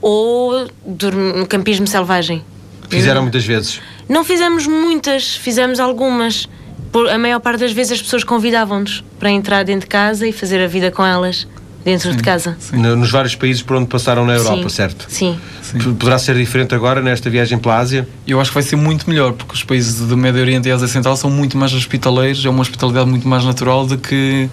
ou 0.00 0.68
no 0.84 1.46
campismo 1.46 1.86
selvagem. 1.86 2.44
Fizeram 2.88 3.22
muitas 3.22 3.44
vezes. 3.44 3.80
Não 4.08 4.24
fizemos 4.24 4.66
muitas, 4.66 5.36
fizemos 5.36 5.78
algumas. 5.78 6.48
Por, 6.90 7.08
a 7.08 7.18
maior 7.18 7.40
parte 7.40 7.60
das 7.60 7.72
vezes 7.72 7.92
as 7.92 8.02
pessoas 8.02 8.24
convidavam-nos 8.24 9.04
para 9.18 9.30
entrar 9.30 9.62
dentro 9.62 9.82
de 9.82 9.86
casa 9.88 10.26
e 10.26 10.32
fazer 10.32 10.62
a 10.62 10.66
vida 10.66 10.90
com 10.90 11.04
elas 11.04 11.46
dentro 11.84 12.14
de 12.14 12.22
casa. 12.22 12.56
No- 12.72 12.96
Nos 12.96 13.10
vários 13.10 13.34
países 13.34 13.62
por 13.62 13.76
onde 13.76 13.86
passaram 13.88 14.24
na 14.26 14.34
Europa, 14.34 14.62
Sim. 14.64 14.68
certo? 14.68 15.06
Sim. 15.08 15.38
Sim. 15.62 15.78
Poderá 15.94 16.18
ser 16.18 16.34
diferente 16.36 16.74
agora 16.74 17.00
nesta 17.00 17.28
viagem 17.30 17.58
pela 17.58 17.78
Ásia? 17.78 18.06
Eu 18.26 18.40
acho 18.40 18.50
que 18.50 18.54
vai 18.54 18.62
ser 18.62 18.76
muito 18.76 19.08
melhor, 19.08 19.32
porque 19.32 19.54
os 19.54 19.62
países 19.64 19.94
do 20.06 20.16
Médio 20.16 20.40
Oriente 20.40 20.68
e 20.68 20.72
Ásia 20.72 20.88
Central 20.88 21.16
são 21.16 21.30
muito 21.30 21.56
mais 21.56 21.72
hospitaleiros, 21.72 22.44
é 22.44 22.48
uma 22.48 22.60
hospitalidade 22.60 23.08
muito 23.08 23.26
mais 23.28 23.44
natural 23.44 23.86
do 23.86 23.96
que, 23.98 24.48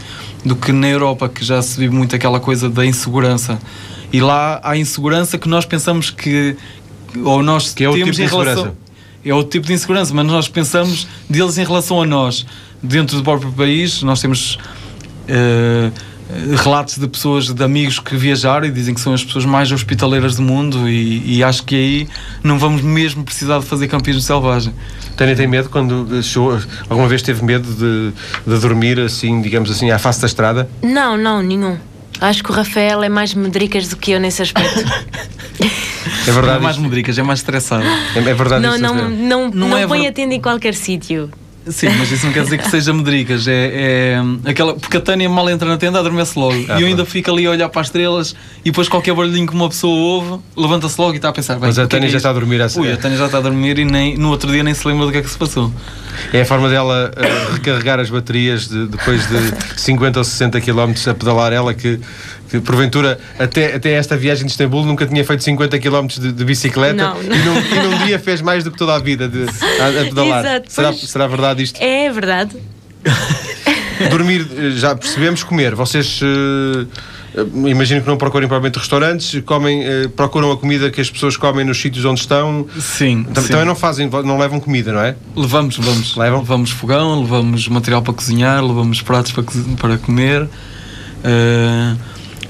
do 0.46 0.56
que 0.56 0.72
na 0.72 0.88
Europa, 0.88 1.28
que 1.30 1.44
já 1.44 1.62
se 1.62 1.80
vive 1.80 1.94
muito 1.94 2.16
aquela 2.16 2.40
coisa 2.40 2.70
da 2.70 2.86
insegurança. 2.86 3.60
E 4.14 4.22
lá 4.22 4.60
há 4.64 4.78
insegurança 4.78 5.38
que 5.38 5.48
nós 5.50 5.66
pensamos 5.66 6.10
que. 6.10 6.56
Ou 7.24 7.42
nós 7.42 7.74
Que 7.74 7.84
é 7.86 7.90
o 7.90 7.94
temos 7.94 8.16
tipo 8.16 8.28
de 8.30 8.32
relação. 8.34 8.54
insegurança. 8.54 8.78
É 9.26 9.34
o 9.34 9.44
tipo 9.44 9.66
de 9.68 9.74
insegurança, 9.74 10.14
mas 10.14 10.26
nós 10.26 10.48
pensamos 10.48 11.08
deles 11.30 11.58
em 11.58 11.64
relação 11.66 12.02
a 12.02 12.06
nós. 12.06 12.46
Dentro 12.84 13.18
do 13.18 13.24
próprio 13.24 13.52
país, 13.52 14.04
nós 14.04 14.22
temos. 14.22 14.58
eh, 15.28 15.92
relatos 16.64 16.98
de 16.98 17.08
pessoas, 17.08 17.48
de 17.54 17.64
amigos 17.64 18.00
que 18.00 18.16
viajaram 18.16 18.66
e 18.66 18.72
dizem 18.72 18.94
que 18.96 19.00
são 19.02 19.14
as 19.14 19.24
pessoas 19.24 19.46
mais 19.46 19.72
hospitaleiras 19.72 20.36
do 20.36 20.42
mundo 20.42 20.90
e, 20.90 21.38
e 21.38 21.44
acho 21.44 21.64
que 21.64 21.76
aí 21.76 22.08
não 22.44 22.58
vamos 22.58 22.82
mesmo 22.82 23.24
precisar 23.24 23.60
de 23.60 23.66
fazer 23.66 23.88
campismo 23.88 24.22
selvagem. 24.22 24.74
Tânia 25.16 25.36
tem 25.36 25.48
medo 25.48 25.70
quando 25.70 26.22
chegou, 26.24 26.60
alguma 26.90 27.08
vez 27.08 27.22
teve 27.22 27.44
medo 27.46 27.68
de, 27.74 28.12
de 28.52 28.60
dormir 28.60 29.00
assim, 29.00 29.42
digamos 29.42 29.70
assim, 29.70 29.92
à 29.92 30.00
face 30.00 30.20
da 30.20 30.28
estrada? 30.28 30.70
Não, 30.82 31.16
não, 31.16 31.42
nenhum. 31.42 31.78
Acho 32.20 32.44
que 32.44 32.50
o 32.50 32.54
Rafael 32.54 33.04
é 33.04 33.10
mais 33.10 33.34
medricas 33.34 33.88
do 33.90 33.96
que 33.98 34.12
eu 34.12 34.20
nesse 34.20 34.42
aspecto. 34.42 34.80
É 36.28 36.32
verdade. 36.32 36.58
é 36.58 36.60
mais 36.62 36.78
medricas, 36.78 37.18
é 37.18 37.24
mais 37.24 37.40
estressado. 37.40 37.84
É, 38.16 38.20
é 38.20 38.34
verdade 38.34 38.62
não, 38.64 38.72
isto, 38.76 38.82
não, 38.82 38.94
Rafael? 38.94 39.10
não, 39.10 39.50
Não 39.52 39.68
não, 39.70 39.78
é 39.78 39.86
põe 39.88 40.02
ver- 40.02 40.08
a 40.08 40.12
tenda 40.12 40.34
em 40.34 40.42
qualquer 40.42 40.74
sítio. 40.74 41.30
Sim, 41.68 41.88
mas 41.98 42.12
isso 42.12 42.26
não 42.26 42.34
quer 42.34 42.44
dizer 42.44 42.58
que 42.60 42.70
seja 42.70 42.94
medricas. 42.94 43.48
É, 43.48 44.14
é 44.46 44.50
aquela, 44.50 44.76
porque 44.76 44.98
a 44.98 45.02
Tânia 45.02 45.28
mal 45.30 45.50
entra 45.50 45.68
na 45.68 45.78
tenda, 45.78 46.00
adormece 46.00 46.38
logo. 46.38 46.54
e 46.56 46.82
eu 46.82 46.88
ainda 46.88 47.06
fico 47.06 47.32
ali 47.32 47.46
a 47.48 47.52
olhar 47.52 47.70
para 47.70 47.82
as 47.82 47.88
estrelas 47.88 48.36
e 48.62 48.66
depois 48.70 48.88
qualquer 48.88 49.14
barulhinho 49.16 49.48
que 49.48 49.54
uma 49.54 49.68
pessoa 49.70 49.96
ouve, 49.96 50.44
levanta-se 50.56 51.00
logo 51.02 51.14
e 51.14 51.16
está 51.16 51.30
a 51.30 51.34
pensar. 51.34 51.58
Mas 51.60 51.80
a 51.80 51.84
é 51.84 51.88
Tânia 51.88 52.06
que 52.08 52.12
já 52.12 52.18
é 52.18 52.20
está 52.20 52.30
a 52.30 52.34
dormir 52.34 52.62
a 52.62 52.68
Ui, 52.78 52.92
a 52.92 52.98
Tânia 52.98 53.18
já 53.18 53.26
está 53.26 53.38
a 53.40 53.42
dormir 53.42 53.80
e 53.80 53.86
nem, 53.86 54.18
no 54.18 54.30
outro 54.30 54.52
dia 54.52 54.64
nem 54.64 54.74
se 54.74 54.88
lembra 54.88 55.06
do 55.08 55.12
que 55.12 55.18
é 55.18 55.22
que 55.22 55.30
se 55.30 55.38
passou. 55.38 55.72
É 56.32 56.42
a 56.42 56.46
forma 56.46 56.70
dela 56.70 57.12
eh, 57.16 57.54
recarregar 57.54 58.00
as 58.00 58.10
baterias 58.10 58.68
de- 58.70 58.88
depois 58.88 59.28
de 59.28 59.36
50 59.82 60.20
ou 60.20 60.24
60 60.24 60.62
km 60.62 60.92
a 61.10 61.14
pedalar 61.14 61.52
ela 61.52 61.74
que, 61.74 62.00
que 62.50 62.60
porventura 62.60 63.20
até, 63.40 63.76
até 63.76 63.94
esta 63.94 64.16
viagem 64.16 64.46
de 64.46 64.52
Istambul 64.52 64.86
nunca 64.86 65.06
tinha 65.06 65.24
feito 65.24 65.44
50 65.44 65.80
km 65.80 66.08
de, 66.08 66.32
de 66.32 66.46
bicicleta 66.46 66.94
Não, 66.94 67.22
não. 67.22 67.36
E, 67.36 67.40
num, 67.40 67.58
e 67.58 67.80
num 67.88 68.06
dia 68.06 68.20
fez 68.20 68.42
mais 68.42 68.64
do 68.64 68.72
que 68.72 68.78
toda 68.78 68.96
a 68.96 69.00
vida 69.00 69.28
de, 69.28 69.44
a, 69.44 70.02
a 70.02 70.06
pedalar. 70.06 70.46
Exato, 70.46 70.72
será, 70.72 70.90
pois. 70.90 71.10
será 71.10 71.28
verdade 71.28 71.64
isto? 71.64 71.82
É 71.82 72.12
verdade. 72.12 72.56
Dormir, 74.10 74.46
já 74.76 74.96
percebemos 74.96 75.44
comer. 75.44 75.74
Vocês 75.74 76.20
eh, 76.22 76.86
imagino 77.70 78.02
que 78.02 78.08
não 78.08 78.18
procurem 78.18 78.48
provavelmente 78.48 78.80
restaurantes, 78.80 79.42
comem, 79.46 79.84
eh, 79.84 80.08
procuram 80.16 80.52
a 80.52 80.58
comida 80.58 80.90
que 80.90 81.02
as 81.02 81.10
pessoas 81.10 81.36
comem 81.36 81.66
nos 81.66 81.80
sítios 81.80 82.06
onde 82.06 82.22
estão. 82.22 82.66
Sim, 82.80 83.26
Tam- 83.34 83.44
sim. 83.44 83.50
Também 83.50 83.66
não 83.66 83.76
fazem, 83.76 84.10
não 84.10 84.38
levam 84.38 84.60
comida, 84.60 84.92
não 84.94 85.02
é? 85.02 85.16
Levamos, 85.36 85.78
levamos. 85.78 86.16
Levam? 86.16 86.40
Levamos 86.40 86.72
fogão, 86.72 87.22
levamos 87.22 87.68
material 87.68 88.02
para 88.02 88.14
cozinhar, 88.14 88.66
levamos 88.66 89.02
pratos 89.02 89.32
para, 89.32 89.44
para 89.80 89.98
comer. 89.98 90.44
Uh, 90.44 91.98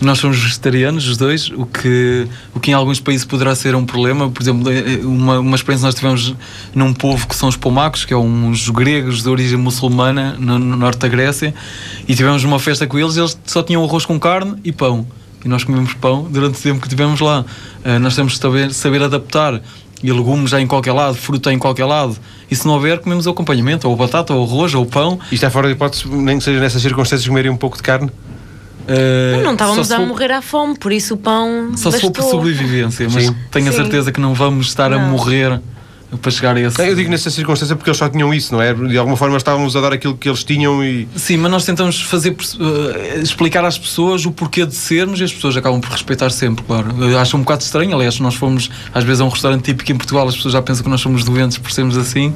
nós 0.01 0.19
somos 0.19 0.37
vegetarianos, 0.37 1.07
os 1.07 1.17
dois, 1.17 1.49
o 1.49 1.65
que, 1.65 2.27
o 2.53 2.59
que 2.59 2.71
em 2.71 2.73
alguns 2.73 2.99
países 2.99 3.25
poderá 3.25 3.55
ser 3.55 3.75
um 3.75 3.85
problema. 3.85 4.29
Por 4.29 4.41
exemplo, 4.41 4.71
eh, 4.71 4.99
uma, 5.03 5.39
uma 5.39 5.55
experiência 5.55 5.91
que 5.91 6.03
nós 6.03 6.23
tivemos 6.25 6.35
num 6.73 6.93
povo 6.93 7.27
que 7.27 7.35
são 7.35 7.47
os 7.47 7.55
pomacos, 7.55 8.05
que 8.05 8.13
é 8.13 8.17
uns 8.17 8.69
gregos 8.69 9.23
de 9.23 9.29
origem 9.29 9.57
muçulmana 9.57 10.35
no, 10.39 10.59
no 10.59 10.75
norte 10.75 10.99
da 10.99 11.07
Grécia, 11.07 11.53
e 12.07 12.15
tivemos 12.15 12.43
uma 12.43 12.59
festa 12.59 12.85
com 12.85 12.99
eles, 12.99 13.17
eles 13.17 13.37
só 13.45 13.63
tinham 13.63 13.83
arroz 13.83 14.05
com 14.05 14.19
carne 14.19 14.55
e 14.63 14.71
pão. 14.71 15.07
E 15.43 15.47
nós 15.47 15.63
comemos 15.63 15.93
pão 15.93 16.27
durante 16.29 16.59
o 16.59 16.61
tempo 16.61 16.81
que 16.81 16.87
estivemos 16.87 17.19
lá. 17.19 17.45
Uh, 17.85 17.99
nós 17.99 18.15
temos 18.15 18.33
que 18.33 18.39
saber, 18.39 18.73
saber 18.73 19.03
adaptar. 19.03 19.61
E 20.03 20.11
legumes 20.11 20.51
já 20.51 20.59
em 20.59 20.67
qualquer 20.67 20.91
lado, 20.91 21.15
fruta 21.15 21.53
em 21.53 21.57
qualquer 21.57 21.85
lado. 21.85 22.17
E 22.49 22.55
se 22.55 22.67
não 22.67 22.73
houver, 22.73 22.99
comemos 22.99 23.27
acompanhamento, 23.27 23.87
ou 23.87 23.95
batata, 23.95 24.33
ou 24.33 24.43
arroz, 24.43 24.73
ou 24.73 24.85
pão. 24.85 25.19
Isto 25.31 25.45
é 25.45 25.49
fora 25.49 25.67
de 25.67 25.73
hipótese, 25.73 26.07
nem 26.07 26.37
que 26.37 26.43
seja 26.43 26.59
nessas 26.59 26.81
circunstâncias, 26.81 27.27
comerem 27.27 27.49
um 27.49 27.57
pouco 27.57 27.77
de 27.77 27.83
carne. 27.83 28.11
Uh, 28.87 29.43
não 29.43 29.53
estávamos 29.53 29.91
a 29.91 29.97
for- 29.97 30.05
morrer 30.05 30.31
à 30.31 30.41
fome, 30.41 30.77
por 30.77 30.91
isso 30.91 31.15
o 31.15 31.17
pão. 31.17 31.71
Só 31.75 31.89
se 31.91 31.99
for 32.01 32.11
por 32.11 32.21
bastou. 32.21 32.39
sobrevivência, 32.39 33.07
mas 33.11 33.25
Sim. 33.25 33.35
tenho 33.51 33.67
a 33.69 33.71
Sim. 33.71 33.77
certeza 33.77 34.11
que 34.11 34.19
não 34.21 34.33
vamos 34.33 34.67
estar 34.67 34.93
a 34.93 34.97
Não. 34.99 35.09
morrer 35.09 35.59
para 36.17 36.31
chegar 36.31 36.55
a 36.55 36.59
esse. 36.59 36.81
Eu 36.87 36.95
digo 36.95 37.09
nessa 37.09 37.29
circunstância 37.29 37.75
porque 37.75 37.89
eles 37.89 37.97
só 37.97 38.07
tinham 38.09 38.33
isso, 38.33 38.53
não 38.53 38.61
é? 38.61 38.73
De 38.73 38.97
alguma 38.97 39.17
forma 39.17 39.37
estávamos 39.37 39.75
a 39.75 39.81
dar 39.81 39.93
aquilo 39.93 40.15
que 40.15 40.27
eles 40.29 40.43
tinham 40.43 40.83
e. 40.83 41.07
Sim, 41.15 41.37
mas 41.37 41.51
nós 41.51 41.65
tentamos 41.65 42.01
fazer 42.01 42.35
eh, 42.35 43.19
explicar 43.21 43.63
às 43.65 43.77
pessoas 43.77 44.25
o 44.25 44.31
porquê 44.31 44.65
de 44.65 44.75
sermos 44.75 45.19
e 45.19 45.23
as 45.23 45.33
pessoas 45.33 45.55
acabam 45.57 45.79
por 45.81 45.91
respeitar 45.91 46.29
sempre, 46.29 46.63
claro. 46.65 46.93
Eu 47.03 47.17
acho 47.19 47.35
um 47.37 47.41
bocado 47.41 47.61
estranho, 47.63 47.93
aliás, 47.95 48.15
se 48.15 48.23
nós 48.23 48.35
fomos 48.35 48.69
às 48.93 49.03
vezes 49.03 49.21
a 49.21 49.25
um 49.25 49.29
restaurante 49.29 49.63
típico 49.63 49.91
em 49.91 49.95
Portugal, 49.95 50.27
as 50.27 50.35
pessoas 50.35 50.53
já 50.53 50.61
pensam 50.61 50.83
que 50.83 50.89
nós 50.89 51.01
somos 51.01 51.23
doentes 51.23 51.57
por 51.57 51.71
sermos 51.71 51.97
assim. 51.97 52.33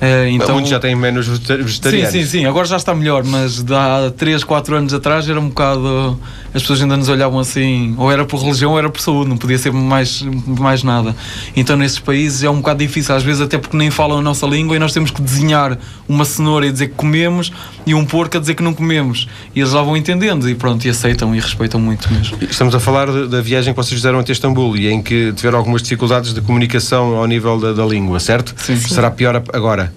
Eh, 0.00 0.28
então, 0.30 0.54
Muitos 0.54 0.70
já 0.70 0.78
têm 0.80 0.94
menos 0.94 1.26
vegeta- 1.26 1.56
Sim, 1.56 1.62
vegetarianos. 1.62 2.12
sim, 2.12 2.24
sim, 2.24 2.44
agora 2.46 2.66
já 2.66 2.76
está 2.76 2.94
melhor, 2.94 3.24
mas 3.24 3.64
há 3.70 4.10
3, 4.16 4.44
4 4.44 4.76
anos 4.76 4.94
atrás 4.94 5.28
era 5.28 5.40
um 5.40 5.48
bocado. 5.48 6.18
As 6.52 6.62
pessoas 6.62 6.82
ainda 6.82 6.96
nos 6.96 7.08
olhavam 7.08 7.38
assim, 7.38 7.94
ou 7.96 8.10
era 8.10 8.24
por 8.24 8.40
religião 8.42 8.72
ou 8.72 8.78
era 8.78 8.90
por 8.90 9.00
saúde, 9.00 9.30
não 9.30 9.36
podia 9.36 9.56
ser 9.56 9.72
mais, 9.72 10.22
mais 10.58 10.82
nada. 10.82 11.14
Então 11.54 11.76
nesses 11.76 11.98
países 12.00 12.42
é 12.42 12.50
um 12.50 12.56
bocado 12.56 12.80
difícil, 12.80 13.14
às 13.14 13.22
vezes 13.22 13.40
até 13.40 13.56
porque 13.56 13.76
nem 13.76 13.88
falam 13.90 14.18
a 14.18 14.22
nossa 14.22 14.46
língua 14.46 14.74
e 14.74 14.78
nós 14.80 14.92
temos 14.92 15.10
que 15.12 15.22
desenhar 15.22 15.78
uma 16.08 16.24
cenoura 16.24 16.66
e 16.66 16.72
dizer 16.72 16.88
que 16.88 16.94
comemos 16.94 17.52
e 17.86 17.94
um 17.94 18.04
porco 18.04 18.36
a 18.36 18.40
dizer 18.40 18.54
que 18.54 18.62
não 18.64 18.74
comemos. 18.74 19.28
E 19.54 19.60
eles 19.60 19.70
já 19.72 19.80
vão 19.80 19.96
entendendo 19.96 20.48
e 20.50 20.54
pronto, 20.56 20.84
e 20.84 20.90
aceitam 20.90 21.34
e 21.36 21.38
respeitam 21.38 21.80
muito 21.80 22.12
mesmo. 22.12 22.36
Estamos 22.42 22.74
a 22.74 22.80
falar 22.80 23.06
de- 23.10 23.28
da 23.28 23.40
viagem 23.40 23.72
que 23.72 23.76
vocês 23.76 23.94
fizeram 23.94 24.18
até 24.18 24.32
Istambul 24.32 24.76
e 24.76 24.88
em 24.88 25.00
que 25.00 25.32
tiveram 25.34 25.58
algumas 25.58 25.82
dificuldades 25.82 26.34
de 26.34 26.40
comunicação 26.40 27.14
ao 27.16 27.26
nível 27.26 27.60
da, 27.60 27.72
da 27.72 27.86
língua, 27.86 28.18
certo? 28.18 28.54
Sim. 28.58 28.76
Será 28.76 29.08
pior 29.10 29.40
agora? 29.52 29.92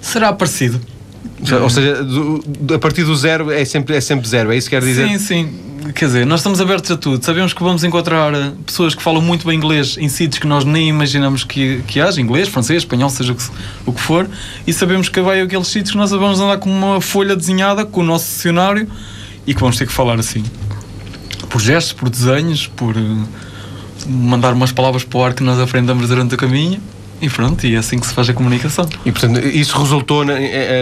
Será 0.00 0.32
parecido. 0.32 0.80
Ou 1.62 1.70
seja, 1.70 2.02
do- 2.02 2.74
a 2.74 2.78
partir 2.78 3.04
do 3.04 3.14
zero 3.16 3.50
é 3.50 3.64
sempre, 3.64 3.94
é 3.96 4.00
sempre 4.00 4.28
zero, 4.28 4.52
é 4.52 4.56
isso 4.56 4.68
que 4.68 4.76
quer 4.76 4.82
dizer? 4.84 5.08
Sim, 5.08 5.18
sim. 5.18 5.48
Quer 5.94 6.06
dizer, 6.06 6.26
nós 6.26 6.40
estamos 6.40 6.60
abertos 6.60 6.90
a 6.90 6.96
tudo. 6.96 7.24
Sabemos 7.24 7.52
que 7.52 7.62
vamos 7.62 7.84
encontrar 7.84 8.34
eh, 8.34 8.50
pessoas 8.66 8.94
que 8.94 9.02
falam 9.02 9.22
muito 9.22 9.46
bem 9.46 9.56
inglês 9.56 9.96
em 9.98 10.08
sítios 10.08 10.38
que 10.40 10.46
nós 10.46 10.64
nem 10.64 10.88
imaginamos 10.88 11.44
que, 11.44 11.82
que 11.86 12.00
haja, 12.00 12.20
inglês, 12.20 12.48
francês, 12.48 12.82
espanhol, 12.82 13.08
seja 13.08 13.32
o 13.32 13.36
que, 13.36 13.42
o 13.86 13.92
que 13.92 14.00
for, 14.00 14.28
e 14.66 14.72
sabemos 14.72 15.08
que 15.08 15.20
vai 15.20 15.40
aqueles 15.40 15.68
sítios 15.68 15.92
que 15.92 15.96
nós 15.96 16.10
vamos 16.10 16.40
andar 16.40 16.58
com 16.58 16.68
uma 16.68 17.00
folha 17.00 17.34
desenhada 17.36 17.86
com 17.86 18.00
o 18.00 18.04
nosso 18.04 18.26
dicionário 18.26 18.88
e 19.46 19.54
que 19.54 19.60
vamos 19.60 19.78
ter 19.78 19.86
que 19.86 19.92
falar 19.92 20.18
assim. 20.18 20.44
Por 21.48 21.60
gestos, 21.60 21.92
por 21.92 22.10
desenhos, 22.10 22.66
por 22.66 22.96
eh, 22.96 23.00
mandar 24.06 24.52
umas 24.54 24.72
palavras 24.72 25.04
para 25.04 25.18
o 25.18 25.24
ar 25.24 25.32
que 25.32 25.42
nós 25.44 25.58
aprendamos 25.60 26.08
durante 26.08 26.34
o 26.34 26.38
caminho. 26.38 26.80
E 27.20 27.28
pronto, 27.28 27.66
e 27.66 27.74
é 27.74 27.78
assim 27.78 27.98
que 27.98 28.06
se 28.06 28.14
faz 28.14 28.28
a 28.28 28.32
comunicação. 28.32 28.88
E 29.04 29.10
portanto, 29.10 29.40
isso 29.44 29.76
resultou 29.78 30.24
na, 30.24 30.34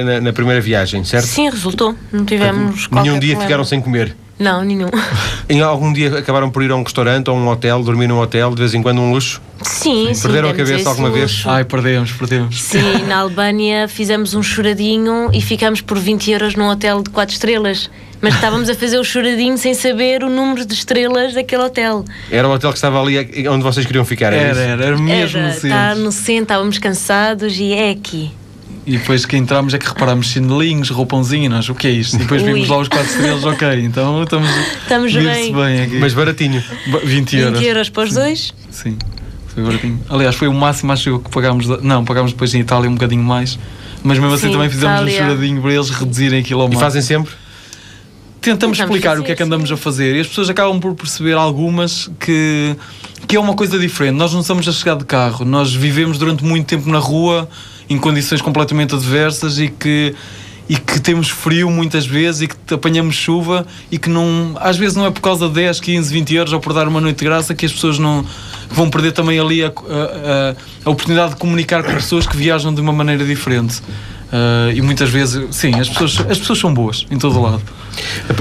na- 0.04 0.20
na 0.20 0.32
primeira 0.32 0.60
viagem, 0.60 1.02
certo? 1.04 1.26
Sim, 1.26 1.48
resultou. 1.48 1.94
Não 2.12 2.24
tivemos. 2.24 2.86
qualquer 2.86 3.08
Nenhum 3.08 3.18
dia 3.20 3.30
problema. 3.30 3.42
ficaram 3.42 3.64
sem 3.64 3.80
comer. 3.80 4.14
Não, 4.38 4.62
nenhum. 4.62 4.88
Em 5.48 5.60
algum 5.60 5.92
dia 5.92 6.18
acabaram 6.18 6.50
por 6.50 6.62
ir 6.62 6.70
a 6.70 6.76
um 6.76 6.82
restaurante 6.82 7.30
ou 7.30 7.36
um 7.36 7.48
hotel, 7.48 7.82
dormir 7.82 8.06
num 8.06 8.18
hotel, 8.20 8.50
de 8.50 8.56
vez 8.60 8.74
em 8.74 8.82
quando 8.82 9.00
um 9.00 9.12
luxo? 9.12 9.40
Sim, 9.62 10.12
sim. 10.12 10.22
Perderam 10.22 10.50
a 10.50 10.54
cabeça 10.54 10.88
alguma 10.88 11.08
vez? 11.10 11.30
luxo. 11.32 11.48
Ai, 11.48 11.64
perdemos, 11.64 12.12
perdemos. 12.12 12.60
Sim, 12.60 13.04
na 13.08 13.18
Albânia 13.18 13.88
fizemos 13.88 14.34
um 14.34 14.42
choradinho 14.42 15.30
e 15.32 15.40
ficámos 15.40 15.80
por 15.80 15.98
20 15.98 16.30
euros 16.32 16.54
num 16.54 16.68
hotel 16.68 17.02
de 17.02 17.10
4 17.10 17.32
estrelas. 17.34 17.90
Mas 18.20 18.34
estávamos 18.34 18.68
a 18.70 18.74
fazer 18.74 18.98
o 18.98 19.04
choradinho 19.04 19.56
sem 19.58 19.74
saber 19.74 20.24
o 20.24 20.30
número 20.30 20.64
de 20.66 20.72
estrelas 20.74 21.34
daquele 21.34 21.62
hotel. 21.62 22.04
Era 22.30 22.48
o 22.48 22.52
hotel 22.52 22.70
que 22.70 22.78
estava 22.78 23.00
ali 23.00 23.16
eh, 23.18 23.48
onde 23.48 23.62
vocês 23.62 23.84
queriam 23.86 24.04
ficar, 24.06 24.32
era, 24.32 24.36
Era, 24.36 24.50
isso? 24.52 24.60
era, 24.60 24.84
era 24.86 24.98
mesmo 24.98 25.38
Era, 25.38 25.48
assim. 25.50 25.66
estar 25.68 25.96
no 25.96 26.10
centro, 26.10 26.42
estávamos 26.44 26.78
cansados 26.78 27.56
e 27.58 27.72
é 27.74 27.90
aqui. 27.90 28.30
E 28.86 28.96
depois 28.98 29.26
que 29.26 29.36
entramos 29.36 29.74
é 29.74 29.78
que 29.78 29.86
reparámos 29.86 30.28
chinelinhos, 30.28 30.90
roupãozinho, 30.90 31.44
e 31.46 31.48
nós, 31.48 31.68
o 31.68 31.74
que 31.74 31.88
é 31.88 31.90
isto? 31.90 32.14
E 32.14 32.18
depois 32.20 32.40
Ui. 32.42 32.52
vimos 32.52 32.68
lá 32.68 32.78
os 32.78 32.86
4 32.86 33.06
estrelas, 33.10 33.44
ok, 33.44 33.68
então 33.80 34.22
estamos, 34.22 34.48
Estamos 34.82 35.12
bem. 35.12 35.52
bem 35.52 35.82
aqui. 35.82 35.98
Mas 35.98 36.14
baratinho. 36.14 36.62
Ba- 36.86 37.00
20 37.02 37.36
euros. 37.36 37.58
20 37.58 37.68
euros 37.68 37.88
para 37.90 38.04
os 38.04 38.12
dois? 38.14 38.54
Sim, 38.70 38.96
foi 39.48 39.64
baratinho. 39.64 40.00
Aliás, 40.08 40.36
foi 40.36 40.46
o 40.46 40.54
máximo, 40.54 40.92
acho 40.92 41.18
que 41.18 41.30
pagámos. 41.30 41.66
Não, 41.82 42.04
pagámos 42.04 42.30
depois 42.32 42.54
em 42.54 42.60
Itália 42.60 42.88
um 42.88 42.94
bocadinho 42.94 43.24
mais. 43.24 43.58
Mas 44.04 44.18
mesmo 44.20 44.32
assim 44.34 44.46
Sim, 44.46 44.52
também 44.52 44.70
fizemos 44.70 45.00
um 45.00 45.08
Itália. 45.08 45.18
choradinho 45.18 45.60
para 45.60 45.74
eles 45.74 45.90
reduzirem 45.90 46.38
aquilo 46.38 46.60
ao 46.60 46.66
E 46.68 46.70
máximo. 46.70 46.80
fazem 46.84 47.02
sempre? 47.02 47.32
Tentamos 48.40 48.78
Tentamos 48.78 48.78
explicar 48.78 49.18
o 49.18 49.24
que 49.24 49.32
é 49.32 49.34
que 49.34 49.42
andamos 49.42 49.72
a 49.72 49.76
fazer 49.76 50.14
e 50.14 50.20
as 50.20 50.28
pessoas 50.28 50.48
acabam 50.48 50.78
por 50.78 50.94
perceber 50.94 51.32
algumas 51.32 52.08
que, 52.20 52.76
que 53.26 53.34
é 53.34 53.40
uma 53.40 53.54
coisa 53.54 53.76
diferente. 53.76 54.14
Nós 54.14 54.32
não 54.32 54.42
estamos 54.42 54.68
a 54.68 54.70
chegar 54.72 54.94
de 54.94 55.04
carro, 55.04 55.44
nós 55.44 55.74
vivemos 55.74 56.16
durante 56.18 56.44
muito 56.44 56.64
tempo 56.66 56.88
na 56.88 57.00
rua 57.00 57.48
em 57.88 57.98
condições 57.98 58.40
completamente 58.42 58.94
adversas 58.94 59.58
e 59.58 59.68
que 59.68 60.14
e 60.68 60.74
que 60.76 60.98
temos 60.98 61.28
frio 61.30 61.70
muitas 61.70 62.04
vezes 62.04 62.42
e 62.42 62.48
que 62.48 62.74
apanhamos 62.74 63.14
chuva 63.14 63.64
e 63.88 63.98
que 63.98 64.08
não 64.08 64.56
às 64.58 64.76
vezes 64.76 64.96
não 64.96 65.06
é 65.06 65.10
por 65.12 65.20
causa 65.20 65.46
de 65.46 65.54
10, 65.54 65.78
15, 65.78 66.12
20 66.12 66.34
euros 66.34 66.52
ou 66.52 66.58
por 66.58 66.72
dar 66.72 66.88
uma 66.88 67.00
noite 67.00 67.18
de 67.20 67.24
graça 67.24 67.54
que 67.54 67.64
as 67.64 67.72
pessoas 67.72 68.00
não 68.00 68.24
vão 68.70 68.90
perder 68.90 69.12
também 69.12 69.38
ali 69.38 69.62
a, 69.62 69.68
a- 69.68 69.70
a- 70.84 70.90
oportunidade 70.90 71.34
de 71.34 71.36
comunicar 71.36 71.84
com 71.84 71.92
pessoas 71.92 72.26
que 72.26 72.36
viajam 72.36 72.74
de 72.74 72.80
uma 72.80 72.92
maneira 72.92 73.24
diferente. 73.24 73.80
Ah, 74.32 74.72
e 74.74 74.82
muitas 74.82 75.08
vezes, 75.08 75.54
sim, 75.54 75.72
as 75.78 75.88
pessoas, 75.88 76.18
as 76.28 76.36
pessoas 76.38 76.58
são 76.58 76.74
boas 76.74 77.06
em 77.12 77.16
todo 77.16 77.38
o 77.38 77.42
lado. 77.42 77.62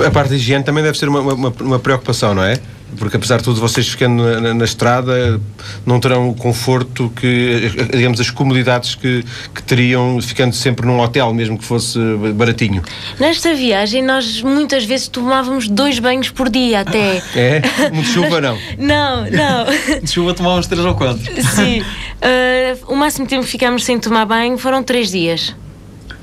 A, 0.04 0.08
a 0.08 0.10
parte 0.10 0.30
da 0.30 0.36
higiene 0.36 0.64
também 0.64 0.84
deve 0.84 0.98
ser 0.98 1.08
uma, 1.08 1.20
uma, 1.20 1.54
uma 1.62 1.78
preocupação, 1.80 2.34
não 2.34 2.44
é? 2.44 2.60
Porque 2.98 3.18
apesar 3.18 3.38
de 3.38 3.44
tudo, 3.44 3.60
vocês 3.60 3.88
ficando 3.88 4.24
na, 4.24 4.40
na- 4.42 4.54
na 4.54 4.66
estrada 4.66 5.40
não 5.86 6.00
terão 6.00 6.30
o 6.30 6.36
conforto 6.36 7.12
que, 7.16 7.72
digamos, 7.94 8.20
as 8.20 8.30
comodidades 8.30 8.96
que, 8.96 9.24
que 9.54 9.64
teriam 9.64 10.20
ficando 10.22 10.54
sempre 10.56 10.86
num 10.86 11.00
hotel, 11.00 11.34
mesmo 11.34 11.58
que 11.58 11.64
fosse 11.66 12.00
baratinho. 12.36 12.82
Nesta 13.20 13.54
viagem, 13.54 14.02
nós 14.04 14.42
muitas 14.42 14.86
vezes 14.86 15.08
tomávamos 15.08 15.68
dois 15.68 16.00
banhos 16.00 16.30
por 16.30 16.50
dia 16.50 16.82
até. 16.82 17.22
É? 17.36 17.62
Muito 17.92 18.08
chuva, 18.10 18.40
não. 18.42 18.58
Não, 18.78 19.22
não. 19.30 19.66
De 20.02 20.10
chuva 20.10 20.34
tomávamos 20.34 20.68
3 20.68 20.84
ou 20.86 20.96
4. 20.96 21.20
Sim. 21.56 21.84
Ah, 22.22 22.76
o 22.88 22.96
máximo 22.96 23.28
tempo 23.28 23.44
que 23.44 23.52
ficámos 23.52 23.84
sem 23.84 24.00
tomar 24.00 24.26
banho 24.26 24.58
foram 24.58 24.82
três 24.84 25.12
dias. 25.12 25.56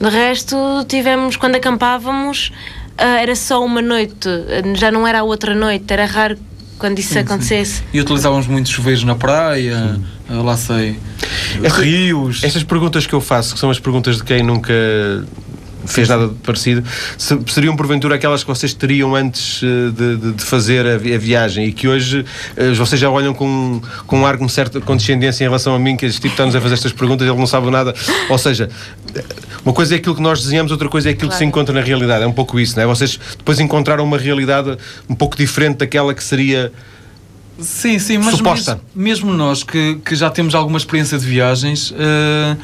De 0.01 0.09
resto, 0.09 0.57
tivemos, 0.89 1.37
quando 1.37 1.57
acampávamos, 1.57 2.51
ah, 2.99 3.21
era 3.21 3.37
só 3.37 3.65
uma 3.65 3.81
noite, 3.83 4.29
já 4.75 4.91
não 4.91 5.07
era 5.07 5.21
a 5.21 5.23
outra 5.23 5.55
noite, 5.55 5.85
era 5.93 6.05
raro 6.07 6.37
quando 6.83 6.99
isso 6.99 7.17
acontecesse. 7.17 7.83
E 7.93 8.01
utilizávamos 8.01 8.49
muitos 8.49 8.73
chuveiros 8.73 9.05
na 9.05 9.15
praia, 9.15 10.01
ah, 10.29 10.43
lá 10.43 10.57
sei, 10.57 10.99
Esta- 11.63 11.81
rios. 11.81 12.43
Estas 12.43 12.65
perguntas 12.65 13.07
que 13.07 13.13
eu 13.15 13.21
faço, 13.21 13.55
que 13.55 13.61
são 13.61 13.71
as 13.71 13.79
perguntas 13.79 14.17
de 14.17 14.25
quem 14.25 14.43
nunca 14.43 14.73
fez 15.87 16.09
nada 16.09 16.29
de 16.29 16.35
parecido, 16.35 16.85
se- 17.19 17.39
seriam 17.49 17.75
porventura 17.77 18.15
aquelas 18.15 18.43
que 18.43 18.49
vocês 18.49 18.73
teriam 18.75 19.15
antes 19.15 19.61
eh, 19.63 19.91
de, 19.91 20.17
de- 20.17 20.33
de 20.33 20.43
fazer 20.45 20.87
a, 20.87 20.97
vi- 20.99 21.15
a 21.15 21.19
viagem 21.19 21.67
e 21.67 21.73
que 21.73 21.89
hoje 21.89 22.25
eh, 22.57 22.73
vocês 22.73 23.01
já 23.01 23.11
olham 23.11 23.33
com, 23.35 23.81
com 24.07 24.21
um 24.21 24.27
ar 24.27 24.37
com 24.39 24.49
certa 24.49 24.81
condescendência 24.81 25.45
em 25.45 25.47
relação 25.49 25.75
a 25.75 25.79
mim, 25.79 25.97
que 25.97 26.07
este 26.07 26.21
tipo 26.21 26.33
está-nos 26.35 26.55
a 26.55 26.61
fazer 26.61 26.75
estas 26.75 26.93
perguntas, 26.93 27.27
ele 27.27 27.37
não 27.39 27.47
sabe 27.47 27.71
nada. 27.71 27.95
Ou 28.29 28.39
seja, 28.39 28.69
eh, 29.15 29.25
uma 29.65 29.73
coisa 29.75 29.95
é 29.95 29.99
aquilo 29.99 30.15
que 30.15 30.23
nós 30.23 30.41
desenhamos, 30.43 30.73
outra 30.73 30.89
coisa 30.89 31.09
é 31.09 31.13
aquilo 31.13 31.29
que 31.29 31.35
se 31.35 31.39
Claro. 31.41 31.49
encontra 31.49 31.75
na 31.75 31.81
realidade. 31.81 32.25
É 32.25 32.27
um 32.27 32.33
pouco 32.33 32.59
isso, 32.61 32.77
não 32.77 32.83
é? 32.83 32.87
Vocês 32.87 33.19
depois 33.39 33.59
encontraram 33.61 34.05
uma 34.05 34.19
realidade 34.19 34.77
um 35.09 35.15
pouco 35.15 35.37
diferente 35.37 35.79
daquela 35.79 36.13
que 36.15 36.23
seria. 36.23 36.73
Sim, 37.61 37.99
sim, 37.99 38.19
mas 38.19 38.37
Suposta. 38.37 38.81
Mesmo, 38.95 39.27
mesmo 39.29 39.35
nós 39.35 39.63
que, 39.63 39.97
que 40.05 40.17
já 40.17 40.31
temos 40.31 40.55
alguma 40.55 40.79
experiência 40.79 41.19
de 41.19 41.25
viagens, 41.27 41.93
eh, 41.97 42.57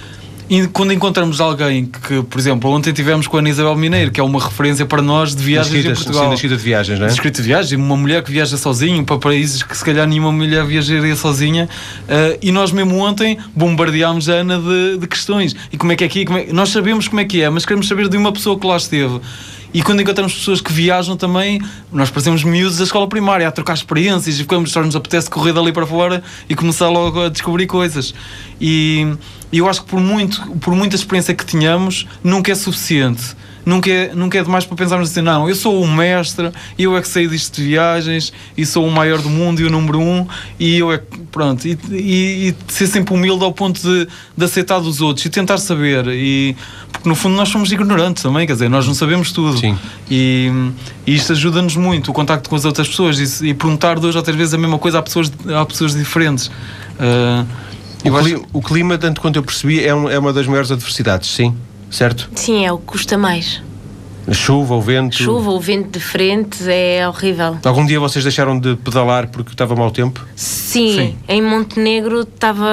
e 0.49 0.67
quando 0.69 0.93
encontramos 0.93 1.41
alguém 1.41 1.85
que, 1.87 2.23
por 2.23 2.39
exemplo, 2.39 2.71
ontem 2.71 2.93
tivemos 2.93 3.27
com 3.27 3.37
a 3.37 3.41
Ana 3.41 3.51
Isabel 3.51 3.77
Mineiro, 3.77 4.11
que 4.11 4.21
é 4.21 4.23
uma 4.23 4.43
referência 4.43 4.87
para 4.87 5.03
nós 5.03 5.35
de 5.35 5.43
viagens 5.43 5.75
em 5.75 5.79
escritas, 5.79 6.03
Portugal. 6.05 6.29
sim, 6.29 6.35
escrita 6.35 6.57
de 6.57 6.63
viagens, 6.63 6.99
não 6.99 7.07
é? 7.07 7.11
Escrita 7.11 7.43
de 7.43 7.49
viagem, 7.49 7.79
uma 7.79 7.97
mulher 7.97 8.23
que 8.23 8.31
viaja 8.31 8.57
sozinha 8.57 9.03
para 9.03 9.19
países 9.19 9.63
que 9.63 9.77
se 9.77 9.85
calhar 9.85 10.07
nenhuma 10.07 10.33
mulher 10.33 10.65
viajaria 10.65 11.15
sozinha, 11.17 11.69
eh, 12.09 12.39
e 12.43 12.51
nós 12.53 12.73
mesmo 12.73 12.97
ontem 12.99 13.39
bombardeámos 13.55 14.29
a 14.29 14.35
Ana 14.35 14.59
de, 14.59 14.99
de 14.99 15.07
questões. 15.07 15.55
E 15.73 15.77
como 15.77 15.93
é 15.93 15.97
que 15.97 16.05
é 16.05 16.07
aqui? 16.07 16.25
Como 16.25 16.39
é- 16.39 16.47
Nós 16.53 16.71
sabemos 16.71 17.09
como 17.09 17.21
é 17.21 17.25
que 17.25 17.43
é, 17.43 17.51
mas 17.51 17.65
queremos 17.67 17.87
saber 17.87 18.09
de 18.09 18.17
uma 18.17 18.33
pessoa 18.33 18.59
que 18.59 18.67
lá 18.67 18.77
esteve. 18.77 19.21
E 19.73 19.83
quando 19.83 20.01
encontramos 20.01 20.35
pessoas 20.35 20.61
que 20.61 20.73
viajam 20.73 21.17
também, 21.17 21.61
nós 21.93 22.11
parecemos 22.11 22.43
miúdos 22.43 22.79
da 22.79 22.85
escola 22.85 23.07
primária, 23.07 23.47
a 23.47 23.53
trocar 23.53 23.75
experiências 23.75 24.37
e 24.37 24.39
ficamos, 24.39 24.73
só 24.73 24.83
nos 24.83 24.97
apetece 24.97 25.29
correr 25.29 25.53
dali 25.53 25.73
para 25.73 25.87
fora 25.87 26.23
e 26.49 26.55
começar 26.55 26.89
logo 26.89 27.25
a 27.25 27.29
descobrir 27.29 27.67
coisas. 27.67 28.15
E, 28.61 29.07
e 29.53 29.59
eu 29.59 29.69
acho 29.69 29.83
que 29.83 29.89
por, 29.89 30.01
muito, 30.01 30.41
por 30.57 30.75
muita 30.75 30.97
experiência 30.97 31.35
que 31.35 31.45
tenhamos, 31.45 32.07
nunca 32.25 32.51
é 32.51 32.55
suficiente. 32.55 33.37
Nunca 33.67 33.91
é, 33.91 34.13
nunca 34.15 34.39
é 34.39 34.43
demais 34.43 34.65
para 34.65 34.77
pensarmos 34.77 35.11
assim, 35.11 35.21
não, 35.21 35.47
eu 35.49 35.55
sou 35.55 35.83
o 35.83 35.87
mestre, 35.87 36.51
eu 36.79 36.97
é 36.97 37.03
que 37.03 37.09
sei 37.09 37.29
disto 37.29 37.57
de 37.57 37.65
viagens, 37.69 38.33
e 38.57 38.65
sou 38.65 38.87
o 38.87 38.91
maior 38.91 39.21
do 39.21 39.29
mundo 39.29 39.61
e 39.61 39.65
o 39.65 39.71
número 39.71 40.01
um, 40.01 40.27
e 40.59 40.79
eu 40.79 40.91
é 40.91 40.99
que, 40.99 41.19
pronto, 41.31 41.67
e, 41.69 41.79
e, 41.91 42.49
e 42.49 42.55
ser 42.73 42.87
sempre 42.87 43.13
humilde 43.13 43.45
ao 43.45 43.53
ponto 43.53 43.79
de, 43.83 44.09
de 44.37 44.45
aceitar 44.45 44.81
dos 44.81 45.03
outros 45.03 45.27
e 45.27 45.29
tentar 45.29 45.59
saber, 45.59 46.07
e, 46.09 46.57
porque 46.91 47.07
no 47.07 47.15
fundo 47.15 47.37
nós 47.37 47.51
somos 47.51 47.71
ignorantes 47.71 48.23
também, 48.23 48.47
quer 48.47 48.55
dizer, 48.55 48.71
nós 48.71 48.87
não 48.87 48.95
sabemos 48.95 49.33
tudo. 49.33 49.59
Sim. 49.59 49.77
E, 50.11 50.51
e 51.07 51.15
isto 51.15 51.33
ajuda-nos 51.33 51.77
muito, 51.77 52.11
o 52.11 52.15
contacto 52.15 52.49
com 52.49 52.57
as 52.57 52.65
outras 52.65 52.89
pessoas, 52.89 53.41
e, 53.43 53.49
e 53.49 53.55
perguntar 53.55 53.99
duas 53.99 54.17
ou 54.17 54.23
três 54.23 54.37
vezes 54.39 54.55
a 54.55 54.59
mesma 54.59 54.79
coisa 54.79 54.99
a 54.99 55.03
pessoas, 55.03 55.31
a 55.55 55.67
pessoas 55.67 55.95
diferentes. 55.95 56.51
Ah, 56.99 57.45
O, 58.05 58.09
eu 58.09 58.17
acho- 58.17 58.25
cli- 58.29 58.43
o 58.53 58.63
clima, 58.63 58.97
tanto 58.97 59.21
quanto 59.21 59.37
eu 59.37 59.43
percebi, 59.43 59.85
é, 59.85 59.95
um- 59.95 60.09
é 60.09 60.19
uma 60.19 60.33
das 60.33 60.47
maiores 60.47 60.71
adversidades, 60.73 61.29
sim? 61.29 61.55
Certo? 61.91 62.29
Sim, 62.35 62.65
é 62.67 62.73
o 62.73 62.79
que 62.79 62.87
custa 62.87 63.17
mais. 63.17 63.63
A 64.27 64.35
chuva, 64.35 64.75
o 64.75 64.81
vento. 64.81 65.17
Chuva, 65.17 65.51
o 65.51 65.59
vento 65.59 65.99
de 65.99 66.01
frente 66.01 66.59
é 66.71 67.09
horrível. 67.09 67.57
Algum 67.65 67.87
dia 67.87 67.99
vocês 67.99 68.23
deixaram 68.23 68.59
de 68.61 68.77
pedalar 68.77 69.29
porque 69.29 69.53
estava 69.53 69.75
mau 69.75 69.91
tempo? 69.91 70.23
Sim, 70.37 70.95
Sim. 70.97 71.17
em 71.27 71.41
Montenegro 71.41 72.21
estava. 72.21 72.69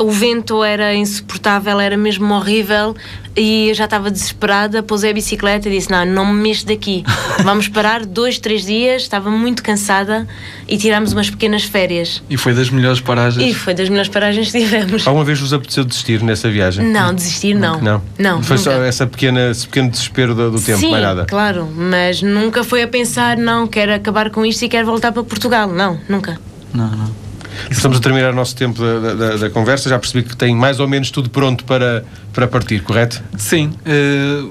O 0.00 0.10
vento 0.10 0.64
era 0.64 0.92
insuportável, 0.94 1.78
era 1.78 1.96
mesmo 1.96 2.32
horrível 2.34 2.96
e 3.36 3.68
eu 3.68 3.74
já 3.74 3.84
estava 3.84 4.10
desesperada. 4.10 4.82
Pousei 4.82 5.10
a 5.10 5.14
bicicleta 5.14 5.68
e 5.68 5.72
disse: 5.72 5.90
Não, 5.90 6.04
não 6.04 6.26
me 6.32 6.42
mexo 6.42 6.66
daqui. 6.66 7.04
Vamos 7.42 7.68
parar 7.68 8.04
dois, 8.04 8.38
três 8.38 8.64
dias. 8.64 9.02
Estava 9.02 9.30
muito 9.30 9.62
cansada 9.62 10.26
e 10.68 10.76
tirámos 10.76 11.12
umas 11.12 11.30
pequenas 11.30 11.64
férias. 11.64 12.22
E 12.30 12.36
foi 12.36 12.54
das 12.54 12.70
melhores 12.70 13.00
paragens. 13.00 13.50
E 13.50 13.54
foi 13.54 13.74
das 13.74 13.88
melhores 13.88 14.08
paragens 14.08 14.50
que 14.50 14.60
tivemos. 14.60 15.06
Alguma 15.06 15.24
vez 15.24 15.40
vos 15.40 15.52
apeteceu 15.52 15.84
desistir 15.84 16.22
nessa 16.22 16.50
viagem? 16.50 16.86
Não, 16.86 17.12
desistir 17.14 17.54
não. 17.54 17.80
Não. 17.80 18.02
Não, 18.18 18.42
Foi 18.42 18.58
só 18.58 18.72
nunca. 18.72 18.84
essa 18.86 19.06
pequena, 19.06 19.50
esse 19.50 19.66
pequeno 19.66 19.90
desespero 19.90 20.34
do, 20.34 20.50
do 20.52 20.60
tempo, 20.60 20.78
Sim, 20.78 20.90
mais 20.90 21.02
nada. 21.02 21.24
claro, 21.26 21.68
mas 21.74 22.22
nunca 22.22 22.62
foi 22.64 22.82
a 22.82 22.88
pensar: 22.88 23.36
Não, 23.36 23.66
quero 23.66 23.94
acabar 23.94 24.30
com 24.30 24.44
isto 24.44 24.64
e 24.64 24.68
quero 24.68 24.86
voltar 24.86 25.12
para 25.12 25.24
Portugal. 25.24 25.68
Não, 25.68 25.98
nunca. 26.08 26.38
Não, 26.72 26.88
não. 26.88 27.23
Estamos 27.70 27.98
a 27.98 28.00
terminar 28.00 28.32
o 28.32 28.36
nosso 28.36 28.54
tempo 28.56 28.80
da, 28.80 29.14
da- 29.14 29.36
da 29.36 29.50
conversa. 29.50 29.88
Já 29.88 29.98
percebi 29.98 30.26
que 30.28 30.36
tem 30.36 30.54
mais 30.54 30.78
ou 30.80 30.88
menos 30.88 31.10
tudo 31.10 31.28
pronto 31.30 31.64
para, 31.64 32.04
para 32.32 32.46
partir, 32.46 32.82
correto? 32.82 33.20
Sim, 33.36 33.72
eh, 33.84 34.42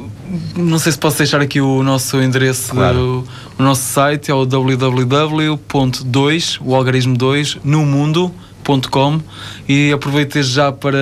não 0.55 0.77
sei 0.79 0.91
se 0.91 0.97
posso 0.97 1.17
deixar 1.19 1.39
aqui 1.41 1.61
o 1.61 1.83
nosso 1.83 2.21
endereço, 2.21 2.71
Claro. 2.73 3.25
o, 3.57 3.61
o 3.61 3.65
nosso 3.65 3.83
site 3.83 4.31
é 4.31 4.33
o 4.33 4.45
www.2, 4.45 6.57
o 6.61 6.75
algarismo 6.75 7.15
2, 7.17 7.57
no 7.63 7.85
e 9.67 9.91
aproveito 9.91 10.41
já 10.41 10.71
para 10.71 10.97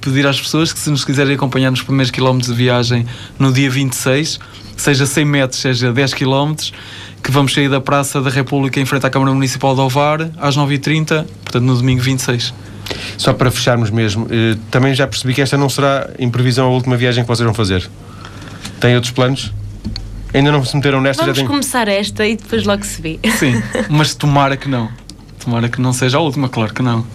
pedir 0.00 0.26
às 0.26 0.40
pessoas 0.40 0.72
que 0.72 0.78
se 0.78 0.88
nos 0.88 1.04
quiserem 1.04 1.34
acompanhar 1.34 1.70
nos 1.70 1.82
primeiros 1.82 2.10
quilómetros 2.10 2.50
de 2.50 2.56
viagem 2.56 3.04
no 3.38 3.52
dia 3.52 3.68
26, 3.70 4.40
seja 4.76 5.04
100 5.04 5.24
metros, 5.26 5.60
seja 5.60 5.92
10 5.92 6.14
quilómetros, 6.14 6.72
que 7.24 7.30
vamos 7.30 7.54
sair 7.54 7.70
da 7.70 7.80
Praça 7.80 8.20
da 8.20 8.28
República 8.28 8.78
em 8.78 8.84
frente 8.84 9.06
à 9.06 9.10
Câmara 9.10 9.32
Municipal 9.32 9.74
de 9.74 9.80
Ovar 9.80 10.30
às 10.36 10.58
9h30, 10.58 11.24
portanto 11.42 11.64
no 11.64 11.74
domingo 11.74 12.02
26. 12.02 12.52
Só 13.16 13.32
para 13.32 13.50
fecharmos 13.50 13.88
mesmo, 13.88 14.26
eh, 14.30 14.58
também 14.70 14.94
já 14.94 15.06
percebi 15.06 15.32
que 15.32 15.40
esta 15.40 15.56
não 15.56 15.70
será, 15.70 16.10
em 16.18 16.28
previsão, 16.28 16.66
a 16.66 16.68
última 16.68 16.98
viagem 16.98 17.24
que 17.24 17.28
vocês 17.28 17.44
vão 17.44 17.54
fazer. 17.54 17.88
Têm 18.78 18.94
outros 18.94 19.10
planos? 19.10 19.54
Ainda 20.34 20.52
não 20.52 20.62
se 20.62 20.76
meteram 20.76 21.00
nesta? 21.00 21.22
Vamos 21.22 21.38
já 21.38 21.42
têm... 21.42 21.48
começar 21.48 21.88
esta 21.88 22.26
e 22.26 22.36
depois 22.36 22.64
logo 22.64 22.84
se 22.84 23.00
vê. 23.00 23.18
Sim, 23.38 23.62
mas 23.88 24.14
tomara 24.14 24.54
que 24.54 24.68
não. 24.68 24.90
Tomara 25.42 25.70
que 25.70 25.80
não 25.80 25.94
seja 25.94 26.18
a 26.18 26.20
última, 26.20 26.50
claro 26.50 26.74
que 26.74 26.82
não. 26.82 27.06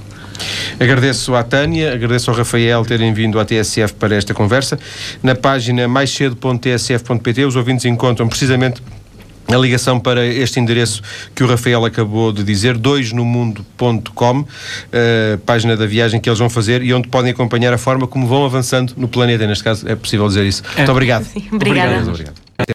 Agradeço 0.79 1.35
à 1.35 1.43
Tânia, 1.43 1.93
agradeço 1.93 2.31
ao 2.31 2.35
Rafael 2.35 2.83
terem 2.83 3.13
vindo 3.13 3.39
à 3.39 3.45
TSF 3.45 3.93
para 3.93 4.15
esta 4.15 4.33
conversa. 4.33 4.79
Na 5.21 5.35
página 5.35 5.87
maiscedo.tsf.pt 5.87 7.45
os 7.45 7.55
ouvintes 7.55 7.85
encontram 7.85 8.27
precisamente 8.27 8.81
a 9.53 9.57
ligação 9.57 9.99
para 9.99 10.25
este 10.25 10.59
endereço 10.59 11.01
que 11.35 11.43
o 11.43 11.47
Rafael 11.47 11.83
acabou 11.85 12.31
de 12.31 12.43
dizer, 12.43 12.77
doisnomundo.com, 12.77 14.45
eh, 14.91 15.37
página 15.45 15.75
da 15.75 15.85
viagem 15.85 16.19
que 16.19 16.29
eles 16.29 16.39
vão 16.39 16.49
fazer 16.49 16.81
e 16.83 16.93
onde 16.93 17.07
podem 17.07 17.31
acompanhar 17.31 17.73
a 17.73 17.77
forma 17.77 18.07
como 18.07 18.27
vão 18.27 18.45
avançando 18.45 18.93
no 18.95 19.07
planeta. 19.07 19.47
Neste 19.47 19.63
caso, 19.63 19.87
é 19.87 19.95
possível 19.95 20.27
dizer 20.27 20.45
isso. 20.45 20.63
É. 20.73 20.77
Muito 20.77 20.91
obrigado. 20.91 21.23
Sim, 21.23 21.47
obrigada. 21.51 21.89
Obrigado. 21.89 22.09
Obrigado. 22.09 22.48